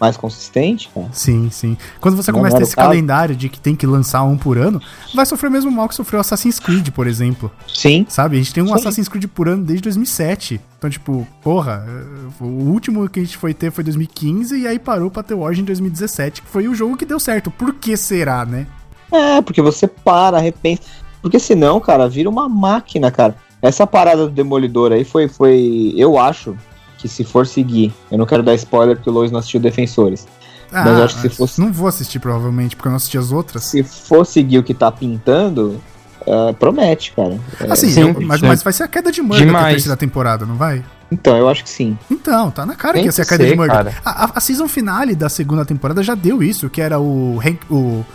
Mais 0.02 0.18
consistente, 0.18 0.90
cara. 0.92 1.08
Sim, 1.14 1.52
sim. 1.52 1.78
Quando 2.00 2.18
você 2.18 2.32
Não 2.32 2.40
começa 2.40 2.56
a 2.56 2.60
ter 2.60 2.64
esse 2.64 2.76
caso. 2.76 2.88
calendário 2.88 3.36
de 3.36 3.48
que 3.48 3.60
tem 3.60 3.76
que 3.76 3.86
lançar 3.86 4.24
um 4.24 4.36
por 4.36 4.58
ano, 4.58 4.82
vai 5.14 5.28
sofrer 5.28 5.48
o 5.48 5.52
mesmo 5.52 5.70
mal 5.70 5.88
que 5.88 5.94
sofreu 5.94 6.20
Assassin's 6.20 6.60
Creed, 6.60 6.90
por 6.90 7.06
exemplo. 7.06 7.52
Sim, 7.72 8.04
Sabe? 8.10 8.36
A 8.36 8.40
gente 8.40 8.52
tem 8.52 8.64
um 8.64 8.68
Sim. 8.68 8.74
Assassin's 8.74 9.08
Creed 9.08 9.28
por 9.28 9.48
ano 9.48 9.64
desde 9.64 9.84
2007. 9.84 10.60
Então, 10.80 10.90
tipo, 10.90 11.28
porra, 11.44 11.86
eh, 11.88 12.44
o 12.44 12.46
último 12.72 13.08
que 13.08 13.20
a 13.20 13.24
gente 13.24 13.38
foi 13.38 13.54
ter 13.54 13.72
foi 13.72 13.84
2015 13.84 14.60
e 14.60 14.68
aí 14.68 14.80
parou 14.80 15.12
pra 15.12 15.22
ter 15.22 15.36
o 15.36 15.42
Origin 15.42 15.62
em 15.62 15.66
2017, 15.66 16.42
que 16.42 16.48
foi 16.48 16.68
o 16.68 16.74
jogo 16.74 16.98
que 16.98 17.06
deu 17.06 17.20
certo. 17.20 17.52
Por 17.52 17.76
que 17.76 17.96
será, 17.96 18.44
né? 18.44 18.66
É, 19.12 19.40
porque 19.42 19.62
você 19.62 19.88
para, 19.88 20.40
repensa. 20.40 20.82
Porque 21.22 21.38
senão, 21.38 21.80
cara, 21.80 22.10
vira 22.10 22.28
uma 22.28 22.50
máquina, 22.50 23.12
cara. 23.12 23.36
Essa 23.62 23.86
parada 23.86 24.24
do 24.26 24.32
Demolidor 24.32 24.92
aí 24.92 25.04
foi, 25.04 25.28
foi. 25.28 25.94
Eu 25.96 26.18
acho 26.18 26.58
que 27.02 27.08
se 27.10 27.24
for 27.24 27.46
seguir. 27.48 27.94
Eu 28.12 28.18
não 28.18 28.26
quero 28.26 28.44
dar 28.44 28.54
spoiler 28.56 28.96
porque 28.96 29.10
o 29.10 29.14
Lois 29.14 29.32
não 29.32 29.40
assistiu 29.40 29.60
Defensores. 29.60 30.28
Mas 30.72 30.86
eu 30.98 31.04
acho 31.04 31.16
que 31.16 31.22
se 31.22 31.30
fosse- 31.30 31.60
Não 31.60 31.72
vou 31.74 31.88
assistir, 31.88 32.20
provavelmente, 32.20 32.76
porque 32.78 32.88
eu 32.88 32.92
não 32.92 32.98
assisti 32.98 33.18
as 33.18 33.32
outras. 33.32 33.66
Se 33.66 33.84
for 33.84 34.26
seguir 34.26 34.58
o 34.60 34.64
que 34.64 34.74
tá 34.74 34.90
pintando, 34.90 35.82
é, 36.26 36.54
promete, 36.54 37.12
cara. 37.14 37.38
É, 37.60 37.72
Assim, 37.72 37.90
sim, 37.90 38.02
eu- 38.02 38.22
mas, 38.22 38.40
sim. 38.40 38.48
mas 38.48 38.64
vai 38.64 38.72
ser 38.72 38.84
a 38.84 38.88
queda 38.88 39.12
de 39.12 39.22
Murdoch 39.22 39.42
na 39.42 39.46
Demais. 39.48 39.74
terceira 39.74 39.98
temporada, 39.98 40.46
não 40.46 40.56
vai? 40.56 40.82
Então, 41.12 41.36
eu 41.36 41.50
acho 41.50 41.64
que 41.66 41.70
sim. 41.70 41.98
Então, 42.10 42.50
tá 42.52 42.66
na 42.66 42.74
cara 42.76 42.94
Tem 42.94 43.02
que 43.02 43.08
ia 43.10 43.12
ser 43.12 43.24
a 43.24 43.26
que 43.26 43.30
queda 43.32 43.44
de 43.44 43.50
ser, 43.50 43.56
Murdoch. 43.58 43.76
cara. 43.78 43.94
A, 44.06 44.26
a- 44.26 44.32
a 44.36 44.40
season 44.40 44.68
finale 44.70 45.14
da 45.14 45.28
segunda 45.28 45.66
temporada 45.66 46.02
já 46.02 46.16
deu 46.16 46.42
isso, 46.42 46.70
que 46.70 46.80
era 46.80 46.98
o, 47.02 47.38
Hank, 47.46 47.60
o, 47.70 48.06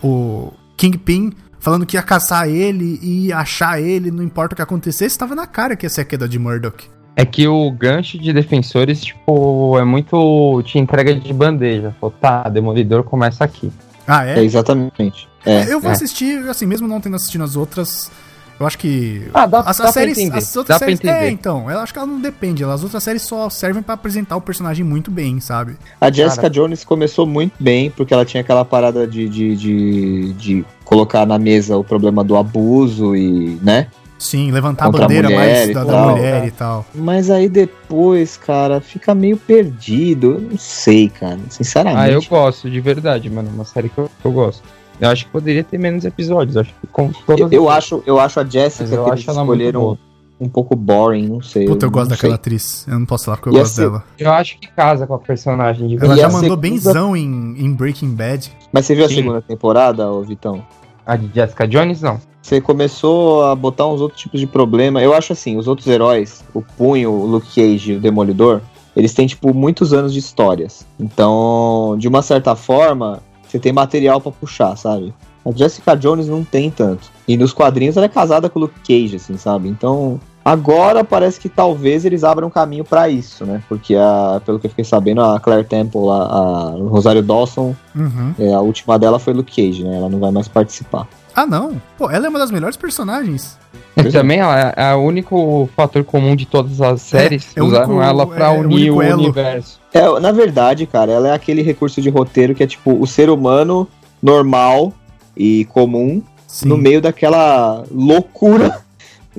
o 0.00 0.52
Kingpin 0.76 1.32
falando 1.58 1.84
que 1.84 1.96
ia 1.96 2.02
caçar 2.02 2.46
ele 2.48 3.00
e 3.02 3.26
ia 3.28 3.38
achar 3.38 3.80
ele, 3.80 4.10
não 4.12 4.22
importa 4.22 4.52
o 4.52 4.56
que 4.56 4.62
acontecesse, 4.62 5.18
tava 5.18 5.34
na 5.34 5.46
cara 5.48 5.74
que 5.74 5.84
ia 5.86 5.90
ser 5.90 6.02
a 6.02 6.04
queda 6.04 6.28
de 6.28 6.38
Murdoch. 6.38 6.88
É 7.16 7.24
que 7.24 7.46
o 7.46 7.70
gancho 7.70 8.18
de 8.18 8.32
defensores, 8.32 9.00
tipo, 9.02 9.78
é 9.78 9.84
muito. 9.84 10.62
te 10.64 10.78
entrega 10.78 11.14
de 11.14 11.32
bandeja. 11.32 11.94
Falou, 12.00 12.14
tá, 12.20 12.48
Demolidor 12.48 13.04
começa 13.04 13.44
aqui. 13.44 13.70
Ah, 14.06 14.26
É, 14.26 14.40
é? 14.40 14.44
exatamente. 14.44 15.28
É. 15.46 15.72
eu 15.72 15.80
vou 15.80 15.90
é. 15.90 15.94
assistir, 15.94 16.38
assim, 16.48 16.66
mesmo 16.66 16.88
não 16.88 17.00
tendo 17.00 17.16
assistido 17.16 17.44
as 17.44 17.54
outras, 17.54 18.10
eu 18.58 18.66
acho 18.66 18.78
que... 18.78 19.28
Ah, 19.32 19.46
dá, 19.46 19.60
As, 19.60 19.64
dá 19.64 19.70
as 19.70 19.76
pra 19.78 19.92
séries, 19.92 20.18
entender. 20.18 20.38
as 20.38 20.56
outras 20.56 20.78
dá 20.78 20.86
séries, 20.86 21.04
é, 21.04 21.30
então, 21.30 21.70
eu 21.70 21.78
acho 21.80 21.92
que 21.92 21.98
ela 21.98 22.06
não 22.06 22.20
depende, 22.20 22.64
as 22.64 22.82
outras 22.82 23.02
séries 23.02 23.22
só 23.22 23.50
servem 23.50 23.82
pra 23.82 23.94
apresentar 23.94 24.36
o 24.36 24.40
personagem 24.40 24.84
muito 24.84 25.10
bem, 25.10 25.40
sabe? 25.40 25.76
A 26.00 26.10
Jessica 26.10 26.42
Cara. 26.42 26.50
Jones 26.54 26.84
começou 26.84 27.26
muito 27.26 27.52
bem, 27.60 27.90
porque 27.90 28.14
ela 28.14 28.24
tinha 28.24 28.40
aquela 28.42 28.64
parada 28.64 29.06
de, 29.06 29.28
de, 29.28 29.56
de, 29.56 30.32
de 30.34 30.64
colocar 30.84 31.26
na 31.26 31.38
mesa 31.38 31.76
o 31.76 31.84
problema 31.84 32.22
do 32.24 32.36
abuso 32.36 33.14
e, 33.16 33.58
né? 33.62 33.88
Sim, 34.24 34.50
levantar 34.50 34.86
a 34.86 34.88
a 34.88 34.90
bandeira 34.90 35.28
mulher 35.28 35.66
mais 35.66 35.74
da, 35.74 35.84
da 35.84 35.98
mulher 36.08 36.46
e 36.46 36.50
tal. 36.50 36.86
Mas 36.94 37.30
aí 37.30 37.46
depois, 37.48 38.36
cara, 38.38 38.80
fica 38.80 39.14
meio 39.14 39.36
perdido. 39.36 40.32
Eu 40.32 40.40
não 40.40 40.58
sei, 40.58 41.08
cara. 41.10 41.34
Ah, 41.36 41.44
eu 41.44 41.50
Sinceramente. 41.50 42.28
gosto, 42.30 42.70
de 42.70 42.80
verdade, 42.80 43.28
mano. 43.28 43.50
Uma 43.52 43.64
série 43.64 43.88
que 43.90 43.98
eu, 43.98 44.10
que 44.20 44.26
eu 44.26 44.32
gosto. 44.32 44.62
Eu 45.00 45.10
acho 45.10 45.26
que 45.26 45.30
poderia 45.30 45.62
ter 45.62 45.76
menos 45.78 46.04
episódios. 46.04 46.56
Acho 46.56 46.72
que 46.80 46.86
com 46.86 47.10
eu, 47.28 47.36
todas 47.36 47.52
eu 47.52 47.68
as- 47.68 47.76
acho, 47.78 48.02
eu 48.06 48.18
acho 48.18 48.40
a 48.40 48.44
Jessica 48.44 48.88
que 48.88 48.94
eu 48.94 49.06
eles 49.08 49.12
acho 49.12 49.30
ela 49.30 49.44
muito 49.44 49.60
escolheram 49.62 49.98
um 50.40 50.48
pouco 50.48 50.74
boring, 50.74 51.28
não 51.28 51.42
sei. 51.42 51.66
Puta, 51.66 51.84
eu 51.86 51.90
gosto 51.90 52.10
daquela 52.10 52.32
sei. 52.32 52.34
atriz. 52.34 52.86
Eu 52.88 52.98
não 52.98 53.06
posso 53.06 53.26
falar 53.26 53.36
porque 53.36 53.50
eu 53.50 53.54
E 53.54 53.58
gosto 53.58 53.72
assim, 53.80 53.90
dela. 53.90 54.04
Eu 54.18 54.32
acho 54.32 54.58
que 54.58 54.68
casa 54.68 55.06
com 55.06 55.14
a 55.14 55.18
personagem 55.18 55.86
de 55.88 55.94
Ela 55.96 56.00
verdade. 56.14 56.20
Já 56.20 56.26
a 56.26 56.30
mandou 56.30 56.42
segunda- 56.56 56.60
benzão 56.62 57.16
em, 57.16 57.54
em 57.58 57.72
Breaking 57.74 58.14
Bad. 58.14 58.50
Mas 58.72 58.86
você 58.86 58.94
viu 58.94 59.04
a 59.04 59.08
Sim. 59.08 59.14
segunda 59.16 59.42
temporada, 59.42 60.10
ô 60.10 60.22
Vitão? 60.22 60.64
A 61.06 61.16
de 61.16 61.30
Jessica 61.34 61.66
Jones, 61.66 62.00
não. 62.00 62.20
Você 62.40 62.60
começou 62.60 63.44
a 63.44 63.54
botar 63.54 63.86
uns 63.86 64.00
outros 64.00 64.20
tipos 64.20 64.40
de 64.40 64.46
problema. 64.46 65.02
Eu 65.02 65.14
acho 65.14 65.32
assim, 65.32 65.56
os 65.56 65.66
outros 65.66 65.86
heróis, 65.86 66.44
o 66.52 66.60
Punho, 66.60 67.10
o 67.10 67.26
Luke 67.26 67.54
Cage 67.54 67.94
o 67.94 68.00
Demolidor, 68.00 68.60
eles 68.96 69.12
têm, 69.12 69.26
tipo, 69.26 69.52
muitos 69.52 69.92
anos 69.92 70.12
de 70.12 70.18
histórias. 70.18 70.86
Então, 71.00 71.96
de 71.98 72.06
uma 72.06 72.22
certa 72.22 72.54
forma, 72.54 73.22
você 73.46 73.58
tem 73.58 73.72
material 73.72 74.20
pra 74.20 74.30
puxar, 74.30 74.76
sabe? 74.76 75.12
A 75.44 75.52
Jessica 75.52 75.94
Jones 75.96 76.28
não 76.28 76.44
tem 76.44 76.70
tanto. 76.70 77.10
E 77.26 77.36
nos 77.36 77.52
quadrinhos 77.52 77.96
ela 77.96 78.06
é 78.06 78.08
casada 78.08 78.48
com 78.48 78.58
o 78.58 78.62
Luke 78.62 78.80
Cage, 78.80 79.16
assim, 79.16 79.36
sabe? 79.36 79.68
Então, 79.68 80.20
agora 80.44 81.02
parece 81.02 81.40
que 81.40 81.48
talvez 81.48 82.04
eles 82.04 82.22
abram 82.24 82.50
caminho 82.50 82.84
pra 82.84 83.08
isso, 83.08 83.44
né? 83.46 83.62
Porque, 83.68 83.94
a, 83.96 84.40
pelo 84.44 84.58
que 84.58 84.66
eu 84.66 84.70
fiquei 84.70 84.84
sabendo, 84.84 85.22
a 85.22 85.40
Claire 85.40 85.64
Temple, 85.66 86.00
a, 86.10 86.14
a 86.14 86.70
Rosário 86.88 87.22
Dawson, 87.22 87.74
Uhum. 87.94 88.34
é, 88.38 88.52
a 88.52 88.60
última 88.60 88.98
dela 88.98 89.18
foi 89.18 89.32
Luke 89.32 89.54
Cage, 89.54 89.84
né? 89.84 89.96
Ela 89.96 90.08
não 90.08 90.18
vai 90.18 90.30
mais 90.32 90.48
participar. 90.48 91.06
Ah, 91.34 91.46
não. 91.46 91.80
Pô, 91.98 92.10
ela 92.10 92.26
é 92.26 92.28
uma 92.28 92.38
das 92.38 92.50
melhores 92.50 92.76
personagens. 92.76 93.58
E 93.96 94.00
é. 94.00 94.10
também 94.10 94.38
ela 94.40 94.72
é 94.76 94.94
o 94.94 94.98
único 95.00 95.68
fator 95.76 96.02
comum 96.04 96.34
de 96.36 96.46
todas 96.46 96.80
as 96.80 97.00
séries. 97.02 97.48
é 97.56 97.62
o 97.62 97.66
usaram 97.66 97.90
único- 97.90 98.02
ela 98.02 98.26
pra 98.26 98.46
é 98.52 98.56
o 98.58 98.60
unir 98.60 98.90
o 98.90 99.00
elo. 99.02 99.22
universo. 99.22 99.80
É, 99.92 100.20
na 100.20 100.32
verdade, 100.32 100.86
cara, 100.86 101.10
ela 101.12 101.28
é 101.28 101.32
aquele 101.32 101.62
recurso 101.62 102.00
de 102.02 102.10
roteiro 102.10 102.54
que 102.54 102.62
é 102.62 102.66
tipo 102.66 102.92
o 103.00 103.06
ser 103.06 103.30
humano 103.30 103.88
normal 104.22 104.92
e 105.36 105.64
comum 105.66 106.20
Sim, 106.46 106.68
no 106.68 106.76
meio 106.76 107.00
daquela 107.00 107.84
loucura 107.90 108.83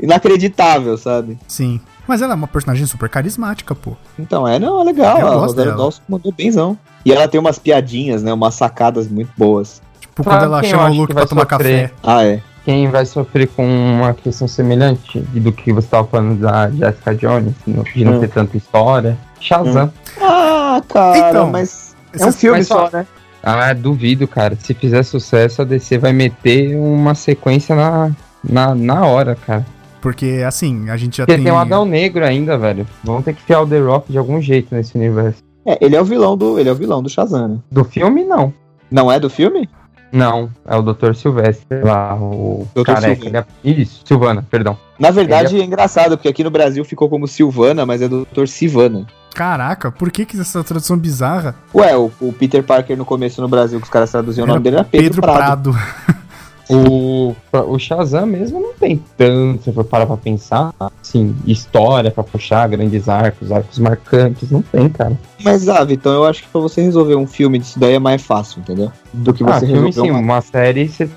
inacreditável, 0.02 0.98
sabe? 0.98 1.38
sim. 1.48 1.80
Mas 2.08 2.22
ela 2.22 2.34
é 2.34 2.36
uma 2.36 2.48
personagem 2.48 2.86
super 2.86 3.10
carismática, 3.10 3.74
pô. 3.74 3.94
Então, 4.20 4.48
é, 4.48 4.60
não, 4.60 4.80
é 4.80 4.84
legal. 4.84 5.18
Eu 5.20 5.26
a 5.28 5.30
gosto 5.32 5.40
Rosário 5.40 5.72
dela. 5.72 5.78
Dawson 5.78 6.02
mandou 6.08 6.32
benzão. 6.32 6.78
E 7.04 7.12
ela 7.12 7.28
tem 7.28 7.40
umas 7.40 7.58
piadinhas, 7.58 8.22
né? 8.22 8.32
Umas 8.32 8.54
sacadas 8.54 9.08
muito 9.08 9.32
boas. 9.36 9.82
Tipo, 10.00 10.24
Sabe 10.24 10.36
quando 10.36 10.44
ela 10.44 10.62
chama 10.62 10.90
o 10.92 10.94
Luke 10.94 11.14
pra 11.14 11.22
vai 11.24 11.28
tomar 11.28 11.50
sofrer? 11.50 11.90
café. 11.90 11.94
Ah, 12.04 12.24
é. 12.24 12.42
Quem 12.64 12.88
vai 12.92 13.08
sofrer 13.08 13.48
com 13.48 13.66
uma 13.66 14.14
questão 14.14 14.48
semelhante 14.48 15.20
do 15.20 15.52
que 15.52 15.74
você 15.74 15.88
estava 15.88 16.08
falando 16.08 16.40
da 16.40 16.70
Jessica 16.70 17.16
Jones, 17.16 17.54
de 17.96 18.06
não 18.06 18.18
Hum. 18.18 18.20
ter 18.20 18.30
tanta 18.30 18.56
história? 18.56 19.18
Shazam. 19.40 19.92
Ah, 20.22 20.84
cara, 20.88 21.30
Então, 21.32 21.50
mas 21.50 21.96
é 22.20 22.24
um 22.24 22.32
filme 22.32 22.64
só, 22.64 22.88
só- 22.88 22.98
né? 22.98 23.08
Ah, 23.42 23.74
duvido, 23.74 24.28
cara. 24.28 24.56
Se 24.62 24.76
fizer 24.76 25.02
sucesso, 25.02 25.64
a 25.64 25.66
DC 25.66 25.98
vai 25.98 26.14
meter 26.14 26.76
uma 26.78 27.16
sequência 27.16 27.76
na, 27.76 28.12
na, 28.48 28.76
na 28.76 29.06
hora, 29.08 29.36
cara. 29.36 29.66
Porque, 30.06 30.44
assim, 30.46 30.88
a 30.88 30.98
gente 30.98 31.18
já 31.18 31.26
Porque 31.26 31.34
tem... 31.38 31.46
tem 31.46 31.52
o 31.52 31.58
Adão 31.58 31.84
Negro 31.84 32.24
ainda, 32.24 32.56
velho. 32.60 32.86
Vão 33.04 33.24
ter 33.24 33.34
que 33.34 33.42
enfiar 33.42 33.62
o 33.62 33.68
The 33.68 33.80
Rock 33.80 34.12
de 34.12 34.20
algum 34.20 34.40
jeito 34.40 34.76
nesse 34.76 34.96
universo. 34.96 35.42
É, 35.66 35.84
ele 35.84 35.96
é 35.96 36.02
o 36.02 36.06
vilão 36.06 36.38
do, 36.38 36.60
ele 36.60 36.70
é 36.70 36.72
o 36.72 36.76
vilão 36.76 37.02
do 37.02 37.10
Shazam, 37.10 37.48
né? 37.48 37.58
Do 37.72 37.84
filme, 37.84 38.24
não. 38.24 38.54
Não 38.92 39.12
é 39.12 39.20
do 39.20 39.32
filme? 39.32 39.68
Não, 40.12 40.52
é 40.64 40.76
o 40.76 40.84
Dr. 40.84 41.16
Silvestre 41.16 41.82
lá, 41.82 42.16
o 42.22 42.68
Dr. 42.76 42.84
careca. 42.84 43.16
Silvana. 43.24 43.48
É- 43.64 43.68
Isso, 43.68 44.02
Silvana, 44.06 44.46
perdão. 44.48 44.78
Na 45.00 45.10
verdade, 45.10 45.60
é 45.60 45.64
engraçado, 45.64 46.16
porque 46.16 46.30
aqui 46.30 46.44
no 46.44 46.52
Brasil 46.52 46.86
ficou 46.86 47.10
como 47.10 47.28
Silvana, 47.28 47.84
mas 47.84 48.04
é 48.04 48.08
Dr. 48.08 48.46
Sivana. 48.46 49.08
Caraca, 49.34 49.92
por 49.92 50.12
que, 50.12 50.24
que 50.24 50.40
essa 50.40 50.64
tradução 50.64 51.00
bizarra? 51.00 51.56
Ué, 51.74 51.98
o, 51.98 52.12
o 52.22 52.32
Peter 52.32 52.62
Parker 52.62 52.96
no 52.96 53.06
começo 53.06 53.42
no 53.42 53.48
Brasil, 53.48 53.80
que 53.80 53.86
os 53.86 53.92
caras 53.92 54.12
traduziam 54.12 54.46
o 54.46 54.48
nome 54.48 54.60
dele, 54.62 54.76
era 54.76 54.86
Pedro, 54.86 55.20
Prado. 55.20 55.76
O, 56.68 57.36
o 57.54 57.78
Shazam 57.78 58.26
mesmo 58.26 58.60
não 58.60 58.74
tem 58.74 59.00
tanto, 59.16 59.64
se 59.64 59.72
for 59.72 59.84
parar 59.84 60.08
pra 60.08 60.18
pensar, 60.18 60.74
assim, 60.80 61.36
história 61.46 62.10
pra 62.10 62.24
puxar, 62.24 62.68
grandes 62.68 63.08
arcos, 63.08 63.52
arcos 63.52 63.78
marcantes, 63.78 64.50
não 64.50 64.64
tem, 64.64 64.90
cara. 64.90 65.16
Mas, 65.44 65.70
ah, 65.70 65.84
Vitão, 65.84 66.14
eu 66.14 66.26
acho 66.26 66.42
que 66.42 66.50
pra 66.50 66.60
você 66.60 66.82
resolver 66.82 67.16
um 67.16 67.28
filme 67.28 67.60
disso 67.60 67.80
daí 67.80 67.94
é 67.94 68.00
mais 68.00 68.24
fácil, 68.24 68.62
entendeu? 68.62 68.92
Do 69.14 69.32
que 69.32 69.44
Ah, 69.44 69.60
você 69.60 69.68
filme 69.68 69.88
resolver 69.88 70.10
sim, 70.10 70.16
uma... 70.16 70.20
uma 70.20 70.42
série 70.42 70.88
você 70.88 71.08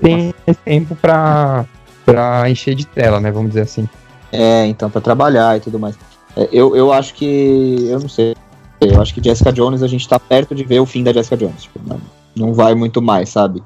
tem 0.00 0.34
tempo 0.64 0.96
pra, 0.96 1.64
pra 2.04 2.50
encher 2.50 2.74
de 2.74 2.86
tela, 2.86 3.20
né, 3.20 3.30
vamos 3.30 3.50
dizer 3.50 3.62
assim. 3.62 3.88
É, 4.32 4.66
então, 4.66 4.90
pra 4.90 5.00
trabalhar 5.00 5.56
e 5.56 5.60
tudo 5.60 5.78
mais. 5.78 5.96
É, 6.36 6.48
eu, 6.52 6.74
eu 6.74 6.92
acho 6.92 7.14
que... 7.14 7.86
Eu 7.88 8.00
não 8.00 8.08
sei. 8.08 8.34
Eu 8.80 9.00
acho 9.00 9.14
que 9.14 9.22
Jessica 9.22 9.52
Jones, 9.52 9.82
a 9.82 9.88
gente 9.88 10.06
tá 10.08 10.18
perto 10.18 10.54
de 10.54 10.64
ver 10.64 10.80
o 10.80 10.86
fim 10.86 11.02
da 11.02 11.12
Jessica 11.12 11.36
Jones. 11.36 11.62
Tipo, 11.62 11.80
não, 11.86 12.00
não 12.36 12.52
vai 12.52 12.74
muito 12.74 13.00
mais, 13.00 13.28
sabe? 13.28 13.62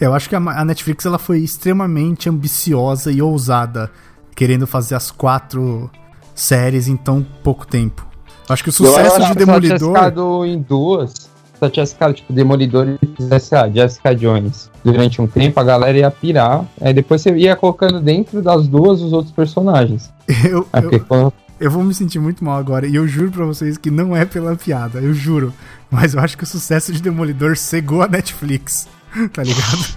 Eu 0.00 0.14
acho 0.14 0.28
que 0.28 0.36
a 0.36 0.64
Netflix 0.64 1.04
ela 1.06 1.18
foi 1.18 1.38
extremamente 1.40 2.28
ambiciosa 2.28 3.10
e 3.10 3.20
ousada, 3.22 3.90
querendo 4.34 4.66
fazer 4.66 4.94
as 4.94 5.10
quatro 5.10 5.90
séries 6.34 6.86
em 6.88 6.96
tão 6.96 7.24
pouco 7.42 7.66
tempo. 7.66 8.06
Eu 8.48 8.52
acho 8.52 8.62
que 8.62 8.68
o 8.68 8.72
sucesso 8.72 8.96
de 8.96 9.02
Se 9.02 9.06
ela 9.06 9.18
tivesse 9.18 9.38
Demolidor. 9.38 9.94
ficado 9.94 10.44
em 10.44 10.60
duas, 10.60 11.10
se 11.12 11.30
ela 11.60 11.70
tivesse 11.70 11.92
ficado, 11.94 12.14
tipo, 12.14 12.32
Demolidor 12.32 12.86
e 13.02 13.06
fizesse 13.16 13.54
a 13.54 13.68
Jessica 13.68 14.14
Jones 14.14 14.70
durante 14.84 15.20
um 15.20 15.26
tempo, 15.26 15.58
a 15.58 15.64
galera 15.64 15.98
ia 15.98 16.10
pirar, 16.10 16.64
aí 16.80 16.92
depois 16.94 17.22
você 17.22 17.34
ia 17.36 17.56
colocando 17.56 18.00
dentro 18.00 18.40
das 18.42 18.68
duas 18.68 19.00
os 19.00 19.12
outros 19.12 19.32
personagens. 19.32 20.12
Eu, 20.48 20.66
Aí 20.72 20.84
eu, 20.84 21.00
quando 21.00 21.32
eu 21.58 21.70
vou 21.70 21.82
me 21.82 21.94
sentir 21.94 22.18
muito 22.18 22.44
mal 22.44 22.58
agora, 22.58 22.86
e 22.86 22.94
eu 22.94 23.08
juro 23.08 23.30
pra 23.30 23.46
vocês 23.46 23.78
que 23.78 23.90
não 23.90 24.14
é 24.14 24.24
pela 24.26 24.54
piada, 24.54 25.00
eu 25.00 25.14
juro. 25.14 25.52
Mas 25.90 26.12
eu 26.14 26.20
acho 26.20 26.36
que 26.36 26.44
o 26.44 26.46
sucesso 26.46 26.92
de 26.92 27.00
Demolidor 27.00 27.56
cegou 27.56 28.02
a 28.02 28.08
Netflix. 28.08 28.86
Tá 29.32 29.42
ligado? 29.42 29.96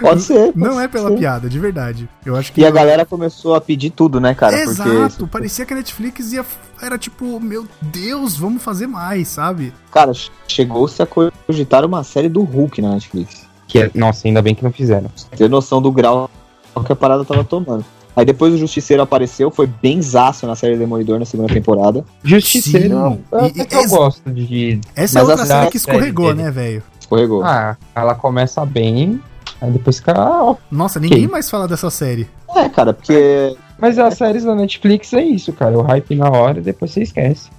Pode 0.00 0.22
ser. 0.22 0.52
pode 0.52 0.58
Não 0.58 0.80
é 0.80 0.88
pela 0.88 1.10
ser. 1.10 1.18
piada, 1.18 1.48
de 1.48 1.58
verdade. 1.58 2.08
Eu 2.26 2.36
acho 2.36 2.52
que. 2.52 2.60
E 2.60 2.66
a 2.66 2.70
galera 2.70 3.04
começou 3.06 3.54
a 3.54 3.60
pedir 3.60 3.90
tudo, 3.90 4.20
né, 4.20 4.34
cara? 4.34 4.58
Exato, 4.60 5.16
Porque, 5.18 5.26
parecia 5.32 5.64
que 5.64 5.72
a 5.72 5.76
Netflix 5.76 6.32
ia. 6.32 6.44
Era 6.80 6.98
tipo, 6.98 7.38
meu 7.40 7.66
Deus, 7.80 8.36
vamos 8.36 8.62
fazer 8.62 8.86
mais, 8.86 9.28
sabe? 9.28 9.72
cara, 9.92 10.12
chegou-se 10.48 11.00
a 11.02 11.06
cogitar 11.06 11.84
uma 11.84 12.02
série 12.02 12.28
do 12.28 12.42
Hulk 12.42 12.82
na 12.82 12.90
Netflix. 12.94 13.46
que 13.68 13.78
é, 13.78 13.90
nossa, 13.94 14.26
ainda 14.26 14.42
bem 14.42 14.54
que 14.54 14.62
não 14.64 14.72
fizeram. 14.72 15.08
Ter 15.36 15.48
noção 15.48 15.80
do 15.80 15.92
grau 15.92 16.28
qual 16.74 16.84
que 16.84 16.92
a 16.92 16.96
parada 16.96 17.24
tava 17.24 17.44
tomando. 17.44 17.84
Aí 18.14 18.26
depois 18.26 18.52
o 18.52 18.58
Justiceiro 18.58 19.02
apareceu, 19.02 19.50
foi 19.50 19.66
bem 19.66 20.02
zaço 20.02 20.46
na 20.46 20.54
série 20.54 20.76
Demolidor 20.76 21.18
na 21.18 21.24
segunda 21.24 21.52
temporada. 21.52 22.04
Justiceiro, 22.22 22.88
Sim. 22.88 23.20
eu, 23.32 23.46
E- 23.46 23.60
e 23.60 23.64
que 23.64 23.74
eu 23.74 23.88
gosto 23.88 24.30
de. 24.30 24.78
Essa 24.94 25.20
é 25.20 25.22
outra 25.22 25.46
série 25.46 25.70
que 25.70 25.76
escorregou, 25.78 26.28
dele- 26.34 26.42
né, 26.42 26.50
velho? 26.50 26.82
Escorregou. 27.14 27.42
Ah, 27.44 27.76
ela 27.94 28.14
começa 28.14 28.64
bem, 28.64 29.20
aí 29.60 29.70
depois 29.70 29.96
fica. 29.98 30.12
ah. 30.16 30.54
Nossa, 30.70 30.98
ninguém 30.98 31.18
Ok. 31.24 31.28
mais 31.30 31.50
fala 31.50 31.68
dessa 31.68 31.90
série. 31.90 32.28
É, 32.54 32.68
cara, 32.68 32.92
porque 32.92 33.56
Mas 33.78 33.98
as 33.98 34.14
séries 34.14 34.44
da 34.44 34.54
Netflix 34.54 35.12
é 35.12 35.22
isso, 35.22 35.52
cara. 35.52 35.78
O 35.78 35.82
hype 35.82 36.14
na 36.14 36.30
hora 36.30 36.58
e 36.58 36.62
depois 36.62 36.90
você 36.90 37.02
esquece. 37.02 37.50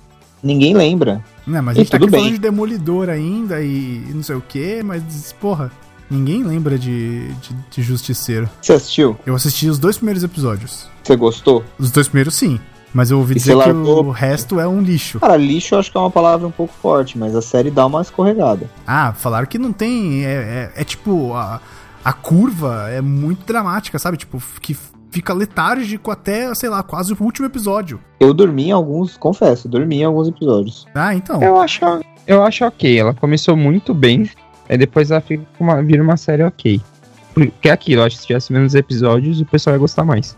ninguém 0.41 0.73
lembra. 0.73 1.21
Né, 1.45 1.59
mas 1.61 1.77
a 1.77 1.81
E 1.81 1.83
gente 1.83 1.91
tá 1.91 1.97
aqui 1.97 2.09
bem. 2.09 2.19
falando 2.19 2.33
de 2.33 2.39
Demolidor 2.39 3.09
ainda 3.09 3.61
e, 3.61 4.03
e 4.09 4.11
não 4.13 4.23
sei 4.23 4.35
o 4.35 4.41
que, 4.41 4.81
mas, 4.83 5.33
porra, 5.41 5.69
ninguém 6.09 6.41
lembra 6.43 6.77
de, 6.79 7.27
de, 7.33 7.55
de 7.69 7.81
Justiceiro. 7.81 8.49
Você 8.61 8.73
assistiu? 8.73 9.17
Eu 9.25 9.35
assisti 9.35 9.67
os 9.67 9.77
dois 9.77 9.97
primeiros 9.97 10.23
episódios. 10.23 10.87
Você 11.03 11.15
gostou? 11.17 11.63
Os 11.77 11.91
dois 11.91 12.07
primeiros, 12.07 12.33
sim. 12.35 12.59
Mas 12.93 13.09
eu 13.09 13.17
ouvi 13.17 13.33
E 13.33 13.35
dizer 13.35 13.51
que 13.53 13.57
largou? 13.57 14.05
o 14.05 14.11
resto 14.11 14.59
é 14.59 14.67
um 14.67 14.81
lixo. 14.81 15.19
Cara, 15.19 15.35
lixo 15.37 15.73
eu 15.75 15.79
acho 15.79 15.91
que 15.91 15.97
é 15.97 15.99
uma 15.99 16.11
palavra 16.11 16.47
um 16.47 16.51
pouco 16.51 16.73
forte, 16.81 17.17
mas 17.17 17.35
a 17.35 17.41
série 17.41 17.71
dá 17.71 17.85
uma 17.85 18.01
escorregada. 18.01 18.69
Ah, 18.85 19.13
falaram 19.13 19.47
que 19.47 19.57
não 19.57 19.73
tem. 19.73 20.23
É, 20.25 20.71
é, 20.75 20.81
é 20.81 20.83
tipo. 20.83 21.33
A, 21.33 21.59
a 22.05 22.13
curva 22.13 22.89
é 22.89 23.01
muito 23.01 23.45
dramática, 23.45 23.97
sabe? 23.97 24.17
Tipo, 24.17 24.41
que 24.61 24.75
fica 25.09 25.33
letárgico 25.33 26.11
até, 26.11 26.53
sei 26.53 26.69
lá, 26.69 26.83
quase 26.83 27.13
o 27.13 27.17
último 27.23 27.45
episódio. 27.47 27.99
Eu 28.19 28.33
dormi 28.33 28.67
em 28.67 28.71
alguns, 28.71 29.15
confesso, 29.15 29.67
dormi 29.69 30.01
em 30.01 30.03
alguns 30.03 30.27
episódios. 30.27 30.85
Ah, 30.93 31.15
então. 31.15 31.41
Eu 31.41 31.59
acho, 31.61 31.79
eu 32.27 32.43
acho 32.43 32.65
ok. 32.65 32.99
Ela 32.99 33.13
começou 33.13 33.55
muito 33.55 33.93
bem, 33.93 34.29
aí 34.67 34.77
depois 34.77 35.11
ela 35.11 35.21
fica 35.21 35.43
uma, 35.59 35.81
vira 35.81 36.03
uma 36.03 36.17
série 36.17 36.43
ok. 36.43 36.81
Porque 37.33 37.69
é 37.69 37.71
aquilo, 37.71 38.01
eu 38.01 38.05
acho 38.05 38.15
que 38.17 38.21
se 38.21 38.27
tivesse 38.27 38.51
menos 38.53 38.75
episódios, 38.75 39.39
o 39.41 39.45
pessoal 39.45 39.75
ia 39.75 39.79
gostar 39.79 40.03
mais. 40.03 40.37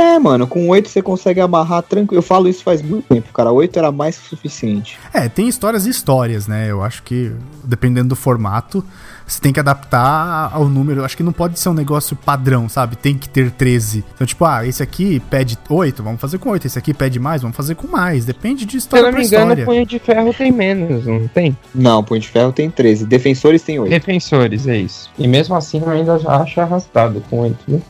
É, 0.00 0.18
mano, 0.18 0.46
com 0.46 0.66
oito 0.68 0.88
você 0.88 1.02
consegue 1.02 1.40
amarrar 1.40 1.82
tranquilo. 1.82 2.18
Eu 2.18 2.22
falo 2.22 2.48
isso 2.48 2.64
faz 2.64 2.80
muito 2.80 3.06
tempo, 3.06 3.30
cara. 3.34 3.52
Oito 3.52 3.78
era 3.78 3.92
mais 3.92 4.16
que 4.16 4.26
suficiente. 4.28 4.98
É, 5.12 5.28
tem 5.28 5.46
histórias 5.46 5.84
e 5.84 5.90
histórias, 5.90 6.46
né? 6.46 6.70
Eu 6.70 6.82
acho 6.82 7.02
que, 7.02 7.30
dependendo 7.62 8.08
do 8.08 8.16
formato, 8.16 8.82
você 9.26 9.38
tem 9.42 9.52
que 9.52 9.60
adaptar 9.60 10.50
ao 10.54 10.64
número. 10.64 11.00
Eu 11.00 11.04
acho 11.04 11.14
que 11.14 11.22
não 11.22 11.34
pode 11.34 11.60
ser 11.60 11.68
um 11.68 11.74
negócio 11.74 12.16
padrão, 12.16 12.66
sabe? 12.66 12.96
Tem 12.96 13.16
que 13.18 13.28
ter 13.28 13.50
13. 13.50 14.02
Então, 14.14 14.26
tipo, 14.26 14.42
ah, 14.46 14.66
esse 14.66 14.82
aqui 14.82 15.20
pede 15.28 15.58
8, 15.68 16.02
vamos 16.02 16.18
fazer 16.18 16.38
com 16.38 16.48
8. 16.48 16.66
Esse 16.66 16.78
aqui 16.78 16.94
pede 16.94 17.20
mais, 17.20 17.42
vamos 17.42 17.56
fazer 17.56 17.74
com 17.74 17.86
mais. 17.86 18.24
Depende 18.24 18.64
de 18.64 18.72
Se 18.72 18.76
eu 18.76 18.78
história 18.78 19.04
não 19.04 19.10
pra 19.10 19.20
me 19.20 19.26
engano, 19.26 19.52
história. 19.52 19.66
Punho 19.66 19.84
de 19.84 19.98
Ferro 19.98 20.32
tem 20.32 20.50
menos, 20.50 21.04
não 21.04 21.28
tem? 21.28 21.54
Não, 21.74 22.02
Punho 22.02 22.22
de 22.22 22.28
Ferro 22.28 22.52
tem 22.54 22.70
13. 22.70 23.04
Defensores 23.04 23.60
tem 23.60 23.78
oito. 23.78 23.90
Defensores, 23.90 24.66
é 24.66 24.78
isso. 24.78 25.10
E 25.18 25.28
mesmo 25.28 25.54
assim, 25.54 25.78
eu 25.78 25.90
ainda 25.90 26.14
acho 26.14 26.58
arrastado 26.58 27.22
com 27.28 27.40
oito, 27.40 27.62
né? 27.68 27.82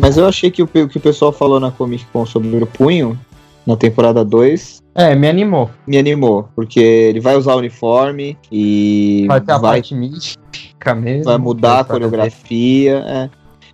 Mas 0.00 0.16
eu 0.16 0.26
achei 0.26 0.50
que 0.50 0.62
o, 0.62 0.66
que 0.66 0.98
o 0.98 1.00
pessoal 1.00 1.32
falou 1.32 1.58
na 1.58 1.70
Comic 1.70 2.04
Con 2.12 2.24
sobre 2.24 2.62
o 2.62 2.66
Punho, 2.66 3.18
na 3.66 3.76
temporada 3.76 4.24
2, 4.24 4.78
É, 4.94 5.14
me 5.14 5.28
animou. 5.28 5.70
me 5.86 5.98
animou. 5.98 6.48
Porque 6.54 6.80
ele 6.80 7.20
vai 7.20 7.36
usar 7.36 7.54
o 7.54 7.58
uniforme 7.58 8.36
e 8.50 9.24
Vai 9.28 9.40
ter 9.40 9.52
a 9.52 9.58
vai, 9.58 9.72
parte 9.72 9.94
mística 9.94 10.94
mesmo. 10.94 11.24
vai 11.24 11.38
mudar 11.38 11.80
a 11.80 11.84
coreografia. 11.84 13.04
É. 13.06 13.30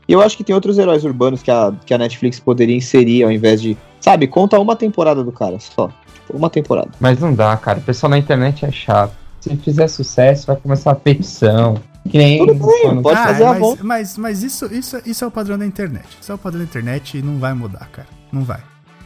E 0.06 0.12
eu 0.12 0.20
acho 0.20 0.36
que 0.36 0.44
tem 0.44 0.54
outros 0.54 0.78
heróis 0.78 1.04
urbanos 1.04 1.42
que 1.42 1.50
a, 1.50 1.72
que 1.86 1.94
a 1.94 1.98
Netflix 1.98 2.38
poderia 2.40 2.76
inserir 2.76 3.22
ao 3.24 3.30
invés 3.32 3.60
de. 3.62 3.76
Sabe, 4.00 4.26
conta 4.26 4.58
uma 4.58 4.76
temporada 4.76 5.22
do 5.24 5.32
cara 5.32 5.58
só. 5.58 5.88
Tipo, 6.14 6.36
uma 6.36 6.50
temporada. 6.50 6.90
Mas 7.00 7.18
não 7.20 7.32
dá, 7.34 7.56
cara. 7.56 7.78
O 7.78 7.82
pessoal 7.82 8.10
na 8.10 8.18
internet 8.18 8.66
é 8.66 8.70
chato. 8.70 9.12
Se 9.40 9.54
fizer 9.56 9.88
sucesso, 9.88 10.46
vai 10.46 10.56
começar 10.56 10.90
a 10.90 10.94
petição. 10.94 11.74
Que 12.08 12.18
nem 12.18 12.38
Tudo 12.38 12.54
bem, 12.54 12.82
quando- 12.82 13.02
pode 13.02 13.18
Ah, 13.18 13.24
fazer 13.26 13.44
a 13.44 13.48
mas, 13.50 13.58
volta. 13.58 13.84
mas, 13.84 14.18
mas 14.18 14.42
isso, 14.42 14.66
isso, 14.72 15.00
isso 15.06 15.24
é 15.24 15.26
o 15.26 15.30
padrão 15.30 15.56
da 15.58 15.64
internet. 15.66 16.06
Isso 16.20 16.30
é 16.30 16.34
o 16.34 16.38
padrão 16.38 16.60
da 16.60 16.64
internet 16.66 17.16
e 17.18 17.22
não 17.22 17.38
vai 17.38 17.54
mudar, 17.54 17.88
cara. 17.90 18.08
Não 18.30 18.42
vai. 18.44 18.60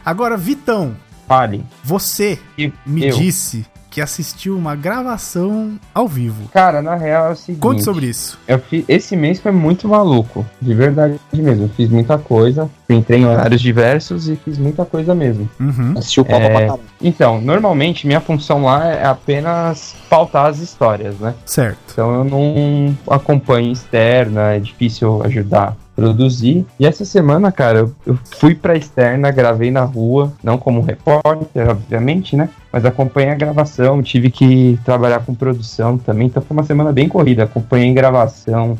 Agora, 0.05 0.35
Vitão, 0.35 0.95
Fale. 1.29 1.63
você 1.83 2.37
E 2.57 2.73
me 2.85 3.05
eu. 3.07 3.15
disse 3.15 3.65
que 3.91 4.01
assistiu 4.01 4.55
uma 4.55 4.75
gravação 4.75 5.71
ao 5.95 6.07
vivo. 6.07 6.47
Cara, 6.53 6.79
na 6.79 6.93
real 6.95 7.29
é 7.29 7.31
o 7.31 7.35
seguinte. 7.35 7.59
Conte 7.61 7.83
sobre 7.83 8.05
isso. 8.05 8.37
Eu 8.47 8.59
fi- 8.59 8.85
esse 8.87 9.15
mês 9.15 9.39
foi 9.39 9.51
muito 9.51 9.87
maluco. 9.87 10.45
De 10.61 10.75
verdade 10.75 11.19
mesmo. 11.33 11.63
Eu 11.65 11.69
fiz 11.69 11.89
muita 11.89 12.15
coisa. 12.17 12.69
Entrei 12.87 13.21
em 13.21 13.25
horários 13.25 13.59
diversos 13.59 14.29
e 14.29 14.35
fiz 14.35 14.59
muita 14.59 14.85
coisa 14.85 15.15
mesmo. 15.15 15.49
Uhum. 15.59 15.93
Assistiu 15.97 16.21
o 16.21 16.25
Copa 16.25 16.37
É. 16.45 16.65
pra. 16.67 16.75
Então, 17.01 17.41
normalmente 17.41 18.05
minha 18.05 18.21
função 18.21 18.63
lá 18.63 18.87
é 18.87 19.05
apenas 19.07 19.95
pautar 20.07 20.45
as 20.45 20.59
histórias, 20.59 21.15
né? 21.19 21.33
Certo. 21.45 21.79
Então 21.91 22.13
eu 22.13 22.23
não 22.23 22.95
acompanho 23.09 23.71
externa, 23.71 24.51
é 24.53 24.59
difícil 24.59 25.23
ajudar 25.23 25.75
produzir. 25.99 26.65
E 26.79 26.85
essa 26.85 27.03
semana, 27.03 27.51
cara, 27.51 27.79
eu, 27.79 27.95
eu 28.05 28.19
fui 28.37 28.55
pra 28.55 28.75
externa, 28.75 29.31
gravei 29.31 29.69
na 29.69 29.83
rua, 29.83 30.33
não 30.41 30.57
como 30.57 30.81
repórter, 30.81 31.69
obviamente, 31.69 32.35
né? 32.35 32.49
Mas 32.71 32.85
acompanhei 32.85 33.31
a 33.31 33.35
gravação, 33.35 34.01
tive 34.01 34.31
que 34.31 34.79
trabalhar 34.85 35.19
com 35.19 35.35
produção 35.35 35.97
também, 35.97 36.27
então 36.27 36.41
foi 36.41 36.55
uma 36.55 36.63
semana 36.63 36.91
bem 36.91 37.09
corrida. 37.09 37.43
Acompanhei 37.43 37.93
gravação, 37.93 38.77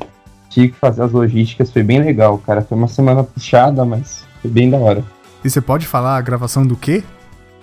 tive 0.50 0.70
que 0.70 0.78
fazer 0.78 1.04
as 1.04 1.12
logísticas, 1.12 1.72
foi 1.72 1.84
bem 1.84 2.00
legal, 2.00 2.38
cara. 2.38 2.62
Foi 2.62 2.78
uma 2.78 2.88
semana 2.88 3.24
puxada, 3.24 3.84
mas 3.84 4.24
foi 4.42 4.50
bem 4.50 4.70
da 4.70 4.78
hora. 4.78 5.04
E 5.44 5.50
você 5.50 5.60
pode 5.60 5.86
falar 5.86 6.18
a 6.18 6.22
gravação 6.22 6.66
do 6.66 6.76
quê? 6.76 7.04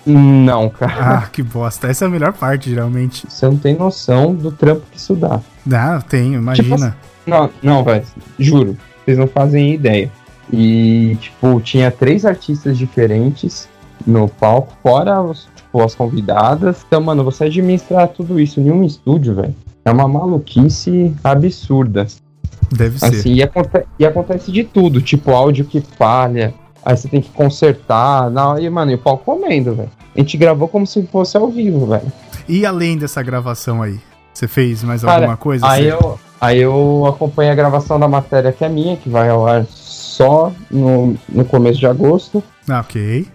Não, 0.07 0.71
cara. 0.71 1.19
Ah, 1.19 1.27
que 1.27 1.43
bosta. 1.43 1.89
Essa 1.89 2.05
é 2.05 2.09
a 2.09 2.11
melhor 2.11 2.33
parte, 2.33 2.71
geralmente. 2.71 3.27
Você 3.29 3.47
não 3.47 3.57
tem 3.57 3.75
noção 3.75 4.35
do 4.35 4.53
trampo 4.53 4.83
que 4.91 4.99
isso 4.99 5.17
dá. 5.17 5.41
Ah, 5.73 6.01
tenho, 6.09 6.35
imagina. 6.35 6.97
Não, 7.27 7.51
não, 7.61 7.83
velho. 7.83 8.05
Juro. 8.39 8.77
Vocês 9.07 9.17
não 9.17 9.27
fazem 9.29 9.73
ideia. 9.73 10.11
E, 10.53 11.17
tipo, 11.21 11.61
tinha 11.61 11.91
três 11.91 12.25
artistas 12.27 12.77
diferentes 12.77 13.69
no 14.07 14.29
palco, 14.29 14.73
fora 14.83 15.23
os, 15.23 15.49
tipo, 15.57 15.83
as 15.83 15.95
convidadas. 15.95 16.85
Então, 16.87 17.01
mano, 17.01 17.25
você 17.25 17.45
administrar 17.45 18.09
tudo 18.09 18.39
isso 18.39 18.61
em 18.61 18.71
um 18.71 18.85
estúdio, 18.85 19.35
velho, 19.37 19.55
é 19.85 19.91
uma 19.91 20.07
maluquice 20.09 21.15
absurda. 21.25 22.07
Deve 22.73 22.99
ser. 22.99 23.07
Assim, 23.07 23.33
e, 23.35 23.43
aconte- 23.43 23.87
e 23.99 24.05
acontece 24.05 24.51
de 24.51 24.65
tudo, 24.65 25.01
tipo, 25.01 25.31
áudio 25.31 25.65
que 25.65 25.81
falha, 25.81 26.53
aí 26.85 26.97
você 26.97 27.09
tem 27.09 27.21
que 27.21 27.31
consertar. 27.31 28.29
Não, 28.31 28.59
e, 28.59 28.69
mano, 28.69 28.91
e 28.91 28.95
o 28.95 28.99
pau 28.99 29.17
comendo, 29.19 29.75
velho. 29.75 29.91
A 30.15 30.19
gente 30.19 30.37
gravou 30.37 30.67
como 30.69 30.87
se 30.87 31.03
fosse 31.07 31.37
ao 31.37 31.49
vivo, 31.49 31.87
velho. 31.87 32.11
E 32.49 32.65
além 32.67 32.97
dessa 32.99 33.23
gravação 33.23 33.83
aí, 33.83 33.99
você 34.33 34.47
fez 34.49 34.83
mais 34.83 35.03
Cara, 35.03 35.17
alguma 35.17 35.37
coisa? 35.37 35.67
Aí 35.67 35.85
Você- 35.85 35.93
eu, 35.93 36.19
aí 36.41 36.61
eu 36.61 37.07
acompanhei 37.07 37.53
a 37.53 37.55
gravação 37.55 37.99
da 37.99 38.09
matéria 38.09 38.53
que 38.53 38.65
é 38.65 38.69
minha, 38.69 38.97
que 38.97 39.09
vai 39.09 39.29
ao 39.29 39.47
ar 39.47 39.65
só 39.69 40.53
no, 40.71 41.15
no 41.29 41.45
começo 41.45 41.79
de 41.79 41.87
agosto. 41.87 42.43
Ah, 42.69 42.81
ok. 42.81 43.27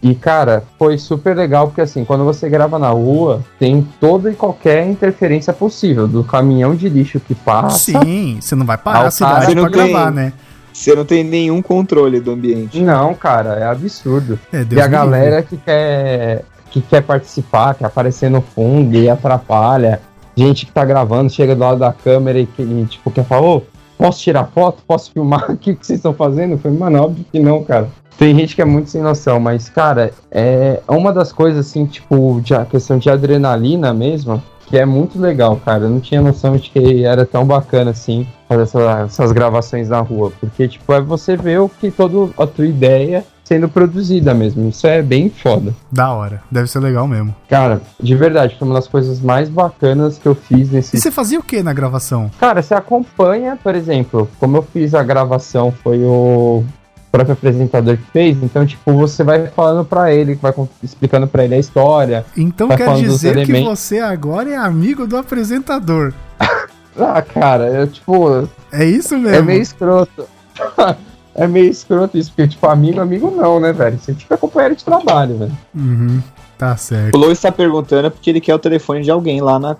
E, 0.00 0.14
cara, 0.14 0.62
foi 0.78 0.96
super 0.96 1.36
legal, 1.36 1.66
porque 1.66 1.80
assim, 1.80 2.04
quando 2.04 2.24
você 2.24 2.48
grava 2.48 2.78
na 2.78 2.90
rua, 2.90 3.42
tem 3.58 3.86
toda 4.00 4.30
e 4.30 4.34
qualquer 4.34 4.86
interferência 4.86 5.52
possível, 5.52 6.06
do 6.06 6.22
caminhão 6.22 6.74
de 6.74 6.88
lixo 6.88 7.18
que 7.18 7.34
passa. 7.34 7.78
Sim, 7.78 8.38
você 8.40 8.54
não 8.54 8.64
vai 8.64 8.78
parar 8.78 9.06
a 9.06 9.10
cidade 9.10 9.46
pra 9.46 9.54
não 9.54 9.70
tem- 9.70 9.90
gravar, 9.90 10.12
né? 10.12 10.32
Você 10.72 10.94
não 10.94 11.04
tem 11.04 11.24
nenhum 11.24 11.60
controle 11.60 12.20
do 12.20 12.30
ambiente. 12.30 12.80
Não, 12.80 13.12
cara, 13.12 13.54
é 13.54 13.64
absurdo. 13.64 14.38
É, 14.52 14.64
e 14.70 14.80
a 14.80 14.86
galera 14.86 15.42
que 15.42 15.56
quer, 15.56 16.44
que 16.70 16.80
quer 16.80 17.02
participar, 17.02 17.74
quer 17.74 17.86
aparecer 17.86 18.30
no 18.30 18.40
fundo 18.40 18.96
e 18.96 19.10
atrapalha. 19.10 20.00
Gente 20.38 20.66
que 20.66 20.70
tá 20.70 20.84
gravando, 20.84 21.28
chega 21.28 21.52
do 21.56 21.60
lado 21.62 21.80
da 21.80 21.92
câmera 21.92 22.38
e 22.38 22.46
que, 22.46 22.86
tipo, 22.88 23.10
quer 23.10 23.24
falar, 23.24 23.44
ô, 23.44 23.62
posso 23.98 24.20
tirar 24.20 24.44
foto? 24.44 24.80
Posso 24.86 25.10
filmar? 25.10 25.46
O 25.50 25.56
que, 25.56 25.74
que 25.74 25.84
vocês 25.84 25.98
estão 25.98 26.14
fazendo? 26.14 26.52
Eu 26.52 26.58
falei, 26.58 26.78
mano, 26.78 27.02
óbvio 27.02 27.24
que 27.32 27.40
não, 27.40 27.64
cara. 27.64 27.88
Tem 28.16 28.32
gente 28.36 28.54
que 28.54 28.62
é 28.62 28.64
muito 28.64 28.88
sem 28.88 29.02
noção, 29.02 29.40
mas, 29.40 29.68
cara, 29.68 30.12
é 30.30 30.80
uma 30.86 31.12
das 31.12 31.32
coisas, 31.32 31.66
assim, 31.66 31.86
tipo, 31.86 32.40
de 32.40 32.54
a 32.54 32.64
questão 32.64 32.98
de 32.98 33.10
adrenalina 33.10 33.92
mesmo, 33.92 34.40
que 34.68 34.78
é 34.78 34.86
muito 34.86 35.20
legal, 35.20 35.56
cara. 35.64 35.86
Eu 35.86 35.90
não 35.90 35.98
tinha 35.98 36.22
noção 36.22 36.56
de 36.56 36.70
que 36.70 37.04
era 37.04 37.26
tão 37.26 37.44
bacana, 37.44 37.90
assim, 37.90 38.24
fazer 38.48 38.62
essa- 38.62 39.02
essas 39.06 39.32
gravações 39.32 39.88
na 39.88 39.98
rua. 40.00 40.32
Porque, 40.38 40.68
tipo, 40.68 40.92
é 40.92 41.00
você 41.00 41.36
ver 41.36 41.58
o 41.58 41.68
que 41.68 41.90
toda 41.90 42.32
a 42.40 42.46
tua 42.46 42.66
ideia 42.66 43.24
sendo 43.48 43.66
produzida 43.66 44.34
mesmo. 44.34 44.68
Isso 44.68 44.86
é 44.86 45.00
bem 45.00 45.30
foda. 45.30 45.74
Da 45.90 46.12
hora. 46.12 46.42
Deve 46.50 46.68
ser 46.68 46.80
legal 46.80 47.08
mesmo. 47.08 47.34
Cara, 47.48 47.80
de 47.98 48.14
verdade, 48.14 48.54
foi 48.58 48.68
uma 48.68 48.74
das 48.74 48.86
coisas 48.86 49.20
mais 49.20 49.48
bacanas 49.48 50.18
que 50.18 50.28
eu 50.28 50.34
fiz 50.34 50.70
nesse 50.70 50.94
E 50.96 51.00
você 51.00 51.10
fazia 51.10 51.38
o 51.38 51.42
que 51.42 51.62
na 51.62 51.72
gravação? 51.72 52.30
Cara, 52.38 52.60
você 52.60 52.74
acompanha, 52.74 53.56
por 53.56 53.74
exemplo, 53.74 54.28
como 54.38 54.58
eu 54.58 54.62
fiz 54.62 54.94
a 54.94 55.02
gravação, 55.02 55.72
foi 55.82 55.98
o 56.04 56.62
próprio 57.10 57.32
apresentador 57.32 57.96
que 57.96 58.04
fez, 58.12 58.36
então, 58.42 58.66
tipo, 58.66 58.92
você 58.92 59.24
vai 59.24 59.46
falando 59.46 59.82
pra 59.82 60.12
ele, 60.12 60.34
vai 60.34 60.52
explicando 60.82 61.26
pra 61.26 61.42
ele 61.42 61.54
a 61.54 61.58
história. 61.58 62.26
Então 62.36 62.68
quer 62.68 62.94
dizer 62.96 63.46
que 63.46 63.62
você 63.64 63.98
agora 63.98 64.50
é 64.50 64.56
amigo 64.56 65.06
do 65.06 65.16
apresentador. 65.16 66.12
Ah, 67.00 67.22
cara, 67.22 67.68
eu, 67.68 67.86
tipo, 67.86 68.48
É 68.72 68.84
isso 68.84 69.16
mesmo? 69.16 69.36
é 69.36 69.40
meio 69.40 69.62
escroto. 69.62 70.26
é 71.38 71.46
meio 71.46 71.70
escroto 71.70 72.18
isso, 72.18 72.30
porque, 72.34 72.48
tipo, 72.48 72.66
amigo, 72.66 73.00
amigo 73.00 73.30
não, 73.30 73.58
né, 73.60 73.72
velho? 73.72 73.98
Você, 73.98 74.12
tipo, 74.12 74.34
é 74.34 74.36
companheiro 74.36 74.74
de 74.76 74.84
trabalho, 74.84 75.38
velho. 75.38 75.58
Uhum. 75.74 76.20
Tá 76.58 76.76
certo. 76.76 77.14
O 77.14 77.18
Lois 77.18 77.38
está 77.38 77.52
perguntando 77.52 78.10
porque 78.10 78.28
ele 78.28 78.40
quer 78.40 78.54
o 78.54 78.58
telefone 78.58 79.02
de 79.02 79.10
alguém 79.10 79.40
lá 79.40 79.58
na, 79.58 79.76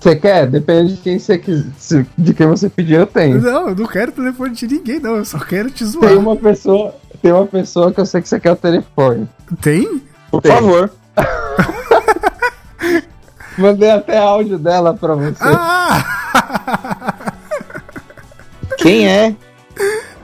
Você 0.00 0.14
quer? 0.14 0.46
Depende 0.46 0.94
de 0.94 1.00
quem 1.00 1.18
você 1.18 1.36
quis, 1.36 1.64
se- 1.76 2.06
de 2.16 2.32
quem 2.32 2.46
você 2.46 2.68
pedir, 2.70 2.94
eu 2.94 3.06
tenho. 3.06 3.40
Não, 3.42 3.68
eu 3.70 3.74
não 3.74 3.86
quero 3.86 4.12
telefone 4.12 4.54
de 4.54 4.68
ninguém, 4.68 5.00
não. 5.00 5.16
Eu 5.16 5.24
só 5.24 5.38
quero 5.40 5.68
te 5.70 5.84
zoar. 5.84 6.08
Tem 6.08 6.16
uma 6.16 6.36
pessoa, 6.36 6.94
tem 7.20 7.32
uma 7.32 7.46
pessoa 7.46 7.92
que 7.92 8.00
eu 8.00 8.06
sei 8.06 8.22
que 8.22 8.28
você 8.28 8.38
quer 8.38 8.52
o 8.52 8.56
telefone. 8.56 9.28
Tem? 9.60 10.00
Por 10.30 10.40
Tem. 10.40 10.52
favor. 10.52 10.90
Mandei 13.58 13.90
até 13.90 14.18
áudio 14.18 14.58
dela 14.58 14.94
pra 14.94 15.14
você. 15.14 15.42
Ah! 15.42 17.16
Quem 18.78 19.08
é? 19.08 19.34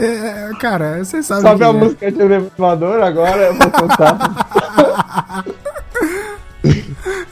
É, 0.04 0.50
cara, 0.58 1.04
você 1.04 1.22
sabe. 1.22 1.42
Sabe 1.42 1.64
a 1.64 1.68
é. 1.68 1.72
música 1.72 2.10
de 2.10 2.20
elevador? 2.20 3.00
Agora 3.02 3.42
eu 3.42 3.54
vou 3.54 3.70
contar. 3.70 4.18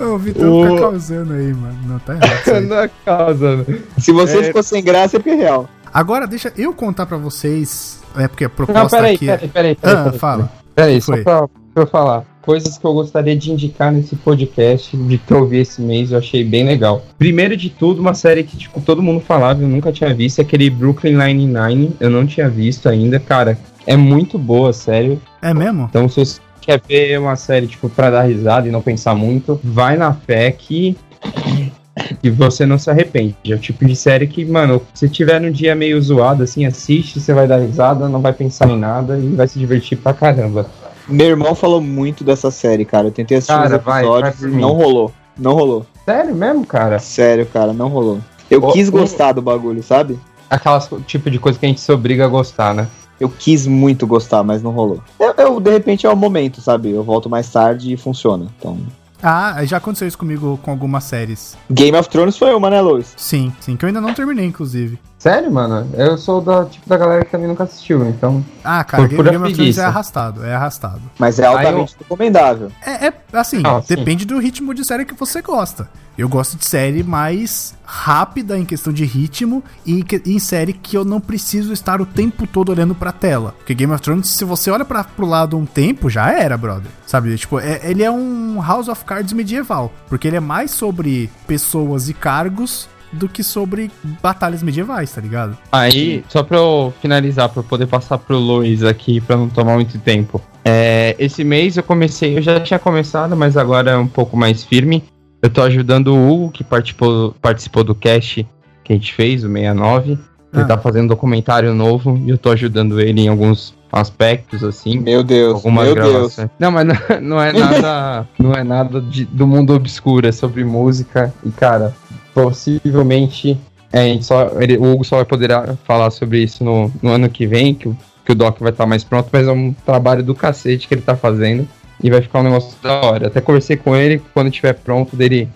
Ô, 0.00 0.04
O 0.14 0.18
Vitor 0.18 0.48
O- 0.48 0.66
fica 0.68 0.80
causando 0.80 1.32
aí, 1.34 1.52
mano. 1.52 1.78
Não, 1.86 1.98
tá 2.00 2.14
errado. 2.14 2.60
Não 2.66 2.78
é 2.78 2.90
causa. 3.04 3.66
Se 3.98 4.12
você 4.12 4.38
É. 4.38 4.42
ficou 4.44 4.62
sem 4.62 4.82
graça 4.82 5.16
é 5.16 5.18
porque 5.20 5.30
é 5.30 5.34
real. 5.34 5.68
Agora, 5.92 6.26
deixa 6.26 6.52
eu 6.56 6.72
contar 6.72 7.06
pra 7.06 7.16
vocês. 7.16 8.00
É 8.16 8.26
porque 8.28 8.44
a 8.44 8.48
Não, 8.48 8.54
proposta 8.54 8.96
peraí, 8.96 9.14
aqui 9.16 9.26
peraí, 9.26 9.44
é. 9.44 9.48
peraí. 9.48 9.74
peraí, 9.76 9.96
Ah, 9.96 10.04
peraí, 10.04 10.18
fala. 10.18 10.52
Peraí, 10.74 11.00
só 11.00 11.12
pra, 11.22 11.48
pra 11.74 11.82
eu 11.82 11.86
falar. 11.86 12.24
Coisas 12.42 12.78
que 12.78 12.84
eu 12.84 12.94
gostaria 12.94 13.36
de 13.36 13.52
indicar 13.52 13.92
nesse 13.92 14.16
podcast, 14.16 14.96
de 14.96 15.18
que 15.18 15.32
eu 15.32 15.46
vi 15.46 15.58
esse 15.58 15.82
mês, 15.82 16.10
eu 16.10 16.18
achei 16.18 16.42
bem 16.42 16.64
legal. 16.64 17.04
Primeiro 17.18 17.54
de 17.56 17.68
tudo, 17.68 18.00
uma 18.00 18.14
série 18.14 18.42
que, 18.42 18.56
tipo, 18.56 18.80
todo 18.80 19.02
mundo 19.02 19.20
falava, 19.20 19.62
eu 19.62 19.68
nunca 19.68 19.92
tinha 19.92 20.14
visto, 20.14 20.38
é 20.38 20.42
aquele 20.42 20.70
Brooklyn 20.70 21.16
Nine-Nine, 21.16 21.96
eu 22.00 22.08
não 22.08 22.26
tinha 22.26 22.48
visto 22.48 22.88
ainda, 22.88 23.20
cara. 23.20 23.58
É 23.86 23.96
muito 23.96 24.38
boa, 24.38 24.72
sério. 24.72 25.20
É 25.42 25.52
mesmo? 25.52 25.86
Então, 25.90 26.08
se 26.08 26.16
você 26.16 26.40
quer 26.62 26.80
ver 26.86 27.20
uma 27.20 27.36
série, 27.36 27.66
tipo, 27.66 27.90
pra 27.90 28.10
dar 28.10 28.22
risada 28.22 28.66
e 28.66 28.70
não 28.70 28.80
pensar 28.80 29.14
muito, 29.14 29.60
vai 29.62 29.96
na 29.96 30.12
fé 30.12 30.50
que. 30.50 30.96
que 32.22 32.30
você 32.30 32.64
não 32.64 32.78
se 32.78 32.88
arrepende. 32.90 33.36
É 33.46 33.54
o 33.54 33.58
tipo 33.58 33.84
de 33.84 33.94
série 33.94 34.26
que, 34.26 34.44
mano, 34.44 34.80
se 34.94 35.08
tiver 35.08 35.40
num 35.40 35.50
dia 35.50 35.74
meio 35.74 36.00
zoado, 36.00 36.42
assim, 36.42 36.64
assiste, 36.64 37.20
você 37.20 37.34
vai 37.34 37.46
dar 37.46 37.58
risada, 37.58 38.08
não 38.08 38.20
vai 38.20 38.32
pensar 38.32 38.68
em 38.70 38.78
nada 38.78 39.18
e 39.18 39.34
vai 39.34 39.46
se 39.46 39.58
divertir 39.58 39.98
pra 39.98 40.14
caramba. 40.14 40.66
Meu 41.10 41.26
irmão 41.26 41.54
falou 41.54 41.80
muito 41.80 42.22
dessa 42.22 42.50
série, 42.50 42.84
cara. 42.84 43.08
Eu 43.08 43.12
tentei 43.12 43.38
assistir 43.38 43.52
Cara, 43.52 43.76
os 43.76 43.82
vai, 43.82 44.02
episódios 44.02 44.40
vai 44.40 44.50
e 44.50 44.54
não 44.54 44.72
rolou. 44.72 45.12
Não 45.36 45.52
rolou. 45.54 45.86
Sério 46.04 46.34
mesmo, 46.34 46.64
cara? 46.66 46.98
Sério, 46.98 47.46
cara, 47.46 47.72
não 47.72 47.88
rolou. 47.88 48.20
Eu 48.50 48.62
Ô, 48.62 48.72
quis 48.72 48.88
ô. 48.88 48.92
gostar 48.92 49.32
do 49.32 49.42
bagulho, 49.42 49.82
sabe? 49.82 50.18
Aquelas 50.48 50.88
tipo 51.06 51.30
de 51.30 51.38
coisa 51.38 51.58
que 51.58 51.66
a 51.66 51.68
gente 51.68 51.80
se 51.80 51.90
obriga 51.92 52.24
a 52.24 52.28
gostar, 52.28 52.74
né? 52.74 52.88
Eu 53.18 53.28
quis 53.28 53.66
muito 53.66 54.06
gostar, 54.06 54.42
mas 54.42 54.62
não 54.62 54.70
rolou. 54.70 55.02
Eu, 55.18 55.34
eu, 55.36 55.60
de 55.60 55.70
repente, 55.70 56.06
é 56.06 56.10
o 56.10 56.16
momento, 56.16 56.60
sabe? 56.60 56.90
Eu 56.90 57.02
volto 57.02 57.28
mais 57.28 57.50
tarde 57.50 57.92
e 57.92 57.96
funciona. 57.96 58.46
Então. 58.58 58.78
Ah, 59.22 59.62
já 59.64 59.76
aconteceu 59.76 60.08
isso 60.08 60.16
comigo 60.16 60.58
com 60.62 60.70
algumas 60.70 61.04
séries. 61.04 61.56
Game 61.70 61.96
of 61.96 62.08
Thrones 62.08 62.38
foi 62.38 62.54
uma, 62.54 62.70
né, 62.70 62.80
Lois? 62.80 63.12
Sim, 63.16 63.52
sim, 63.60 63.76
que 63.76 63.84
eu 63.84 63.88
ainda 63.88 64.00
não 64.00 64.14
terminei, 64.14 64.46
inclusive. 64.46 64.98
Sério, 65.20 65.52
mano? 65.52 65.86
Eu 65.92 66.16
sou 66.16 66.40
da 66.40 66.64
tipo 66.64 66.88
da 66.88 66.96
galera 66.96 67.22
que 67.26 67.30
também 67.30 67.46
nunca 67.46 67.64
assistiu, 67.64 68.08
então. 68.08 68.42
Ah, 68.64 68.82
cara, 68.82 69.02
Por 69.02 69.08
Game, 69.10 69.52
Game 69.52 69.70
of 69.70 69.78
é 69.78 69.84
arrastado, 69.84 70.42
é 70.46 70.54
arrastado. 70.54 71.02
Mas 71.18 71.38
é 71.38 71.44
altamente 71.44 71.94
recomendável. 71.98 72.72
É, 72.84 73.08
é, 73.08 73.12
assim, 73.34 73.60
Ah, 73.62 73.82
sim. 73.82 73.94
depende 73.96 74.24
do 74.24 74.38
ritmo 74.38 74.72
de 74.72 74.82
série 74.82 75.04
que 75.04 75.12
você 75.12 75.42
gosta. 75.42 75.90
Eu 76.16 76.26
gosto 76.26 76.56
de 76.56 76.64
série 76.66 77.02
mais 77.02 77.74
rápida 77.84 78.58
em 78.58 78.64
questão 78.64 78.92
de 78.94 79.04
ritmo 79.04 79.62
e 79.84 80.02
que- 80.02 80.22
e 80.24 80.34
em 80.34 80.38
série 80.38 80.72
que 80.72 80.96
eu 80.96 81.04
não 81.04 81.20
preciso 81.20 81.70
estar 81.72 82.00
o 82.00 82.06
tempo 82.06 82.46
todo 82.46 82.70
olhando 82.70 82.94
pra 82.94 83.12
tela. 83.12 83.54
Porque 83.58 83.74
Game 83.74 83.92
of 83.92 84.02
Thrones, 84.02 84.28
se 84.28 84.44
você 84.44 84.70
olha 84.70 84.86
pra, 84.86 85.04
pro 85.04 85.26
lado 85.26 85.56
um 85.56 85.66
tempo, 85.66 86.08
já 86.08 86.30
era, 86.32 86.56
brother. 86.56 86.90
Sabe? 87.06 87.36
Tipo, 87.36 87.60
é- 87.60 87.80
ele 87.84 88.02
é 88.02 88.10
um 88.10 88.58
House 88.62 88.88
of 88.88 89.04
Cards 89.04 89.34
medieval. 89.34 89.92
Porque 90.08 90.26
ele 90.28 90.36
é 90.36 90.40
mais 90.40 90.70
sobre 90.70 91.30
pessoas 91.46 92.08
e 92.08 92.14
cargos 92.14 92.88
do 93.12 93.28
que 93.28 93.42
sobre 93.42 93.90
batalhas 94.22 94.62
medievais, 94.62 95.12
tá 95.12 95.20
ligado? 95.20 95.56
Aí, 95.72 96.24
só 96.28 96.42
pra 96.42 96.58
eu 96.58 96.92
finalizar, 97.02 97.48
pra 97.48 97.60
eu 97.60 97.64
poder 97.64 97.86
passar 97.86 98.18
pro 98.18 98.38
Luiz 98.38 98.82
aqui, 98.84 99.20
pra 99.20 99.36
não 99.36 99.48
tomar 99.48 99.74
muito 99.74 99.98
tempo. 99.98 100.40
É, 100.64 101.16
esse 101.18 101.42
mês 101.42 101.76
eu 101.76 101.82
comecei, 101.82 102.36
eu 102.38 102.42
já 102.42 102.60
tinha 102.60 102.78
começado, 102.78 103.36
mas 103.36 103.56
agora 103.56 103.92
é 103.92 103.96
um 103.96 104.06
pouco 104.06 104.36
mais 104.36 104.62
firme. 104.62 105.02
Eu 105.42 105.48
tô 105.50 105.62
ajudando 105.62 106.08
o 106.08 106.30
Hugo, 106.30 106.52
que 106.52 106.62
participou, 106.62 107.34
participou 107.40 107.82
do 107.82 107.94
cast 107.94 108.46
que 108.84 108.92
a 108.92 108.96
gente 108.96 109.12
fez, 109.14 109.42
o 109.42 109.48
69. 109.48 110.12
Ele 110.52 110.62
Ah. 110.62 110.64
tá 110.64 110.78
fazendo 110.78 111.04
um 111.04 111.08
documentário 111.08 111.72
novo 111.74 112.20
e 112.26 112.30
eu 112.30 112.36
tô 112.38 112.50
ajudando 112.50 113.00
ele 113.00 113.22
em 113.22 113.28
alguns 113.28 113.72
aspectos, 113.92 114.62
assim. 114.64 114.98
Meu 114.98 115.22
Deus, 115.24 115.54
algumas 115.54 115.86
meu 115.86 115.94
Deus. 115.94 116.08
gravações. 116.08 116.50
Não, 116.58 116.70
mas 116.70 116.86
não, 117.20 117.20
não 117.22 117.40
é 117.42 117.52
nada, 117.52 118.28
não 118.38 118.52
é 118.52 118.62
nada 118.64 119.00
de- 119.00 119.24
do 119.24 119.46
mundo 119.46 119.72
obscuro, 119.74 120.26
é 120.28 120.32
sobre 120.32 120.62
música. 120.64 121.32
E, 121.44 121.50
cara, 121.50 121.94
possivelmente 122.34 123.58
é, 123.92 124.20
só, 124.22 124.50
ele- 124.60 124.76
o 124.78 124.92
Hugo 124.92 125.04
só 125.04 125.16
vai 125.16 125.24
poder 125.24 125.52
ah, 125.52 125.76
falar 125.84 126.10
sobre 126.10 126.42
isso 126.42 126.62
no, 126.62 126.90
no 127.02 127.10
ano 127.10 127.28
que 127.28 127.46
vem, 127.46 127.74
que 127.74 127.90
que 128.24 128.32
o 128.32 128.34
doc 128.34 128.60
vai 128.60 128.70
estar 128.70 128.86
mais 128.86 129.02
pronto, 129.02 129.28
mas 129.32 129.48
é 129.48 129.50
um 129.50 129.72
trabalho 129.84 130.22
do 130.22 130.34
cacete 130.36 130.86
que 130.86 130.94
ele 130.94 131.02
tá 131.02 131.16
fazendo. 131.16 131.66
E 132.02 132.08
vai 132.08 132.22
ficar 132.22 132.40
um 132.40 132.44
negócio 132.44 132.76
da 132.82 133.00
hora. 133.00 133.26
Até 133.26 133.40
conversei 133.40 133.76
com 133.76 133.94
ele, 133.96 134.22
quando 134.32 134.48
estiver 134.48 134.72
pronto, 134.74 135.16
dele 135.16 135.48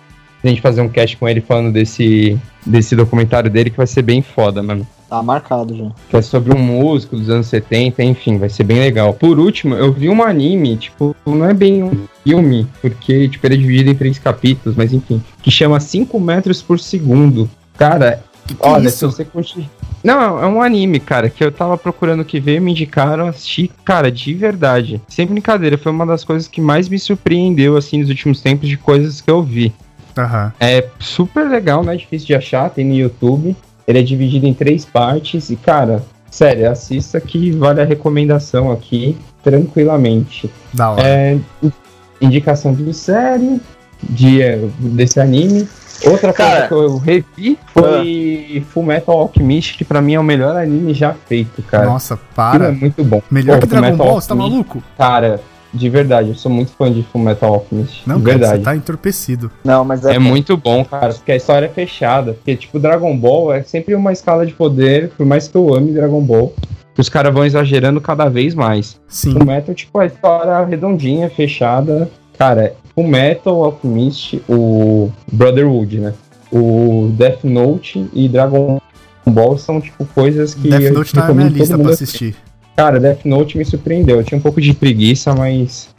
a 0.48 0.50
gente 0.50 0.60
fazer 0.62 0.80
um 0.80 0.88
cast 0.88 1.16
com 1.16 1.28
ele 1.28 1.40
falando 1.40 1.72
desse, 1.72 2.38
desse 2.64 2.94
documentário 2.96 3.50
dele, 3.50 3.70
que 3.70 3.76
vai 3.76 3.86
ser 3.86 4.02
bem 4.02 4.22
foda, 4.22 4.62
mano 4.62 4.86
Tá 5.08 5.22
marcado 5.22 5.76
já. 5.76 5.84
que 6.08 6.16
é 6.16 6.22
sobre 6.22 6.52
um 6.54 6.58
músico 6.58 7.14
dos 7.16 7.28
anos 7.30 7.46
70, 7.46 8.02
enfim, 8.02 8.38
vai 8.38 8.48
ser 8.48 8.64
bem 8.64 8.80
legal. 8.80 9.12
Por 9.12 9.38
último, 9.38 9.74
eu 9.74 9.92
vi 9.92 10.08
um 10.08 10.22
anime, 10.22 10.76
tipo, 10.76 11.14
não 11.26 11.44
é 11.48 11.54
bem 11.54 11.84
um 11.84 12.06
filme, 12.24 12.66
porque, 12.80 13.28
tipo, 13.28 13.46
ele 13.46 13.54
é 13.54 13.58
dividido 13.58 13.90
em 13.90 13.94
três 13.94 14.18
capítulos, 14.18 14.76
mas 14.76 14.92
enfim, 14.92 15.22
que 15.42 15.50
chama 15.50 15.78
5 15.78 16.18
metros 16.18 16.62
por 16.62 16.80
segundo. 16.80 17.48
Cara, 17.76 18.24
Que 18.46 18.54
que 18.54 18.66
olha, 18.66 18.88
é 18.88 18.90
se 18.90 19.04
você 19.04 19.24
curtir... 19.24 19.68
Não, 20.02 20.42
é 20.42 20.46
um 20.46 20.60
anime, 20.60 21.00
cara, 21.00 21.30
que 21.30 21.42
eu 21.42 21.50
tava 21.52 21.78
procurando 21.78 22.20
o 22.20 22.24
que 22.26 22.38
ver, 22.38 22.60
me 22.60 22.72
indicaram, 22.72 23.26
assisti, 23.28 23.70
cara, 23.84 24.10
de 24.12 24.34
verdade. 24.34 25.00
Sem 25.08 25.26
brincadeira, 25.26 25.78
foi 25.78 25.92
uma 25.92 26.04
das 26.04 26.24
coisas 26.24 26.46
que 26.46 26.60
mais 26.60 26.88
me 26.90 26.98
surpreendeu, 26.98 27.76
assim, 27.76 28.00
nos 28.00 28.10
últimos 28.10 28.42
tempos 28.42 28.68
de 28.68 28.76
coisas 28.76 29.20
que 29.22 29.30
eu 29.30 29.42
vi. 29.42 29.72
Aham. 30.16 30.52
É 30.60 30.86
super 30.98 31.48
legal, 31.48 31.82
não 31.82 31.92
é 31.92 31.96
difícil 31.96 32.26
de 32.26 32.34
achar, 32.34 32.70
tem 32.70 32.84
no 32.84 32.94
YouTube. 32.94 33.56
Ele 33.86 33.98
é 33.98 34.02
dividido 34.02 34.46
em 34.46 34.54
três 34.54 34.84
partes 34.84 35.50
e, 35.50 35.56
cara, 35.56 36.02
sério, 36.30 36.70
assista 36.70 37.20
que 37.20 37.50
vale 37.52 37.80
a 37.80 37.84
recomendação 37.84 38.72
aqui 38.72 39.16
tranquilamente. 39.42 40.50
Da 40.72 40.90
hora. 40.90 41.02
É, 41.06 41.38
indicação 42.20 42.72
de 42.72 42.92
série, 42.94 43.60
de, 44.02 44.40
desse 44.78 45.20
anime. 45.20 45.68
Outra 46.06 46.32
Cara. 46.32 46.66
coisa 46.66 46.68
que 46.68 46.74
eu 46.74 46.96
revi 46.98 47.58
foi 47.66 48.64
Full 48.70 48.82
Metal 48.82 49.16
Alchemist, 49.16 49.78
que 49.78 49.84
pra 49.84 50.02
mim 50.02 50.14
é 50.14 50.20
o 50.20 50.24
melhor 50.24 50.56
anime 50.56 50.92
já 50.92 51.14
feito, 51.14 51.62
cara. 51.62 51.86
Nossa, 51.86 52.14
Aquilo 52.36 52.64
é 52.64 52.68
para. 52.68 52.72
muito 52.72 53.04
bom. 53.04 53.22
Melhor 53.30 53.60
Pô, 53.60 53.60
que 53.60 53.66
Dragon 53.68 53.86
Fullmetal 53.86 54.06
Ball, 54.06 54.20
você 54.20 54.28
tá 54.28 54.34
Alchemist, 54.34 54.52
maluco? 54.52 54.82
Cara, 54.98 55.40
de 55.74 55.88
verdade, 55.88 56.28
eu 56.28 56.34
sou 56.36 56.50
muito 56.50 56.70
fã 56.72 56.90
de 56.90 57.02
Full 57.02 57.20
Metal 57.20 57.52
Alchemist. 57.52 58.02
Não, 58.06 58.18
de 58.18 58.24
cara, 58.24 58.38
verdade. 58.38 58.58
você 58.58 58.64
tá 58.64 58.76
entorpecido. 58.76 59.50
Não, 59.64 59.84
mas 59.84 60.04
é. 60.06 60.14
É 60.14 60.18
muito 60.18 60.56
bom, 60.56 60.84
cara, 60.84 61.12
porque 61.12 61.32
a 61.32 61.36
história 61.36 61.66
é 61.66 61.68
fechada. 61.68 62.34
Porque, 62.34 62.54
tipo, 62.56 62.78
Dragon 62.78 63.16
Ball 63.16 63.52
é 63.52 63.62
sempre 63.62 63.94
uma 63.94 64.12
escala 64.12 64.46
de 64.46 64.52
poder, 64.52 65.10
por 65.10 65.26
mais 65.26 65.48
que 65.48 65.56
eu 65.56 65.74
ame 65.74 65.92
Dragon 65.92 66.20
Ball, 66.20 66.54
os 66.96 67.08
caras 67.08 67.34
vão 67.34 67.44
exagerando 67.44 68.00
cada 68.00 68.28
vez 68.28 68.54
mais. 68.54 69.00
Sim. 69.08 69.36
O 69.36 69.44
Metal, 69.44 69.74
tipo, 69.74 69.98
a 69.98 70.06
história 70.06 70.64
redondinha, 70.64 71.28
fechada. 71.28 72.08
Cara, 72.38 72.74
o 72.94 73.02
Metal, 73.02 73.64
Alchemist, 73.64 74.40
o 74.48 75.10
Brotherhood, 75.30 75.98
né? 75.98 76.14
O 76.52 77.10
Death 77.16 77.42
Note 77.42 78.06
e 78.12 78.28
Dragon 78.28 78.80
Ball 79.26 79.58
são, 79.58 79.80
tipo, 79.80 80.04
coisas 80.06 80.54
que 80.54 80.68
Death 80.68 80.82
eu 80.82 80.94
Note 80.94 81.12
tá 81.12 81.26
na 81.26 81.34
minha 81.34 81.48
lista 81.48 81.76
pra 81.76 81.90
assistir. 81.90 82.28
assistir. 82.28 82.53
Cara, 82.76 82.98
Death 82.98 83.24
Note 83.24 83.56
me 83.58 83.64
surpreendeu. 83.64 84.16
Eu 84.16 84.24
tinha 84.24 84.38
um 84.38 84.42
pouco 84.42 84.60
de 84.60 84.72
preguiça, 84.74 85.34
mas... 85.34 85.92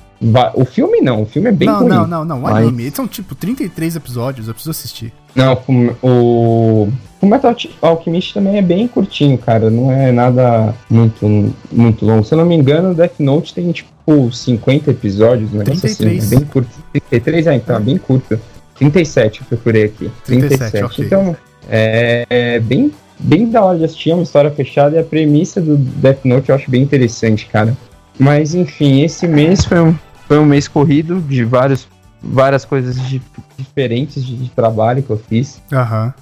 O 0.56 0.66
filme 0.66 1.02
não, 1.02 1.24
o 1.24 1.26
filme 1.26 1.50
é 1.50 1.52
bem 1.52 1.68
não, 1.68 1.80
ruim. 1.80 1.90
não, 1.90 2.08
não, 2.08 2.26
não. 2.26 2.40
O 2.40 2.42
Mas- 2.44 2.56
anime. 2.56 2.90
São 2.90 3.06
tipo 3.06 3.36
33 3.36 3.98
episódios, 3.98 4.48
eu 4.48 4.54
preciso 4.54 4.72
assistir. 4.72 5.14
Não, 5.36 5.62
o 6.02 6.88
o 7.26 7.28
Metal 7.28 7.56
Alchemist 7.82 8.34
também 8.34 8.58
é 8.58 8.62
bem 8.62 8.88
curtinho, 8.88 9.38
cara. 9.38 9.70
Não 9.70 9.92
é 9.92 10.12
nada 10.12 10.74
muito, 10.90 11.54
muito 11.72 12.06
longo. 12.06 12.24
Se 12.24 12.34
eu 12.34 12.38
não 12.38 12.46
me 12.46 12.56
engano, 12.56 12.94
Death 12.94 13.20
Note 13.20 13.54
tem 13.54 13.72
tipo 13.72 14.32
50 14.32 14.92
episódios, 14.92 15.52
um 15.52 15.58
negócio 15.58 15.82
33. 15.82 16.24
assim. 16.24 16.36
É 16.36 16.40
bem 16.40 16.48
curto. 16.48 16.70
33, 16.94 17.48
ah, 17.48 17.56
então, 17.56 17.76
é 17.76 17.80
bem 17.80 17.98
curto. 17.98 18.40
37 18.78 19.42
eu 19.42 19.48
procurei 19.48 19.86
aqui. 19.86 20.12
37, 20.26 20.84
ok. 20.84 21.06
Então, 21.06 21.36
é, 21.68 22.26
é 22.30 22.60
bem, 22.60 22.92
bem 23.20 23.50
da 23.50 23.64
hora 23.64 23.78
de 23.78 23.86
assistir, 23.86 24.12
é 24.12 24.14
uma 24.14 24.24
história 24.24 24.52
fechada 24.52 24.96
e 24.96 25.00
a 25.00 25.04
premissa 25.04 25.62
do 25.62 25.78
Death 25.78 26.20
Note 26.26 26.50
eu 26.50 26.56
acho 26.56 26.70
bem 26.70 26.82
interessante, 26.84 27.46
cara. 27.48 27.76
Mas 28.20 28.54
enfim, 28.56 29.02
esse 29.02 29.28
mês 29.28 29.66
foi 29.66 29.80
um, 29.80 29.96
foi 30.28 30.40
um 30.40 30.46
mês 30.46 30.68
corrido 30.68 31.20
de 31.22 31.44
vários, 31.44 31.88
várias 32.22 32.64
coisas 32.66 33.00
di- 33.08 33.22
diferentes 33.58 34.24
de, 34.26 34.36
de 34.36 34.50
trabalho 34.50 35.04
que 35.04 35.10
eu 35.10 35.18
fiz 35.18 35.62
Aham. 35.72 36.14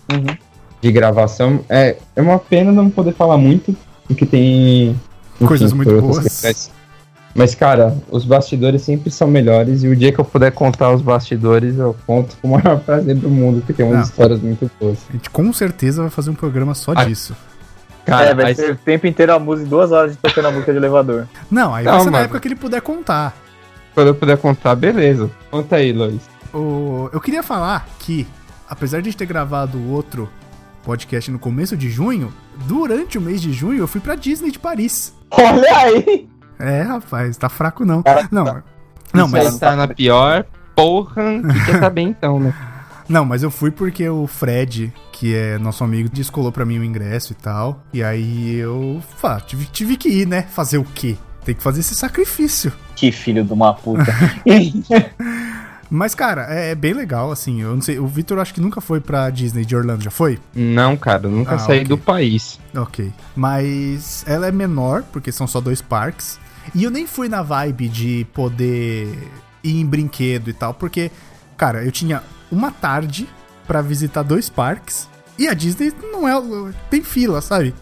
de 0.81 0.91
gravação. 0.91 1.59
É, 1.69 1.95
é 2.15 2.21
uma 2.21 2.39
pena 2.39 2.71
não 2.71 2.89
poder 2.89 3.13
falar 3.13 3.37
muito, 3.37 3.75
porque 4.07 4.25
tem 4.25 4.89
enfim, 5.35 5.45
Coisas 5.45 5.73
muito 5.73 5.99
boas. 6.01 6.19
questões. 6.19 6.71
Mas, 7.35 7.55
cara, 7.55 7.97
os 8.11 8.25
bastidores 8.25 8.83
sempre 8.83 9.09
são 9.09 9.27
melhores. 9.27 9.83
E 9.83 9.87
o 9.87 9.95
dia 9.95 10.11
que 10.11 10.19
eu 10.19 10.25
puder 10.25 10.51
contar 10.51 10.91
os 10.91 11.01
bastidores, 11.01 11.77
eu 11.77 11.95
conto 12.05 12.37
com 12.41 12.47
o 12.47 12.51
maior 12.61 12.79
prazer 12.79 13.15
do 13.15 13.29
mundo, 13.29 13.57
porque 13.59 13.73
tem 13.73 13.85
umas 13.85 13.95
Não. 13.97 14.03
histórias 14.03 14.39
muito 14.39 14.69
boas. 14.79 14.99
A 15.09 15.13
gente 15.13 15.29
com 15.31 15.51
certeza 15.51 16.01
vai 16.03 16.11
fazer 16.11 16.29
um 16.29 16.35
programa 16.35 16.75
só 16.75 16.93
Ah, 16.95 17.03
disso. 17.05 17.35
Cara, 18.05 18.27
é, 18.31 18.35
vai 18.35 18.45
aí- 18.47 18.55
ser 18.55 18.71
o 18.73 18.75
tempo 18.75 19.07
inteiro 19.07 19.33
a 19.33 19.39
música, 19.39 19.67
duas 19.69 19.91
horas 19.91 20.11
de 20.11 20.17
tocando 20.17 20.47
a 20.49 20.51
música 20.51 20.71
de 20.71 20.77
elevador. 20.77 21.25
Não, 21.49 21.73
aí 21.73 21.83
Não, 21.85 21.91
vai 21.93 21.99
ser 22.01 22.05
na 22.05 22.11
mas- 22.11 22.23
época 22.25 22.39
que 22.39 22.47
ele 22.49 22.55
puder 22.55 22.81
contar. 22.81 23.35
quando 23.95 24.07
eu 24.07 24.15
puder 24.15 24.37
contar, 24.37 24.75
beleza. 24.75 25.29
Conta 25.49 25.77
aí, 25.77 25.91
Luiz. 25.93 26.21
O- 26.53 27.09
Eu 27.13 27.19
queria 27.21 27.41
falar 27.41 27.87
que, 27.99 28.27
apesar 28.69 28.97
de 28.97 29.07
a 29.07 29.11
gente 29.11 29.17
ter 29.17 29.25
gravado 29.25 29.77
o 29.77 29.91
outro 29.91 30.29
podcast 30.83 31.31
no 31.31 31.39
começo 31.39 31.77
de 31.77 31.89
junho, 31.89 32.31
durante 32.67 33.17
o 33.17 33.21
mês 33.21 33.41
de 33.41 33.53
junho 33.53 33.79
eu 33.79 33.87
fui 33.87 34.01
pra 34.01 34.15
Disney 34.15 34.51
de 34.51 34.59
Paris. 34.59 35.13
Olha 35.31 35.77
aí! 35.77 36.27
É, 36.59 36.81
rapaz, 36.81 37.35
tá 37.37 37.49
fraco 37.49 37.83
não. 37.85 38.03
Cara, 38.03 38.27
Não, 38.31 38.43
não, 39.13 39.25
Isso 39.27 39.35
aí 39.37 39.43
mas, 39.45 39.59
tá 39.59 39.75
na 39.75 39.87
pior 39.87 40.45
porra 40.75 41.23
que 41.65 41.79
tá 41.79 41.89
bem 41.89 42.07
então, 42.09 42.39
né? 42.39 42.53
não, 43.07 43.23
mas 43.25 43.43
eu 43.43 43.51
fui 43.51 43.69
porque 43.69 44.07
o 44.09 44.25
Fred, 44.27 44.91
que 45.11 45.35
é 45.35 45.57
nosso 45.59 45.83
amigo, 45.83 46.09
descolou 46.09 46.51
pra 46.51 46.65
mim 46.65 46.79
o 46.79 46.83
ingresso 46.83 47.33
e 47.33 47.35
tal. 47.35 47.83
E 47.93 48.03
aí 48.03 48.55
eu 48.55 49.01
pá, 49.21 49.39
tive, 49.39 49.65
tive 49.65 49.97
que 49.97 50.09
ir, 50.09 50.27
né? 50.27 50.43
Fazer 50.43 50.77
o 50.77 50.83
quê? 50.83 51.15
Tem 51.45 51.53
que 51.53 51.61
fazer 51.61 51.81
esse 51.81 51.93
sacrifício. 51.95 52.71
Que 52.95 53.11
filho 53.11 53.43
de 53.43 53.51
uma 53.53 53.73
puta. 53.73 54.05
Mas, 55.89 56.15
cara, 56.15 56.47
é, 56.49 56.71
é 56.71 56.75
bem 56.75 56.93
legal, 56.93 57.31
assim. 57.31 57.61
Eu 57.61 57.75
não 57.75 57.81
sei, 57.81 57.99
o 57.99 58.07
Victor 58.07 58.39
acho 58.39 58.53
que 58.53 58.61
nunca 58.61 58.81
foi 58.81 58.99
pra 58.99 59.29
Disney 59.29 59.63
de 59.63 59.75
Orlando, 59.75 60.03
já 60.03 60.09
foi? 60.09 60.39
Não, 60.55 60.97
cara, 60.97 61.27
nunca 61.27 61.55
Ah, 61.55 61.59
saí 61.59 61.79
ok. 61.79 61.87
do 61.87 61.97
país. 61.99 62.59
Ok. 62.75 63.11
Mas 63.35 64.23
ela 64.27 64.47
é 64.47 64.51
menor, 64.51 65.03
porque 65.11 65.31
são 65.31 65.45
só 65.45 65.61
dois 65.61 65.81
parques. 65.83 66.39
E 66.73 66.83
eu 66.83 66.91
nem 66.91 67.05
fui 67.05 67.29
na 67.29 67.41
vibe 67.41 67.87
de 67.87 68.27
poder 68.33 69.31
ir 69.63 69.79
em 69.79 69.85
brinquedo 69.85 70.49
e 70.49 70.53
tal, 70.53 70.73
porque, 70.73 71.11
cara, 71.57 71.83
eu 71.83 71.91
tinha 71.91 72.23
uma 72.51 72.71
tarde 72.71 73.27
pra 73.67 73.81
visitar 73.81 74.23
dois 74.23 74.49
parques. 74.49 75.07
E 75.37 75.47
a 75.47 75.53
Disney 75.53 75.93
não 76.11 76.27
é. 76.27 76.73
tem 76.89 77.01
fila, 77.01 77.41
sabe? 77.41 77.73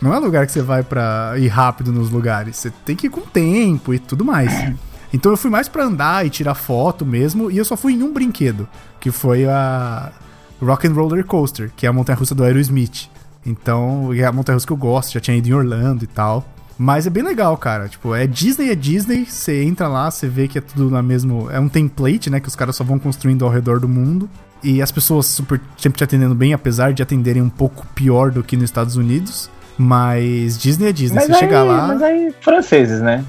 Não 0.00 0.14
é 0.14 0.18
lugar 0.18 0.46
que 0.46 0.52
você 0.52 0.62
vai 0.62 0.82
pra 0.82 1.34
ir 1.36 1.48
rápido 1.48 1.92
nos 1.92 2.10
lugares. 2.10 2.56
Você 2.56 2.70
tem 2.84 2.94
que 2.94 3.06
ir 3.06 3.10
com 3.10 3.22
tempo 3.22 3.92
e 3.92 3.98
tudo 3.98 4.24
mais. 4.24 4.52
Então 5.10 5.32
eu 5.32 5.38
fui 5.38 5.50
mais 5.50 5.68
pra 5.68 5.84
andar 5.84 6.26
e 6.26 6.28
tirar 6.28 6.54
foto 6.54 7.06
mesmo. 7.06 7.50
E 7.50 7.56
eu 7.56 7.64
só 7.64 7.78
fui 7.78 7.94
em 7.94 8.02
um 8.02 8.12
brinquedo, 8.12 8.68
que 9.00 9.10
foi 9.10 9.46
a 9.46 10.12
Rock 10.60 10.86
and 10.86 10.92
Roller 10.92 11.24
Coaster, 11.24 11.72
que 11.74 11.86
é 11.86 11.88
a 11.88 11.92
montanha-russa 11.94 12.34
do 12.34 12.44
Aerosmith. 12.44 13.08
Então, 13.46 14.12
é 14.12 14.22
a 14.24 14.30
montanha-russa 14.30 14.66
que 14.66 14.72
eu 14.74 14.76
gosto, 14.76 15.14
já 15.14 15.20
tinha 15.20 15.34
ido 15.34 15.48
em 15.48 15.54
Orlando 15.54 16.04
e 16.04 16.06
tal. 16.06 16.44
Mas 16.78 17.06
é 17.06 17.10
bem 17.10 17.24
legal, 17.24 17.56
cara. 17.56 17.88
Tipo, 17.88 18.14
é 18.14 18.26
Disney, 18.26 18.70
é 18.70 18.74
Disney. 18.74 19.26
Você 19.26 19.64
entra 19.64 19.88
lá, 19.88 20.10
você 20.10 20.28
vê 20.28 20.46
que 20.46 20.58
é 20.58 20.60
tudo 20.60 20.88
na 20.88 21.02
mesmo. 21.02 21.50
É 21.50 21.58
um 21.58 21.68
template, 21.68 22.30
né? 22.30 22.38
Que 22.38 22.46
os 22.46 22.54
caras 22.54 22.76
só 22.76 22.84
vão 22.84 22.98
construindo 22.98 23.44
ao 23.44 23.50
redor 23.50 23.80
do 23.80 23.88
mundo. 23.88 24.30
E 24.62 24.80
as 24.80 24.92
pessoas 24.92 25.26
super, 25.26 25.60
sempre 25.76 25.98
te 25.98 26.04
atendendo 26.04 26.34
bem, 26.34 26.52
apesar 26.52 26.92
de 26.92 27.02
atenderem 27.02 27.42
um 27.42 27.48
pouco 27.48 27.86
pior 27.94 28.30
do 28.30 28.42
que 28.42 28.56
nos 28.56 28.66
Estados 28.66 28.96
Unidos. 28.96 29.50
Mas 29.76 30.58
Disney 30.58 30.88
é 30.88 30.92
Disney. 30.92 31.16
mas, 31.16 31.26
Você 31.26 31.32
aí, 31.32 31.38
chega 31.40 31.62
lá. 31.62 31.88
mas 31.88 32.02
aí, 32.02 32.34
franceses, 32.40 33.00
né? 33.00 33.24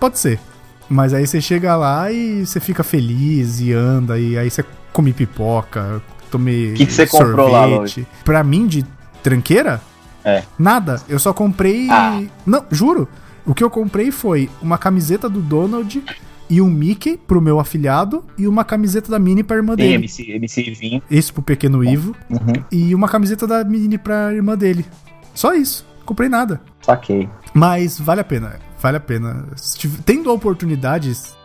Pode 0.00 0.18
ser. 0.18 0.38
Mas 0.88 1.12
aí 1.12 1.26
você 1.26 1.40
chega 1.40 1.76
lá 1.76 2.10
e 2.10 2.46
você 2.46 2.60
fica 2.60 2.82
feliz 2.82 3.60
e 3.60 3.72
anda, 3.72 4.18
e 4.18 4.38
aí 4.38 4.50
você 4.50 4.64
come 4.92 5.12
pipoca, 5.12 6.00
tome 6.30 6.72
Que 6.74 6.86
que 6.86 6.92
você 6.92 7.06
comprou 7.06 7.48
lá, 7.48 7.68
sorvete. 7.68 8.06
Pra 8.24 8.42
mim, 8.42 8.66
de 8.66 8.84
tranqueira? 9.22 9.80
É. 10.28 10.44
Nada. 10.58 11.00
Eu 11.08 11.18
só 11.18 11.32
comprei. 11.32 11.88
Ah. 11.90 12.22
Não, 12.46 12.64
juro. 12.70 13.08
O 13.46 13.54
que 13.54 13.64
eu 13.64 13.70
comprei 13.70 14.10
foi 14.10 14.50
uma 14.60 14.76
camiseta 14.76 15.28
do 15.28 15.40
Donald 15.40 16.02
e 16.50 16.60
um 16.60 16.68
Mickey 16.68 17.16
pro 17.16 17.40
meu 17.40 17.58
afilhado 17.60 18.24
e 18.36 18.46
uma 18.46 18.64
camiseta 18.64 19.10
da 19.10 19.18
Minnie 19.18 19.42
pra 19.42 19.56
irmã 19.56 19.74
dele. 19.74 19.94
MC, 19.94 20.30
MC 20.32 20.70
Vinho. 20.72 21.02
Esse 21.10 21.32
pro 21.32 21.42
pequeno 21.42 21.82
Ivo. 21.84 22.14
Uhum. 22.30 22.64
E 22.70 22.94
uma 22.94 23.08
camiseta 23.08 23.46
da 23.46 23.64
Minnie 23.64 23.98
pra 23.98 24.32
irmã 24.34 24.56
dele. 24.56 24.84
Só 25.34 25.54
isso. 25.54 25.86
Comprei 26.04 26.28
nada. 26.28 26.60
Saquei. 26.82 27.28
Mas 27.54 27.98
vale 27.98 28.20
a 28.20 28.24
pena. 28.24 28.56
Vale 28.80 28.96
a 28.96 29.00
pena. 29.00 29.46
Tendo 30.04 30.32
oportunidades. 30.32 31.22
v- 31.32 31.37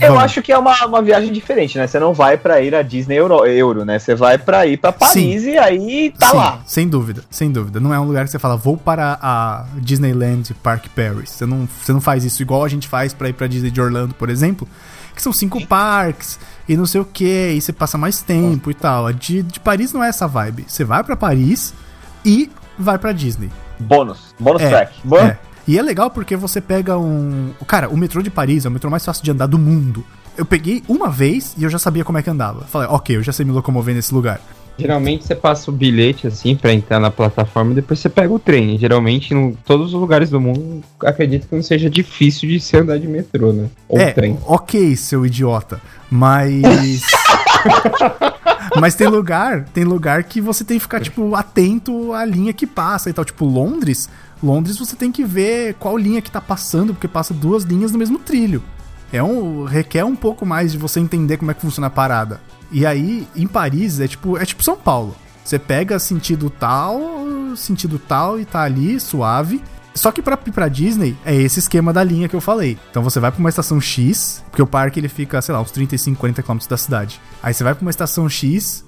Eu 0.00 0.18
acho 0.18 0.42
que 0.42 0.52
é 0.52 0.58
uma, 0.58 0.84
uma 0.86 1.02
viagem 1.02 1.32
diferente, 1.32 1.78
né? 1.78 1.86
Você 1.86 1.98
não 1.98 2.12
vai 2.12 2.36
pra 2.36 2.60
ir 2.60 2.74
a 2.74 2.82
Disney 2.82 3.16
Euro, 3.16 3.44
Euro 3.46 3.84
né? 3.84 3.98
Você 3.98 4.14
vai 4.14 4.38
pra 4.38 4.66
ir 4.66 4.76
pra 4.76 4.92
Paris 4.92 5.44
e 5.44 5.56
aí 5.58 6.14
tá 6.18 6.30
Sim, 6.30 6.36
lá. 6.36 6.60
Sem 6.66 6.88
dúvida, 6.88 7.24
sem 7.30 7.50
dúvida. 7.50 7.80
Não 7.80 7.92
é 7.92 7.98
um 7.98 8.04
lugar 8.04 8.24
que 8.24 8.30
você 8.30 8.38
fala, 8.38 8.56
vou 8.56 8.76
para 8.76 9.18
a 9.20 9.64
Disneyland 9.76 10.54
Park 10.62 10.86
Paris. 10.94 11.30
Você 11.30 11.46
não, 11.46 11.68
você 11.82 11.92
não 11.92 12.00
faz 12.00 12.24
isso 12.24 12.42
igual 12.42 12.64
a 12.64 12.68
gente 12.68 12.86
faz 12.86 13.12
pra 13.12 13.28
ir 13.28 13.32
pra 13.32 13.46
Disney 13.46 13.70
de 13.70 13.80
Orlando, 13.80 14.14
por 14.14 14.28
exemplo. 14.28 14.68
Que 15.14 15.22
são 15.22 15.32
cinco 15.32 15.64
parques 15.66 16.38
e 16.68 16.76
não 16.76 16.86
sei 16.86 17.00
o 17.00 17.04
que, 17.04 17.52
e 17.52 17.60
você 17.60 17.72
passa 17.72 17.96
mais 17.96 18.20
tempo 18.20 18.70
e 18.70 18.74
tal. 18.74 19.06
A 19.06 19.12
de, 19.12 19.42
de 19.42 19.60
Paris 19.60 19.92
não 19.92 20.02
é 20.02 20.08
essa 20.08 20.26
vibe. 20.26 20.64
Você 20.66 20.84
vai 20.84 21.04
pra 21.04 21.16
Paris 21.16 21.72
e 22.24 22.50
vai 22.78 22.98
pra 22.98 23.12
Disney. 23.12 23.50
Bônus. 23.78 24.34
Bônus 24.38 24.62
É, 24.62 24.68
track. 24.68 24.92
Bom, 25.04 25.18
É. 25.18 25.38
E 25.66 25.78
é 25.78 25.82
legal 25.82 26.10
porque 26.10 26.36
você 26.36 26.60
pega 26.60 26.98
um. 26.98 27.52
Cara, 27.66 27.88
o 27.88 27.96
metrô 27.96 28.22
de 28.22 28.30
Paris 28.30 28.64
é 28.64 28.68
o 28.68 28.72
metrô 28.72 28.90
mais 28.90 29.04
fácil 29.04 29.24
de 29.24 29.30
andar 29.30 29.46
do 29.46 29.58
mundo. 29.58 30.04
Eu 30.36 30.44
peguei 30.44 30.82
uma 30.88 31.08
vez 31.08 31.54
e 31.56 31.64
eu 31.64 31.70
já 31.70 31.78
sabia 31.78 32.04
como 32.04 32.18
é 32.18 32.22
que 32.22 32.28
andava. 32.28 32.62
Falei, 32.62 32.88
ok, 32.88 33.16
eu 33.16 33.22
já 33.22 33.32
sei 33.32 33.46
me 33.46 33.52
locomover 33.52 33.94
nesse 33.94 34.12
lugar. 34.12 34.40
Geralmente 34.76 35.24
você 35.24 35.36
passa 35.36 35.70
o 35.70 35.74
bilhete 35.74 36.26
assim 36.26 36.56
pra 36.56 36.72
entrar 36.72 36.98
na 36.98 37.10
plataforma 37.10 37.70
e 37.70 37.74
depois 37.76 38.00
você 38.00 38.08
pega 38.08 38.32
o 38.32 38.38
trem. 38.40 38.76
Geralmente 38.76 39.32
em 39.32 39.52
todos 39.64 39.94
os 39.94 40.00
lugares 40.00 40.30
do 40.30 40.40
mundo 40.40 40.82
acredito 41.00 41.46
que 41.46 41.54
não 41.54 41.62
seja 41.62 41.88
difícil 41.88 42.48
de 42.48 42.58
se 42.58 42.76
andar 42.76 42.98
de 42.98 43.06
metrô, 43.06 43.52
né? 43.52 43.68
Ou 43.88 44.00
é, 44.00 44.10
trem. 44.12 44.36
ok, 44.44 44.96
seu 44.96 45.24
idiota. 45.24 45.80
Mas. 46.10 47.02
Mas 48.80 48.94
tem 48.94 49.06
lugar, 49.06 49.66
tem 49.72 49.84
lugar 49.84 50.24
que 50.24 50.40
você 50.40 50.64
tem 50.64 50.78
que 50.78 50.82
ficar, 50.82 51.00
tipo, 51.00 51.34
atento 51.34 52.12
à 52.12 52.24
linha 52.24 52.52
que 52.52 52.66
passa 52.66 53.08
e 53.08 53.12
tal. 53.12 53.24
Tipo, 53.24 53.44
Londres. 53.44 54.08
Londres 54.44 54.78
você 54.78 54.94
tem 54.94 55.10
que 55.10 55.24
ver 55.24 55.74
qual 55.74 55.96
linha 55.96 56.20
que 56.20 56.30
tá 56.30 56.40
passando, 56.40 56.92
porque 56.92 57.08
passa 57.08 57.32
duas 57.32 57.64
linhas 57.64 57.90
no 57.90 57.98
mesmo 57.98 58.18
trilho. 58.18 58.62
É 59.12 59.22
um. 59.22 59.64
requer 59.64 60.04
um 60.04 60.16
pouco 60.16 60.44
mais 60.44 60.72
de 60.72 60.78
você 60.78 61.00
entender 61.00 61.36
como 61.36 61.50
é 61.50 61.54
que 61.54 61.60
funciona 61.60 61.86
a 61.86 61.90
parada. 61.90 62.40
E 62.70 62.84
aí, 62.84 63.26
em 63.34 63.46
Paris, 63.46 64.00
é 64.00 64.08
tipo, 64.08 64.36
é 64.36 64.44
tipo 64.44 64.62
São 64.62 64.76
Paulo. 64.76 65.16
Você 65.44 65.58
pega 65.58 65.98
sentido 65.98 66.50
tal, 66.50 67.00
sentido 67.56 67.98
tal 67.98 68.40
e 68.40 68.44
tá 68.44 68.62
ali, 68.62 68.98
suave. 68.98 69.62
Só 69.94 70.10
que 70.10 70.20
pra 70.20 70.36
pra 70.36 70.66
Disney 70.66 71.16
é 71.24 71.34
esse 71.34 71.60
esquema 71.60 71.92
da 71.92 72.02
linha 72.02 72.28
que 72.28 72.34
eu 72.34 72.40
falei. 72.40 72.76
Então 72.90 73.02
você 73.02 73.20
vai 73.20 73.30
pra 73.30 73.38
uma 73.38 73.48
estação 73.48 73.80
X, 73.80 74.42
porque 74.50 74.60
o 74.60 74.66
parque 74.66 74.98
ele 74.98 75.08
fica, 75.08 75.40
sei 75.40 75.54
lá, 75.54 75.60
uns 75.60 75.70
35, 75.70 76.18
40 76.18 76.42
km 76.42 76.58
da 76.68 76.76
cidade. 76.76 77.20
Aí 77.40 77.54
você 77.54 77.62
vai 77.62 77.74
pra 77.74 77.82
uma 77.82 77.90
estação 77.90 78.28
X 78.28 78.84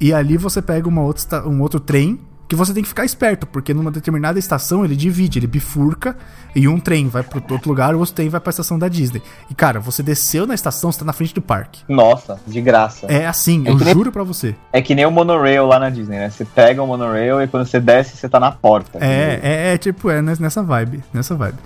e 0.00 0.12
ali 0.12 0.36
você 0.36 0.62
pega 0.62 0.88
uma 0.88 1.02
outra, 1.02 1.48
um 1.48 1.60
outro 1.60 1.80
trem 1.80 2.20
que 2.54 2.58
você 2.58 2.72
tem 2.72 2.82
que 2.82 2.88
ficar 2.88 3.04
esperto, 3.04 3.46
porque 3.46 3.74
numa 3.74 3.90
determinada 3.90 4.38
estação 4.38 4.84
ele 4.84 4.94
divide, 4.96 5.38
ele 5.38 5.46
bifurca 5.46 6.16
e 6.54 6.66
um 6.68 6.78
trem 6.78 7.08
vai 7.08 7.22
pro 7.22 7.42
outro 7.50 7.68
lugar, 7.68 7.94
o 7.94 7.98
outro 7.98 8.14
trem 8.14 8.28
vai 8.28 8.40
pra 8.40 8.50
estação 8.50 8.78
da 8.78 8.88
Disney. 8.88 9.20
E 9.50 9.54
cara, 9.54 9.80
você 9.80 10.02
desceu 10.02 10.46
na 10.46 10.54
estação, 10.54 10.90
você 10.92 10.98
tá 11.00 11.04
na 11.04 11.12
frente 11.12 11.34
do 11.34 11.42
parque. 11.42 11.82
Nossa, 11.88 12.38
de 12.46 12.60
graça. 12.60 13.06
É. 13.08 13.22
É 13.22 13.26
assim, 13.26 13.64
É 13.66 13.70
eu 13.70 13.76
nem- 13.76 13.92
juro 13.94 14.12
pra 14.12 14.22
você. 14.22 14.54
que 14.84 14.94
nem 14.94 15.04
o 15.06 15.10
monorail 15.10 15.66
lá 15.66 15.78
na 15.78 15.90
Disney, 15.90 16.16
né? 16.18 16.30
Você 16.30 16.44
pega 16.44 16.82
o 16.82 16.86
monorail 16.86 17.40
e 17.42 17.46
quando 17.48 17.66
você 17.66 17.80
desce, 17.80 18.16
você 18.16 18.28
tá 18.28 18.38
na 18.38 18.52
porta. 18.52 18.98
É, 19.00 19.40
é, 19.42 19.74
é 19.74 19.78
tipo, 19.78 20.10
é 20.10 20.20
nes- 20.22 20.38
nessa 20.38 20.62
vibe, 20.62 21.02
nessa 21.12 21.34
vibe. 21.34 21.58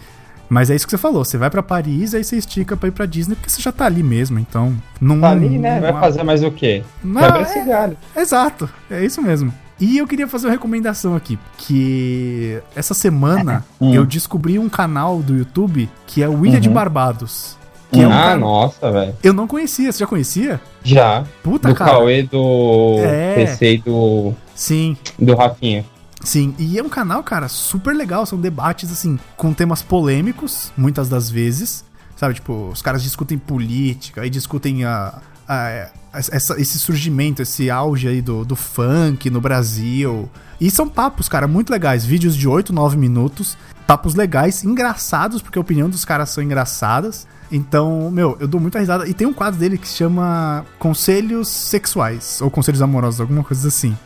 Mas 0.50 0.70
é 0.70 0.74
isso 0.74 0.86
que 0.86 0.90
você 0.92 0.96
falou, 0.96 1.24
você 1.26 1.36
vai 1.36 1.50
pra 1.50 1.62
Paris, 1.62 2.14
aí 2.14 2.24
você 2.24 2.36
estica 2.36 2.74
pra 2.74 2.88
ir 2.88 2.92
pra 2.92 3.04
Disney, 3.04 3.34
porque 3.34 3.50
você 3.50 3.60
já 3.60 3.70
tá 3.70 3.84
ali 3.84 4.02
mesmo, 4.02 4.38
então... 4.38 4.74
Não, 4.98 5.20
Tá 5.20 5.30
ali, 5.30 5.58
né? 5.58 5.78
Vai 5.78 5.92
fazer 5.92 6.22
mais 6.22 6.42
o 6.42 6.50
quê? 6.50 6.82
Não, 7.04 7.20
Quebra 7.20 7.40
é- 7.40 7.42
esse 7.42 7.64
galho. 7.66 7.96
Exato, 8.16 8.70
é 8.90 9.04
isso 9.04 9.20
mesmo. 9.20 9.52
E 9.80 9.98
eu 9.98 10.06
queria 10.06 10.26
fazer 10.26 10.46
uma 10.46 10.52
recomendação 10.52 11.14
aqui, 11.14 11.38
que 11.56 12.60
essa 12.74 12.94
semana 12.94 13.64
Hum. 13.80 13.94
eu 13.94 14.04
descobri 14.04 14.58
um 14.58 14.68
canal 14.68 15.20
do 15.22 15.36
YouTube 15.36 15.88
que 16.06 16.22
é 16.22 16.28
o 16.28 16.44
Ilha 16.44 16.60
de 16.60 16.68
Uhum. 16.68 16.74
Barbados. 16.74 17.56
Que 17.92 18.00
é 18.02 18.06
um 18.08 18.12
ah, 18.12 18.16
cara- 18.16 18.36
nossa, 18.36 18.92
velho. 18.92 19.14
Eu 19.22 19.32
não 19.32 19.46
conhecia, 19.46 19.90
você 19.90 20.00
já 20.00 20.06
conhecia? 20.06 20.60
Já. 20.84 21.24
Puta, 21.42 21.68
Do 21.68 21.74
cara. 21.74 21.92
Cauê, 21.92 22.22
do 22.22 22.96
É. 22.98 23.34
PC 23.36 23.72
e 23.74 23.78
do, 23.78 24.34
Sim, 24.54 24.96
do 25.18 25.34
Rafinha. 25.34 25.86
Sim, 26.22 26.54
e 26.58 26.76
é 26.78 26.82
um 26.82 26.88
canal, 26.88 27.22
cara, 27.22 27.48
super 27.48 27.94
legal. 27.94 28.26
São 28.26 28.38
debates, 28.38 28.90
assim, 28.92 29.18
com 29.36 29.54
temas 29.54 29.80
polêmicos, 29.82 30.70
muitas 30.76 31.08
das 31.08 31.30
vezes. 31.30 31.82
Sabe, 32.16 32.34
tipo, 32.34 32.68
os 32.72 32.82
caras 32.82 33.02
discutem 33.02 33.38
política, 33.38 34.20
aí 34.22 34.28
discutem 34.28 34.84
a, 34.84 35.14
a- 35.48 35.88
essa- 36.18 36.60
esse 36.60 36.78
surgimento, 36.78 37.40
esse 37.42 37.70
auge 37.70 38.08
aí 38.08 38.20
do, 38.22 38.44
do 38.44 38.56
funk 38.56 39.30
no 39.30 39.40
Brasil. 39.40 40.28
E 40.60 40.70
são 40.70 40.88
papos, 40.88 41.28
cara, 41.28 41.46
muito 41.46 41.70
legais. 41.70 42.04
Vídeos 42.04 42.36
de 42.36 42.48
8, 42.48 42.72
9 42.72 42.96
minutos. 42.96 43.56
Papos 43.86 44.14
legais, 44.14 44.64
engraçados, 44.64 45.40
porque 45.40 45.58
a 45.58 45.62
opinião 45.62 45.88
dos 45.88 46.04
caras 46.04 46.28
são 46.30 46.42
engraçadas. 46.42 47.26
Então, 47.50 48.10
meu, 48.10 48.36
eu 48.40 48.46
dou 48.46 48.60
muita 48.60 48.78
risada. 48.78 49.08
E 49.08 49.14
tem 49.14 49.26
um 49.26 49.32
quadro 49.32 49.58
dele 49.58 49.78
que 49.78 49.88
se 49.88 49.94
chama 49.96 50.66
Conselhos 50.78 51.48
Sexuais, 51.48 52.40
ou 52.42 52.50
Conselhos 52.50 52.82
Amorosos, 52.82 53.20
alguma 53.20 53.42
coisa 53.42 53.68
assim. 53.68 53.96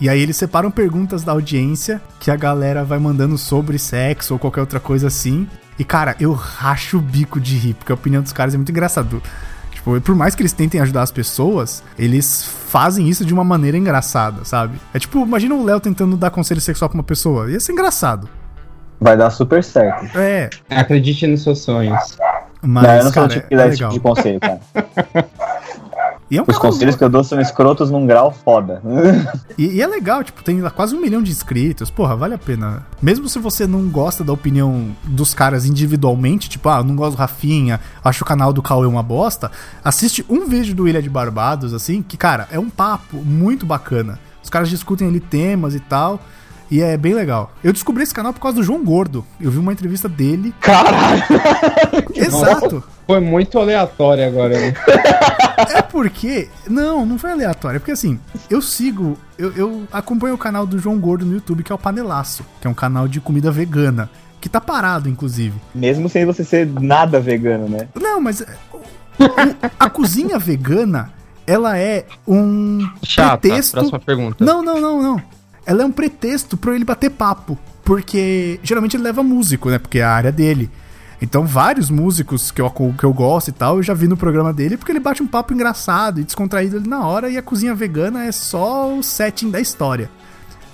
E 0.00 0.08
aí 0.08 0.20
eles 0.20 0.36
separam 0.36 0.70
perguntas 0.70 1.22
da 1.22 1.32
audiência 1.32 2.02
que 2.20 2.30
a 2.30 2.36
galera 2.36 2.84
vai 2.84 2.98
mandando 2.98 3.38
sobre 3.38 3.78
sexo 3.78 4.34
ou 4.34 4.38
qualquer 4.40 4.60
outra 4.60 4.80
coisa 4.80 5.06
assim. 5.06 5.46
E 5.78 5.84
cara, 5.84 6.16
eu 6.20 6.32
racho 6.32 6.98
o 6.98 7.00
bico 7.00 7.40
de 7.40 7.56
rir, 7.56 7.74
porque 7.74 7.92
a 7.92 7.94
opinião 7.94 8.22
dos 8.22 8.32
caras 8.32 8.54
é 8.54 8.56
muito 8.56 8.70
engraçado. 8.70 9.22
Tipo, 9.84 10.00
por 10.00 10.14
mais 10.14 10.34
que 10.34 10.40
eles 10.40 10.52
tentem 10.52 10.80
ajudar 10.80 11.02
as 11.02 11.12
pessoas, 11.12 11.82
eles 11.98 12.42
fazem 12.42 13.06
isso 13.06 13.22
de 13.24 13.34
uma 13.34 13.44
maneira 13.44 13.76
engraçada, 13.76 14.42
sabe? 14.44 14.80
É 14.94 14.98
tipo, 14.98 15.20
imagina 15.20 15.54
o 15.54 15.62
Léo 15.62 15.78
tentando 15.78 16.16
dar 16.16 16.30
conselho 16.30 16.60
sexual 16.60 16.88
pra 16.88 16.96
uma 16.96 17.04
pessoa. 17.04 17.50
Ia 17.50 17.60
ser 17.60 17.72
engraçado. 17.72 18.26
Vai 18.98 19.14
dar 19.16 19.28
super 19.28 19.62
certo. 19.62 20.16
É, 20.16 20.48
Acredite 20.70 21.26
nos 21.26 21.42
seus 21.42 21.58
sonhos. 21.60 22.16
mas, 22.62 22.82
não, 22.82 22.94
eu 22.94 23.04
não 23.04 23.12
cara, 23.12 23.12
sou 23.12 23.24
o 23.24 23.28
tipo 23.28 23.48
que 23.48 23.54
é 23.54 23.56
dá 23.58 23.66
esse 23.66 23.76
legal. 23.76 23.90
tipo 23.92 24.02
de 24.08 24.14
conselho, 24.14 24.40
cara. 24.40 24.60
E 26.30 26.38
é 26.38 26.42
um 26.42 26.44
Os 26.48 26.58
conselhos 26.58 26.96
que 26.96 27.04
eu 27.04 27.08
dou 27.08 27.22
são 27.22 27.40
escrotos 27.40 27.90
num 27.90 28.06
grau 28.06 28.32
foda. 28.32 28.82
E, 29.56 29.76
e 29.76 29.82
é 29.82 29.86
legal, 29.86 30.24
tipo, 30.24 30.42
tem 30.42 30.60
quase 30.70 30.96
um 30.96 31.00
milhão 31.00 31.22
de 31.22 31.30
inscritos. 31.30 31.88
Porra, 31.88 32.16
vale 32.16 32.34
a 32.34 32.38
pena. 32.38 32.84
Mesmo 33.00 33.28
se 33.28 33.38
você 33.38 33.68
não 33.68 33.88
gosta 33.88 34.24
da 34.24 34.32
opinião 34.32 34.88
dos 35.04 35.32
caras 35.32 35.64
individualmente, 35.64 36.48
tipo, 36.48 36.68
ah, 36.68 36.78
eu 36.78 36.84
não 36.84 36.96
gosto 36.96 37.16
do 37.16 37.18
Rafinha, 37.18 37.78
acho 38.02 38.24
o 38.24 38.26
canal 38.26 38.52
do 38.52 38.60
Cauê 38.60 38.86
uma 38.86 39.02
bosta, 39.02 39.52
assiste 39.84 40.24
um 40.28 40.48
vídeo 40.48 40.74
do 40.74 40.88
Ilha 40.88 41.00
de 41.00 41.08
Barbados, 41.08 41.72
assim, 41.72 42.02
que, 42.02 42.16
cara, 42.16 42.48
é 42.50 42.58
um 42.58 42.68
papo 42.68 43.18
muito 43.18 43.64
bacana. 43.64 44.18
Os 44.42 44.50
caras 44.50 44.68
discutem 44.68 45.06
ali 45.06 45.20
temas 45.20 45.74
e 45.74 45.80
tal. 45.80 46.20
E 46.74 46.82
é 46.82 46.96
bem 46.96 47.14
legal. 47.14 47.52
Eu 47.62 47.72
descobri 47.72 48.02
esse 48.02 48.12
canal 48.12 48.32
por 48.32 48.40
causa 48.40 48.56
do 48.56 48.64
João 48.64 48.82
Gordo. 48.82 49.24
Eu 49.40 49.48
vi 49.48 49.58
uma 49.58 49.72
entrevista 49.72 50.08
dele. 50.08 50.52
Caralho! 50.60 51.22
Exato. 52.12 52.82
Foi 53.06 53.20
muito 53.20 53.60
aleatório 53.60 54.26
agora, 54.26 54.58
né? 54.58 54.74
É 55.72 55.82
porque. 55.82 56.48
Não, 56.68 57.06
não 57.06 57.16
foi 57.16 57.30
aleatório. 57.30 57.76
É 57.76 57.78
porque 57.78 57.92
assim, 57.92 58.18
eu 58.50 58.60
sigo. 58.60 59.16
Eu, 59.38 59.52
eu 59.52 59.82
acompanho 59.92 60.34
o 60.34 60.38
canal 60.38 60.66
do 60.66 60.76
João 60.76 60.98
Gordo 60.98 61.24
no 61.24 61.34
YouTube, 61.34 61.62
que 61.62 61.70
é 61.70 61.74
o 61.76 61.78
Panelaço, 61.78 62.44
que 62.60 62.66
é 62.66 62.70
um 62.70 62.74
canal 62.74 63.06
de 63.06 63.20
comida 63.20 63.52
vegana. 63.52 64.10
Que 64.40 64.48
tá 64.48 64.60
parado, 64.60 65.08
inclusive. 65.08 65.54
Mesmo 65.72 66.08
sem 66.08 66.24
você 66.24 66.42
ser 66.42 66.66
nada 66.66 67.20
vegano, 67.20 67.68
né? 67.68 67.86
Não, 67.94 68.20
mas. 68.20 68.40
é, 68.40 68.48
a 69.78 69.88
cozinha 69.88 70.40
vegana, 70.40 71.12
ela 71.46 71.78
é 71.78 72.04
um 72.26 72.80
Chata. 73.00 73.38
pretexto. 73.38 73.74
Próxima 73.74 74.00
pergunta. 74.00 74.44
Não, 74.44 74.60
não, 74.60 74.80
não, 74.80 75.00
não. 75.00 75.33
Ela 75.66 75.82
é 75.82 75.86
um 75.86 75.92
pretexto 75.92 76.56
pra 76.56 76.74
ele 76.74 76.84
bater 76.84 77.10
papo. 77.10 77.58
Porque 77.84 78.58
geralmente 78.62 78.96
ele 78.96 79.02
leva 79.02 79.22
músico, 79.22 79.70
né? 79.70 79.78
Porque 79.78 79.98
é 79.98 80.04
a 80.04 80.10
área 80.10 80.32
dele. 80.32 80.70
Então, 81.20 81.46
vários 81.46 81.90
músicos 81.90 82.50
que 82.50 82.60
eu, 82.60 82.70
que 82.70 83.04
eu 83.04 83.12
gosto 83.12 83.48
e 83.48 83.52
tal, 83.52 83.76
eu 83.76 83.82
já 83.82 83.94
vi 83.94 84.08
no 84.08 84.16
programa 84.16 84.52
dele, 84.52 84.76
porque 84.76 84.92
ele 84.92 85.00
bate 85.00 85.22
um 85.22 85.26
papo 85.26 85.54
engraçado 85.54 86.20
e 86.20 86.24
descontraído 86.24 86.76
ali 86.76 86.88
na 86.88 87.06
hora, 87.06 87.30
e 87.30 87.38
a 87.38 87.42
cozinha 87.42 87.74
vegana 87.74 88.24
é 88.24 88.32
só 88.32 88.94
o 88.94 89.02
setting 89.02 89.50
da 89.50 89.60
história. 89.60 90.10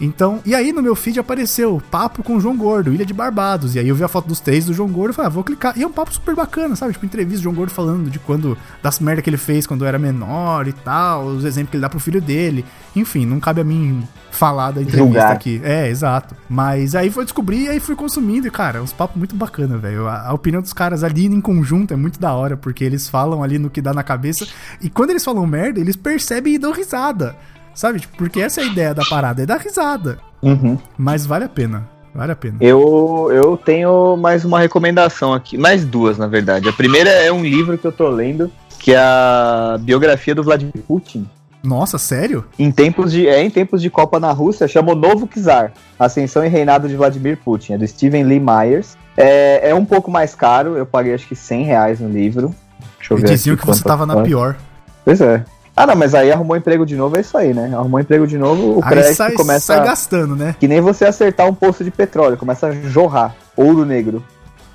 Então, 0.01 0.40
e 0.46 0.55
aí 0.55 0.72
no 0.72 0.82
meu 0.82 0.96
feed 0.96 1.20
apareceu 1.20 1.80
papo 1.90 2.22
com 2.22 2.36
o 2.36 2.40
João 2.40 2.57
Gordo, 2.57 2.92
Ilha 2.92 3.05
de 3.05 3.12
Barbados. 3.12 3.74
E 3.74 3.78
aí 3.78 3.88
eu 3.88 3.94
vi 3.94 4.03
a 4.03 4.09
foto 4.09 4.26
dos 4.26 4.40
três 4.40 4.64
do 4.64 4.72
João 4.72 4.88
Gordo 4.88 5.12
e 5.12 5.14
falei, 5.14 5.26
ah, 5.26 5.30
vou 5.30 5.44
clicar. 5.44 5.76
E 5.76 5.82
é 5.82 5.86
um 5.86 5.92
papo 5.92 6.12
super 6.12 6.34
bacana, 6.34 6.74
sabe? 6.74 6.94
Tipo, 6.94 7.05
entrevista 7.05 7.40
do 7.40 7.42
João 7.42 7.55
Gordo 7.55 7.70
falando 7.70 8.11
de 8.11 8.18
quando, 8.18 8.57
das 8.82 8.98
merda 8.98 9.20
que 9.20 9.28
ele 9.28 9.36
fez 9.36 9.66
quando 9.66 9.84
era 9.84 9.98
menor 9.98 10.66
e 10.66 10.72
tal, 10.72 11.26
os 11.26 11.44
exemplos 11.44 11.70
que 11.70 11.76
ele 11.76 11.82
dá 11.82 11.88
pro 11.90 12.01
filho 12.01 12.20
dele. 12.20 12.64
Enfim, 12.96 13.26
não 13.26 13.38
cabe 13.38 13.61
a 13.61 13.64
mim 13.64 14.03
falar 14.30 14.70
da 14.70 14.80
entrevista 14.80 15.05
Julgar. 15.05 15.32
aqui. 15.32 15.61
É, 15.62 15.88
exato. 15.88 16.34
Mas 16.48 16.94
aí 16.94 17.11
foi 17.11 17.24
descobrir 17.24 17.64
e 17.64 17.68
aí 17.68 17.80
fui 17.80 17.94
consumindo. 17.94 18.46
E, 18.46 18.51
cara, 18.51 18.78
é 18.78 18.82
uns 18.82 18.92
papos 18.92 19.16
muito 19.16 19.36
bacana, 19.36 19.76
velho. 19.76 20.09
A, 20.09 20.28
a 20.28 20.32
opinião 20.32 20.62
dos 20.62 20.72
caras 20.72 21.05
ali 21.05 21.26
em 21.26 21.40
conjunto 21.40 21.92
é 21.92 21.96
muito 21.96 22.18
da 22.18 22.32
hora, 22.32 22.57
porque 22.57 22.82
eles 22.82 23.09
falam 23.09 23.42
ali 23.42 23.59
no 23.59 23.68
que 23.68 23.82
dá 23.82 23.92
na 23.92 24.03
cabeça. 24.03 24.46
E 24.80 24.88
quando 24.88 25.11
eles 25.11 25.24
falam 25.24 25.46
merda, 25.46 25.78
eles 25.78 25.96
percebem 25.96 26.55
e 26.55 26.59
dão 26.59 26.72
risada. 26.72 27.36
Sabe? 27.81 27.99
Tipo, 27.99 28.14
porque 28.18 28.43
essa 28.43 28.61
é 28.61 28.64
a 28.64 28.66
ideia 28.66 28.93
da 28.93 29.03
parada, 29.09 29.43
é 29.43 29.47
dar 29.47 29.59
risada. 29.59 30.18
Uhum. 30.43 30.76
Mas 30.99 31.24
vale 31.24 31.47
a 31.47 31.49
pena. 31.49 31.89
Vale 32.14 32.33
a 32.33 32.37
pena. 32.37 32.59
Eu, 32.61 33.31
eu 33.33 33.57
tenho 33.57 34.18
mais 34.18 34.45
uma 34.45 34.61
recomendação 34.61 35.33
aqui, 35.33 35.57
mais 35.57 35.83
duas, 35.83 36.18
na 36.18 36.26
verdade. 36.26 36.68
A 36.68 36.74
primeira 36.74 37.09
é 37.09 37.33
um 37.33 37.43
livro 37.43 37.78
que 37.78 37.87
eu 37.87 37.93
tô 37.93 38.07
lendo, 38.11 38.53
que 38.78 38.93
é 38.93 38.99
a 38.99 39.78
biografia 39.81 40.35
do 40.35 40.43
Vladimir 40.43 40.83
Putin. 40.87 41.26
Nossa, 41.62 41.97
sério? 41.97 42.45
Em 42.59 42.70
tempos 42.70 43.12
de, 43.12 43.26
é, 43.26 43.43
em 43.43 43.49
tempos 43.49 43.81
de 43.81 43.89
Copa 43.89 44.20
na 44.20 44.31
Rússia, 44.31 44.68
chama 44.68 44.93
o 44.93 44.95
Novo 44.95 45.26
Czar, 45.26 45.72
Ascensão 45.99 46.45
e 46.45 46.49
Reinado 46.49 46.87
de 46.87 46.97
Vladimir 46.97 47.39
Putin, 47.39 47.72
é 47.72 47.78
do 47.78 47.89
Steven 47.89 48.24
Lee 48.24 48.41
Myers. 48.41 48.95
É, 49.16 49.70
é 49.70 49.74
um 49.74 49.87
pouco 49.87 50.11
mais 50.11 50.35
caro, 50.35 50.76
eu 50.76 50.85
paguei 50.85 51.14
acho 51.14 51.26
que 51.26 51.35
100 51.35 51.64
reais 51.64 51.99
no 51.99 52.11
livro. 52.11 52.55
Deixa 52.99 53.14
eu 53.14 53.18
E 53.18 53.22
ver 53.22 53.28
diziam 53.28 53.57
que 53.57 53.64
você 53.64 53.83
quanto 53.83 53.89
tava 53.89 54.05
na 54.05 54.20
pior. 54.20 54.55
Pois 55.03 55.22
é. 55.22 55.43
Ah, 55.81 55.87
não, 55.87 55.97
mas 55.97 56.14
aí 56.14 56.31
arrumou 56.31 56.57
emprego 56.57 56.85
de 56.85 56.95
novo, 56.95 57.16
é 57.16 57.20
isso 57.20 57.39
aí, 57.39 57.55
né? 57.55 57.70
Arrumou 57.74 57.99
emprego 57.99 58.26
de 58.26 58.37
novo, 58.37 58.78
o 58.78 58.85
Aí 58.85 58.91
crédito 58.91 59.16
sai, 59.16 59.33
começa 59.33 59.74
sai 59.74 59.85
gastando, 59.85 60.37
né? 60.37 60.55
que 60.61 60.68
nem 60.68 60.81
você 60.81 61.07
acertar 61.07 61.49
um 61.49 61.55
poço 61.55 61.83
de 61.83 61.91
petróleo, 61.91 62.37
começa 62.37 62.66
a 62.66 62.72
jorrar, 62.72 63.35
ouro 63.57 63.87
negro. 63.87 64.22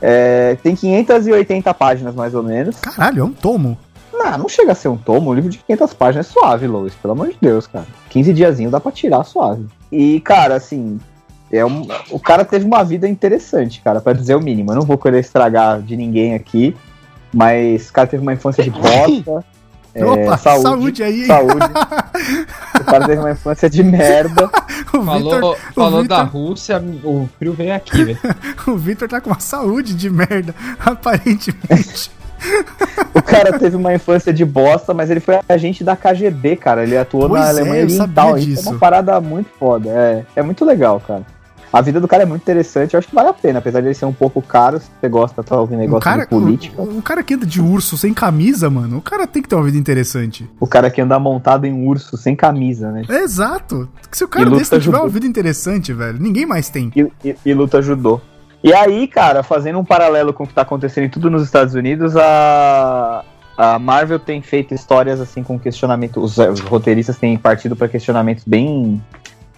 É, 0.02 0.58
tem 0.64 0.76
580 0.76 1.74
páginas, 1.76 2.16
mais 2.16 2.34
ou 2.34 2.42
menos. 2.42 2.80
Caralho, 2.80 3.22
é 3.22 3.24
um 3.24 3.32
tomo. 3.32 3.78
Não, 4.12 4.38
não 4.40 4.50
chega 4.50 4.72
a 4.72 4.76
ser 4.76 4.88
um 4.88 4.98
tomo, 4.98 5.30
um 5.30 5.34
livro 5.34 5.50
de 5.50 5.60
500 5.60 5.94
páginas 5.94 6.28
é 6.28 6.32
suave, 6.32 6.66
Lois, 6.66 6.96
pelo 6.96 7.14
amor 7.14 7.28
de 7.28 7.38
Deus, 7.40 7.68
cara. 7.68 7.86
15 8.10 8.34
diazinho 8.34 8.72
dá 8.72 8.80
pra 8.80 8.92
tirar 8.92 9.24
suave. 9.24 9.66
E, 9.92 10.20
cara, 10.22 10.56
assim, 10.56 11.00
é 11.52 11.64
um, 11.66 11.88
o 12.10 12.20
cara 12.20 12.44
teve 12.44 12.66
uma 12.66 12.84
vida 12.84 13.08
interessante, 13.08 13.82
cara, 13.82 14.02
pra 14.02 14.14
dizer 14.14 14.36
o 14.36 14.42
mínimo. 14.42 14.72
Eu 14.72 14.76
não 14.78 14.82
vou 14.82 14.98
querer 14.98 15.20
estragar 15.20 15.82
de 15.82 15.96
ninguém 15.96 16.34
aqui, 16.34 16.76
mas 17.34 17.90
o 17.90 17.94
cara 17.94 18.08
teve 18.08 18.24
uma 18.24 18.34
infância 18.34 18.64
de 18.64 18.72
bosta. 18.72 19.46
é, 19.96 20.06
Opa, 20.06 20.38
saúde, 20.38 20.62
saúde, 20.64 21.04
aí, 21.04 21.22
hein? 21.22 21.26
saúde. 21.28 21.56
o 22.82 22.84
cara 22.84 23.06
teve 23.08 23.20
uma 23.22 23.32
infância 23.32 23.70
de 23.70 23.82
merda. 23.84 24.50
O 24.94 25.04
Falou, 25.04 25.58
falou 25.74 26.02
Vitor- 26.02 26.18
da 26.18 26.24
Rússia, 26.24 26.84
o 27.04 27.30
frio 27.40 27.54
veio 27.54 27.74
aqui, 27.74 28.04
velho. 28.04 28.20
o 28.68 28.76
Vitor 28.76 29.08
tá 29.08 29.22
com 29.22 29.30
uma 29.30 29.40
saúde 29.40 29.94
de 29.96 30.10
merda, 30.10 30.54
aparentemente. 30.80 32.12
O 33.14 33.22
cara 33.22 33.58
teve 33.58 33.76
uma 33.76 33.94
infância 33.94 34.32
de 34.34 34.44
bosta, 34.46 34.94
mas 34.94 35.10
ele 35.10 35.20
foi 35.20 35.40
agente 35.48 35.84
da 35.84 35.96
KGB, 35.96 36.58
cara. 36.58 36.84
Ele 36.84 36.98
atuou 36.98 37.28
Pois 37.30 37.42
na 37.42 37.48
é, 37.48 37.50
Alemanha 37.50 37.90
sabia 37.90 38.24
Oriental. 38.26 38.38
Isso 38.38 38.48
disso. 38.48 38.68
é 38.68 38.72
uma 38.72 38.80
parada 38.80 39.20
muito 39.22 39.50
foda. 39.58 39.90
É, 39.90 40.26
é 40.36 40.44
muito 40.44 40.64
legal, 40.66 41.00
cara. 41.00 41.24
A 41.78 41.82
vida 41.82 42.00
do 42.00 42.08
cara 42.08 42.24
é 42.24 42.26
muito 42.26 42.42
interessante, 42.42 42.94
eu 42.94 42.98
acho 43.00 43.10
que 43.10 43.14
vale 43.14 43.28
a 43.28 43.34
pena, 43.34 43.60
apesar 43.60 43.82
de 43.82 43.88
ele 43.88 43.94
ser 43.94 44.06
um 44.06 44.14
pouco 44.14 44.42
caro, 44.42 44.80
se 44.80 44.86
você 44.98 45.10
gosta 45.10 45.44
de 45.44 45.54
ouvir 45.54 45.76
Um 45.76 45.80
negócio 45.80 46.02
cara, 46.04 46.22
de 46.24 46.30
política. 46.30 46.82
um, 46.82 47.00
um 47.00 47.02
cara 47.02 47.22
que 47.22 47.34
anda 47.34 47.46
de 47.46 47.62
urso 47.62 47.98
sem 47.98 48.14
camisa, 48.14 48.70
mano, 48.70 48.98
o 48.98 49.02
cara 49.02 49.28
tem 49.28 49.42
que 49.42 49.50
ter 49.50 49.56
uma 49.56 49.64
vida 49.66 49.78
interessante. 49.78 50.50
O 50.58 50.66
cara 50.66 50.90
que 50.90 51.02
anda 51.02 51.20
montado 51.20 51.66
em 51.66 51.74
um 51.74 51.86
urso 51.86 52.16
sem 52.16 52.34
camisa, 52.34 52.92
né? 52.94 53.02
É 53.10 53.18
exato. 53.24 53.90
Se 54.10 54.24
o 54.24 54.28
cara 54.30 54.50
desse 54.52 54.72
não 54.72 54.80
tiver 54.80 54.98
uma 54.98 55.10
vida 55.10 55.26
interessante, 55.28 55.92
velho, 55.92 56.18
ninguém 56.18 56.46
mais 56.46 56.70
tem. 56.70 56.94
E, 56.96 57.12
e- 57.28 57.36
e 57.46 57.54
luta 57.54 57.82
judô. 57.82 58.22
E 58.64 58.74
aí, 58.74 59.06
cara, 59.06 59.44
fazendo 59.44 59.78
um 59.78 59.84
paralelo 59.84 60.32
com 60.32 60.46
o 60.46 60.48
que 60.48 60.54
tá 60.54 60.62
acontecendo 60.62 61.04
em 61.04 61.10
tudo 61.10 61.30
nos 61.30 61.44
Estados 61.44 61.74
Unidos, 61.76 62.16
a, 62.16 63.26
a 63.58 63.78
Marvel 63.78 64.18
tem 64.18 64.42
feito 64.42 64.74
histórias 64.74 65.20
assim 65.20 65.44
com 65.44 65.60
questionamento. 65.60 66.22
Os, 66.22 66.38
os 66.38 66.62
roteiristas 66.62 67.18
têm 67.18 67.38
partido 67.38 67.76
para 67.76 67.90
questionamentos 67.90 68.46
bem 68.48 69.04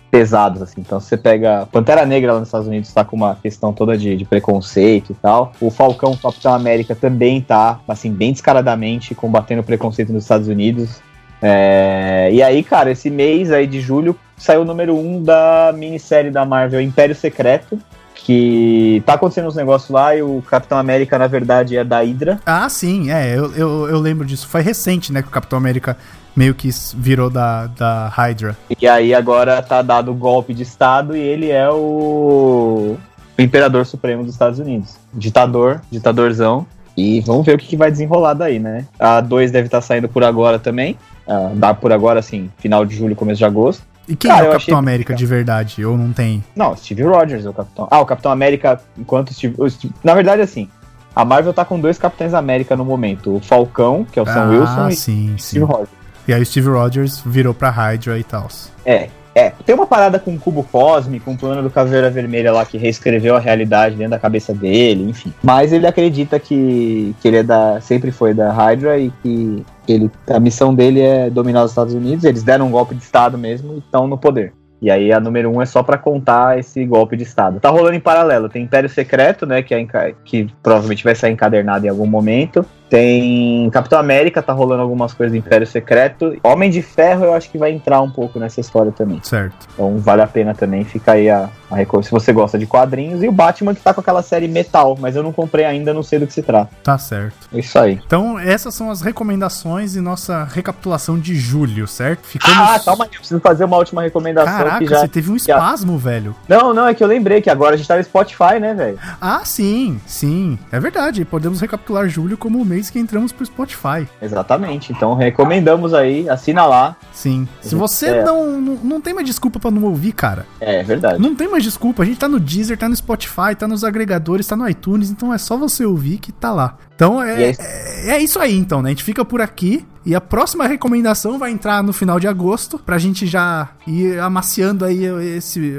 pesados, 0.09 0.61
assim. 0.61 0.81
Então 0.81 0.99
você 0.99 1.17
pega. 1.17 1.67
Pantera 1.71 2.05
Negra 2.05 2.33
lá 2.33 2.39
nos 2.39 2.47
Estados 2.47 2.67
Unidos 2.67 2.93
tá 2.93 3.03
com 3.03 3.15
uma 3.15 3.35
questão 3.35 3.73
toda 3.73 3.97
de, 3.97 4.15
de 4.15 4.25
preconceito 4.25 5.11
e 5.11 5.15
tal. 5.15 5.51
O 5.59 5.69
Falcão 5.69 6.15
Capitão 6.15 6.53
América 6.53 6.95
também 6.95 7.41
tá, 7.41 7.79
assim, 7.87 8.11
bem 8.11 8.31
descaradamente 8.31 9.13
combatendo 9.13 9.61
o 9.61 9.65
preconceito 9.65 10.11
nos 10.11 10.23
Estados 10.23 10.47
Unidos. 10.47 11.01
É, 11.41 12.29
e 12.31 12.41
aí, 12.41 12.63
cara, 12.63 12.91
esse 12.91 13.09
mês 13.09 13.51
aí 13.51 13.67
de 13.67 13.79
julho 13.79 14.17
saiu 14.35 14.61
o 14.61 14.65
número 14.65 14.95
1 14.95 14.99
um 14.99 15.23
da 15.23 15.73
minissérie 15.75 16.31
da 16.31 16.45
Marvel 16.45 16.81
Império 16.81 17.15
Secreto. 17.15 17.79
Que 18.15 19.01
tá 19.05 19.13
acontecendo 19.13 19.47
uns 19.47 19.55
negócios 19.55 19.89
lá 19.89 20.13
e 20.13 20.21
o 20.21 20.43
Capitão 20.49 20.77
América, 20.77 21.17
na 21.17 21.27
verdade, 21.27 21.77
é 21.77 21.83
da 21.83 21.99
Hydra. 21.99 22.39
Ah, 22.45 22.67
sim, 22.67 23.09
é, 23.09 23.37
eu, 23.37 23.53
eu, 23.55 23.87
eu 23.87 23.99
lembro 23.99 24.25
disso. 24.25 24.49
Foi 24.49 24.61
recente, 24.61 25.13
né, 25.13 25.21
que 25.21 25.29
o 25.29 25.31
Capitão 25.31 25.57
América 25.57 25.95
meio 26.37 26.53
que 26.53 26.69
virou 26.95 27.31
da, 27.31 27.65
da 27.65 28.07
Hydra. 28.09 28.55
E 28.79 28.87
aí 28.87 29.13
agora 29.15 29.59
tá 29.63 29.81
dado 29.81 30.11
o 30.11 30.13
golpe 30.13 30.53
de 30.53 30.61
Estado 30.61 31.17
e 31.17 31.19
ele 31.19 31.49
é 31.49 31.67
o, 31.67 32.95
o 33.37 33.41
Imperador 33.41 33.83
Supremo 33.87 34.23
dos 34.23 34.33
Estados 34.33 34.59
Unidos. 34.59 34.97
Ditador, 35.11 35.81
ditadorzão. 35.91 36.67
E 36.95 37.21
vamos 37.21 37.45
ver 37.45 37.55
o 37.55 37.57
que, 37.57 37.67
que 37.67 37.77
vai 37.77 37.91
desenrolar 37.91 38.33
daí, 38.33 38.59
né? 38.59 38.85
A 38.99 39.19
2 39.21 39.51
deve 39.51 39.67
estar 39.67 39.81
saindo 39.81 40.07
por 40.07 40.23
agora 40.23 40.57
também. 40.57 40.97
Ah, 41.27 41.51
dá 41.53 41.73
por 41.73 41.91
agora, 41.91 42.19
assim, 42.19 42.49
final 42.57 42.85
de 42.85 42.95
julho, 42.95 43.15
começo 43.15 43.37
de 43.37 43.45
agosto. 43.45 43.83
E 44.07 44.15
quem 44.15 44.31
Cara, 44.31 44.45
é 44.45 44.49
o 44.49 44.51
Capitão 44.53 44.77
América 44.77 45.13
de 45.13 45.25
verdade? 45.25 45.85
Ou 45.85 45.97
não 45.97 46.13
tem? 46.13 46.43
Não, 46.55 46.75
Steve 46.75 47.03
Rogers 47.03 47.45
é 47.45 47.49
o 47.49 47.53
Capitão. 47.53 47.87
Ah, 47.91 47.99
o 47.99 48.05
Capitão 48.05 48.31
América, 48.31 48.79
enquanto 48.97 49.33
Steve. 49.33 49.55
Na 50.03 50.15
verdade, 50.15 50.41
assim, 50.41 50.69
a 51.15 51.25
Marvel 51.25 51.53
tá 51.53 51.65
com 51.65 51.79
dois 51.79 51.97
Capitães 51.99 52.33
América 52.33 52.75
no 52.75 52.85
momento: 52.85 53.35
o 53.35 53.39
Falcão, 53.39 54.05
que 54.11 54.17
é 54.17 54.21
o 54.21 54.25
Sam 54.25 54.43
ah, 54.43 54.49
Wilson, 54.49 54.89
e 54.89 54.95
sim, 54.95 55.35
Steve 55.37 55.39
sim. 55.39 55.71
Rogers. 55.71 55.96
E 56.27 56.33
aí 56.33 56.41
o 56.41 56.45
Steve 56.45 56.69
Rogers 56.69 57.21
virou 57.25 57.53
pra 57.53 57.69
Hydra 57.69 58.19
e 58.19 58.23
tal. 58.23 58.47
É, 58.85 59.09
é. 59.37 59.51
Tem 59.65 59.75
uma 59.75 59.85
parada 59.85 60.17
com 60.17 60.33
o 60.33 60.39
cubo 60.39 60.63
cósmico, 60.63 61.29
um 61.29 61.37
plano 61.37 61.61
do 61.61 61.69
Caveira 61.69 62.09
Vermelha 62.09 62.51
lá 62.51 62.65
que 62.65 62.75
reescreveu 62.75 63.35
a 63.35 63.39
realidade 63.39 63.95
dentro 63.95 64.11
da 64.11 64.19
cabeça 64.19 64.51
dele, 64.51 65.07
enfim. 65.07 65.31
Mas 65.43 65.71
ele 65.71 65.85
acredita 65.85 66.39
que, 66.39 67.15
que 67.21 67.27
ele 67.27 67.37
é 67.37 67.43
da. 67.43 67.79
sempre 67.79 68.11
foi 68.11 68.33
da 68.33 68.51
Hydra 68.51 68.97
e 68.97 69.11
que 69.21 69.63
ele, 69.87 70.09
a 70.27 70.39
missão 70.39 70.73
dele 70.73 71.01
é 71.01 71.29
dominar 71.29 71.63
os 71.63 71.71
Estados 71.71 71.93
Unidos. 71.93 72.25
Eles 72.25 72.41
deram 72.41 72.67
um 72.67 72.71
golpe 72.71 72.95
de 72.95 73.03
Estado 73.03 73.37
mesmo 73.37 73.75
e 73.75 73.77
estão 73.77 74.07
no 74.07 74.17
poder. 74.17 74.53
E 74.81 74.91
aí 74.91 75.11
a 75.11 75.19
número 75.19 75.49
1 75.49 75.55
um 75.55 75.61
é 75.61 75.65
só 75.65 75.81
para 75.81 75.97
contar 75.97 76.59
esse 76.59 76.85
golpe 76.85 77.15
de 77.15 77.23
Estado. 77.23 77.59
Tá 77.59 77.69
rolando 77.69 77.95
em 77.95 77.99
paralelo. 77.99 78.49
Tem 78.49 78.63
Império 78.63 78.89
Secreto, 78.89 79.45
né? 79.45 79.61
Que, 79.61 79.73
é 79.73 80.13
que 80.23 80.47
provavelmente 80.61 81.03
vai 81.03 81.15
ser 81.15 81.29
encadernado 81.29 81.85
em 81.85 81.89
algum 81.89 82.05
momento. 82.05 82.65
Tem 82.89 83.69
Capitão 83.69 83.99
América, 83.99 84.41
tá 84.41 84.53
rolando 84.53 84.81
algumas 84.81 85.13
coisas 85.13 85.33
do 85.33 85.37
Império 85.37 85.67
Secreto. 85.67 86.37
Homem 86.43 86.69
de 86.69 86.81
Ferro, 86.81 87.25
eu 87.25 87.33
acho 87.33 87.49
que 87.49 87.57
vai 87.57 87.71
entrar 87.71 88.01
um 88.01 88.09
pouco 88.09 88.39
nessa 88.39 88.61
história 88.61 88.91
também. 88.91 89.19
Certo. 89.23 89.67
Então 89.73 89.97
vale 89.97 90.21
a 90.21 90.27
pena 90.27 90.53
também. 90.53 90.83
Fica 90.83 91.13
aí 91.13 91.29
a, 91.29 91.49
a 91.66 91.66
se 92.03 92.11
você 92.11 92.31
gosta 92.31 92.57
de 92.57 92.65
quadrinhos. 92.65 93.23
E 93.23 93.27
o 93.27 93.31
Batman 93.31 93.73
que 93.73 93.81
tá 93.81 93.93
com 93.93 94.01
aquela 94.01 94.21
série 94.21 94.47
Metal, 94.47 94.97
mas 94.99 95.15
eu 95.15 95.23
não 95.23 95.31
comprei 95.31 95.65
ainda, 95.65 95.93
não 95.93 96.03
sei 96.03 96.19
do 96.19 96.27
que 96.27 96.33
se 96.33 96.41
trata. 96.41 96.69
Tá 96.83 96.97
certo. 96.97 97.47
Isso 97.51 97.77
aí. 97.77 97.99
Então, 98.05 98.39
essas 98.39 98.73
são 98.73 98.89
as 98.89 99.01
recomendações 99.01 99.95
e 99.95 100.01
nossa 100.01 100.43
recapitulação 100.43 101.19
de 101.19 101.35
julho, 101.35 101.87
certo? 101.87 102.25
Ficamos... 102.25 102.57
Ah, 102.57 102.79
calma 102.79 103.05
aí, 103.05 103.11
eu 103.13 103.19
preciso 103.19 103.39
fazer 103.39 103.65
uma 103.65 103.77
última 103.77 104.01
recomendação. 104.01 104.57
Caraca, 104.57 104.85
já... 104.85 104.99
você 104.99 105.07
teve 105.07 105.31
um 105.31 105.35
espasmo, 105.35 105.97
velho. 105.97 106.35
Não, 106.47 106.73
não, 106.73 106.87
é 106.87 106.93
que 106.93 107.03
eu 107.03 107.07
lembrei 107.07 107.41
que 107.41 107.49
agora 107.49 107.75
a 107.75 107.77
gente 107.77 107.87
tá 107.87 107.97
no 107.97 108.03
Spotify, 108.03 108.59
né, 108.59 108.73
velho? 108.73 108.99
Ah, 109.19 109.41
sim, 109.43 109.99
sim. 110.05 110.57
É 110.71 110.79
verdade. 110.79 111.25
Podemos 111.25 111.59
recapitular 111.59 112.07
julho 112.07 112.37
como 112.37 112.61
o 112.61 112.65
mês 112.65 112.89
que 112.89 112.99
entramos 112.99 113.31
pro 113.31 113.45
Spotify. 113.45 114.07
Exatamente. 114.21 114.91
Então 114.91 115.13
recomendamos 115.13 115.93
aí, 115.93 116.29
assina 116.29 116.65
lá. 116.65 116.95
Sim. 117.11 117.47
Se 117.61 117.75
você 117.75 118.07
é. 118.07 118.23
não, 118.23 118.59
não, 118.59 118.75
não 118.75 119.01
tem 119.01 119.13
mais 119.13 119.25
desculpa 119.25 119.59
para 119.59 119.71
não 119.71 119.83
ouvir, 119.83 120.11
cara. 120.11 120.45
É, 120.59 120.79
é 120.79 120.83
verdade. 120.83 121.21
Não 121.21 121.35
tem 121.35 121.47
mais 121.47 121.56
desculpa. 121.63 122.03
A 122.03 122.05
gente 122.05 122.19
tá 122.19 122.27
no 122.27 122.39
Deezer, 122.39 122.77
tá 122.77 122.87
no 122.89 122.95
Spotify, 122.95 123.55
tá 123.57 123.67
nos 123.67 123.83
agregadores, 123.83 124.47
tá 124.47 124.55
no 124.55 124.67
iTunes, 124.67 125.09
então 125.09 125.33
é 125.33 125.37
só 125.37 125.57
você 125.57 125.85
ouvir 125.85 126.17
que 126.17 126.31
tá 126.31 126.51
lá. 126.51 126.77
Então 126.95 127.21
é, 127.21 127.51
é, 127.51 128.09
é, 128.11 128.19
isso 128.19 128.39
aí, 128.39 128.55
então, 128.55 128.81
né? 128.81 128.89
A 128.89 128.91
gente 128.91 129.03
fica 129.03 129.23
por 129.23 129.41
aqui. 129.41 129.85
E 130.05 130.15
a 130.15 130.21
próxima 130.21 130.65
recomendação 130.65 131.37
vai 131.37 131.51
entrar 131.51 131.83
no 131.83 131.91
final 131.91 132.17
de 132.17 132.29
agosto, 132.29 132.79
pra 132.79 132.97
gente 132.97 133.27
já 133.27 133.67
ir 133.85 134.17
amaciando 134.19 134.85
aí 134.85 135.03
esse. 135.35 135.73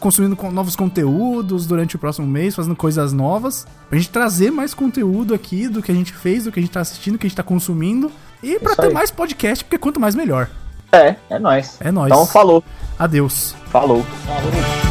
consumindo 0.00 0.36
novos 0.50 0.74
conteúdos 0.74 1.64
durante 1.64 1.94
o 1.94 1.98
próximo 1.98 2.26
mês, 2.26 2.56
fazendo 2.56 2.74
coisas 2.74 3.12
novas. 3.12 3.66
Pra 3.88 3.96
gente 3.96 4.10
trazer 4.10 4.50
mais 4.50 4.74
conteúdo 4.74 5.32
aqui 5.32 5.68
do 5.68 5.80
que 5.80 5.92
a 5.92 5.94
gente 5.94 6.12
fez, 6.12 6.44
do 6.44 6.52
que 6.52 6.58
a 6.58 6.62
gente 6.62 6.72
tá 6.72 6.80
assistindo, 6.80 7.12
do 7.12 7.18
que 7.20 7.26
a 7.26 7.28
gente 7.28 7.36
tá 7.36 7.44
consumindo. 7.44 8.10
E 8.42 8.58
pra 8.58 8.74
ter 8.74 8.88
aí. 8.88 8.92
mais 8.92 9.12
podcast, 9.12 9.64
porque 9.64 9.78
quanto 9.78 10.00
mais 10.00 10.16
melhor. 10.16 10.50
É, 10.90 11.16
é 11.30 11.38
nóis. 11.38 11.76
É 11.80 11.92
nóis. 11.92 12.10
Então 12.10 12.26
falou. 12.26 12.64
Adeus. 12.98 13.54
Falou. 13.70 14.02
Falou. 14.02 14.87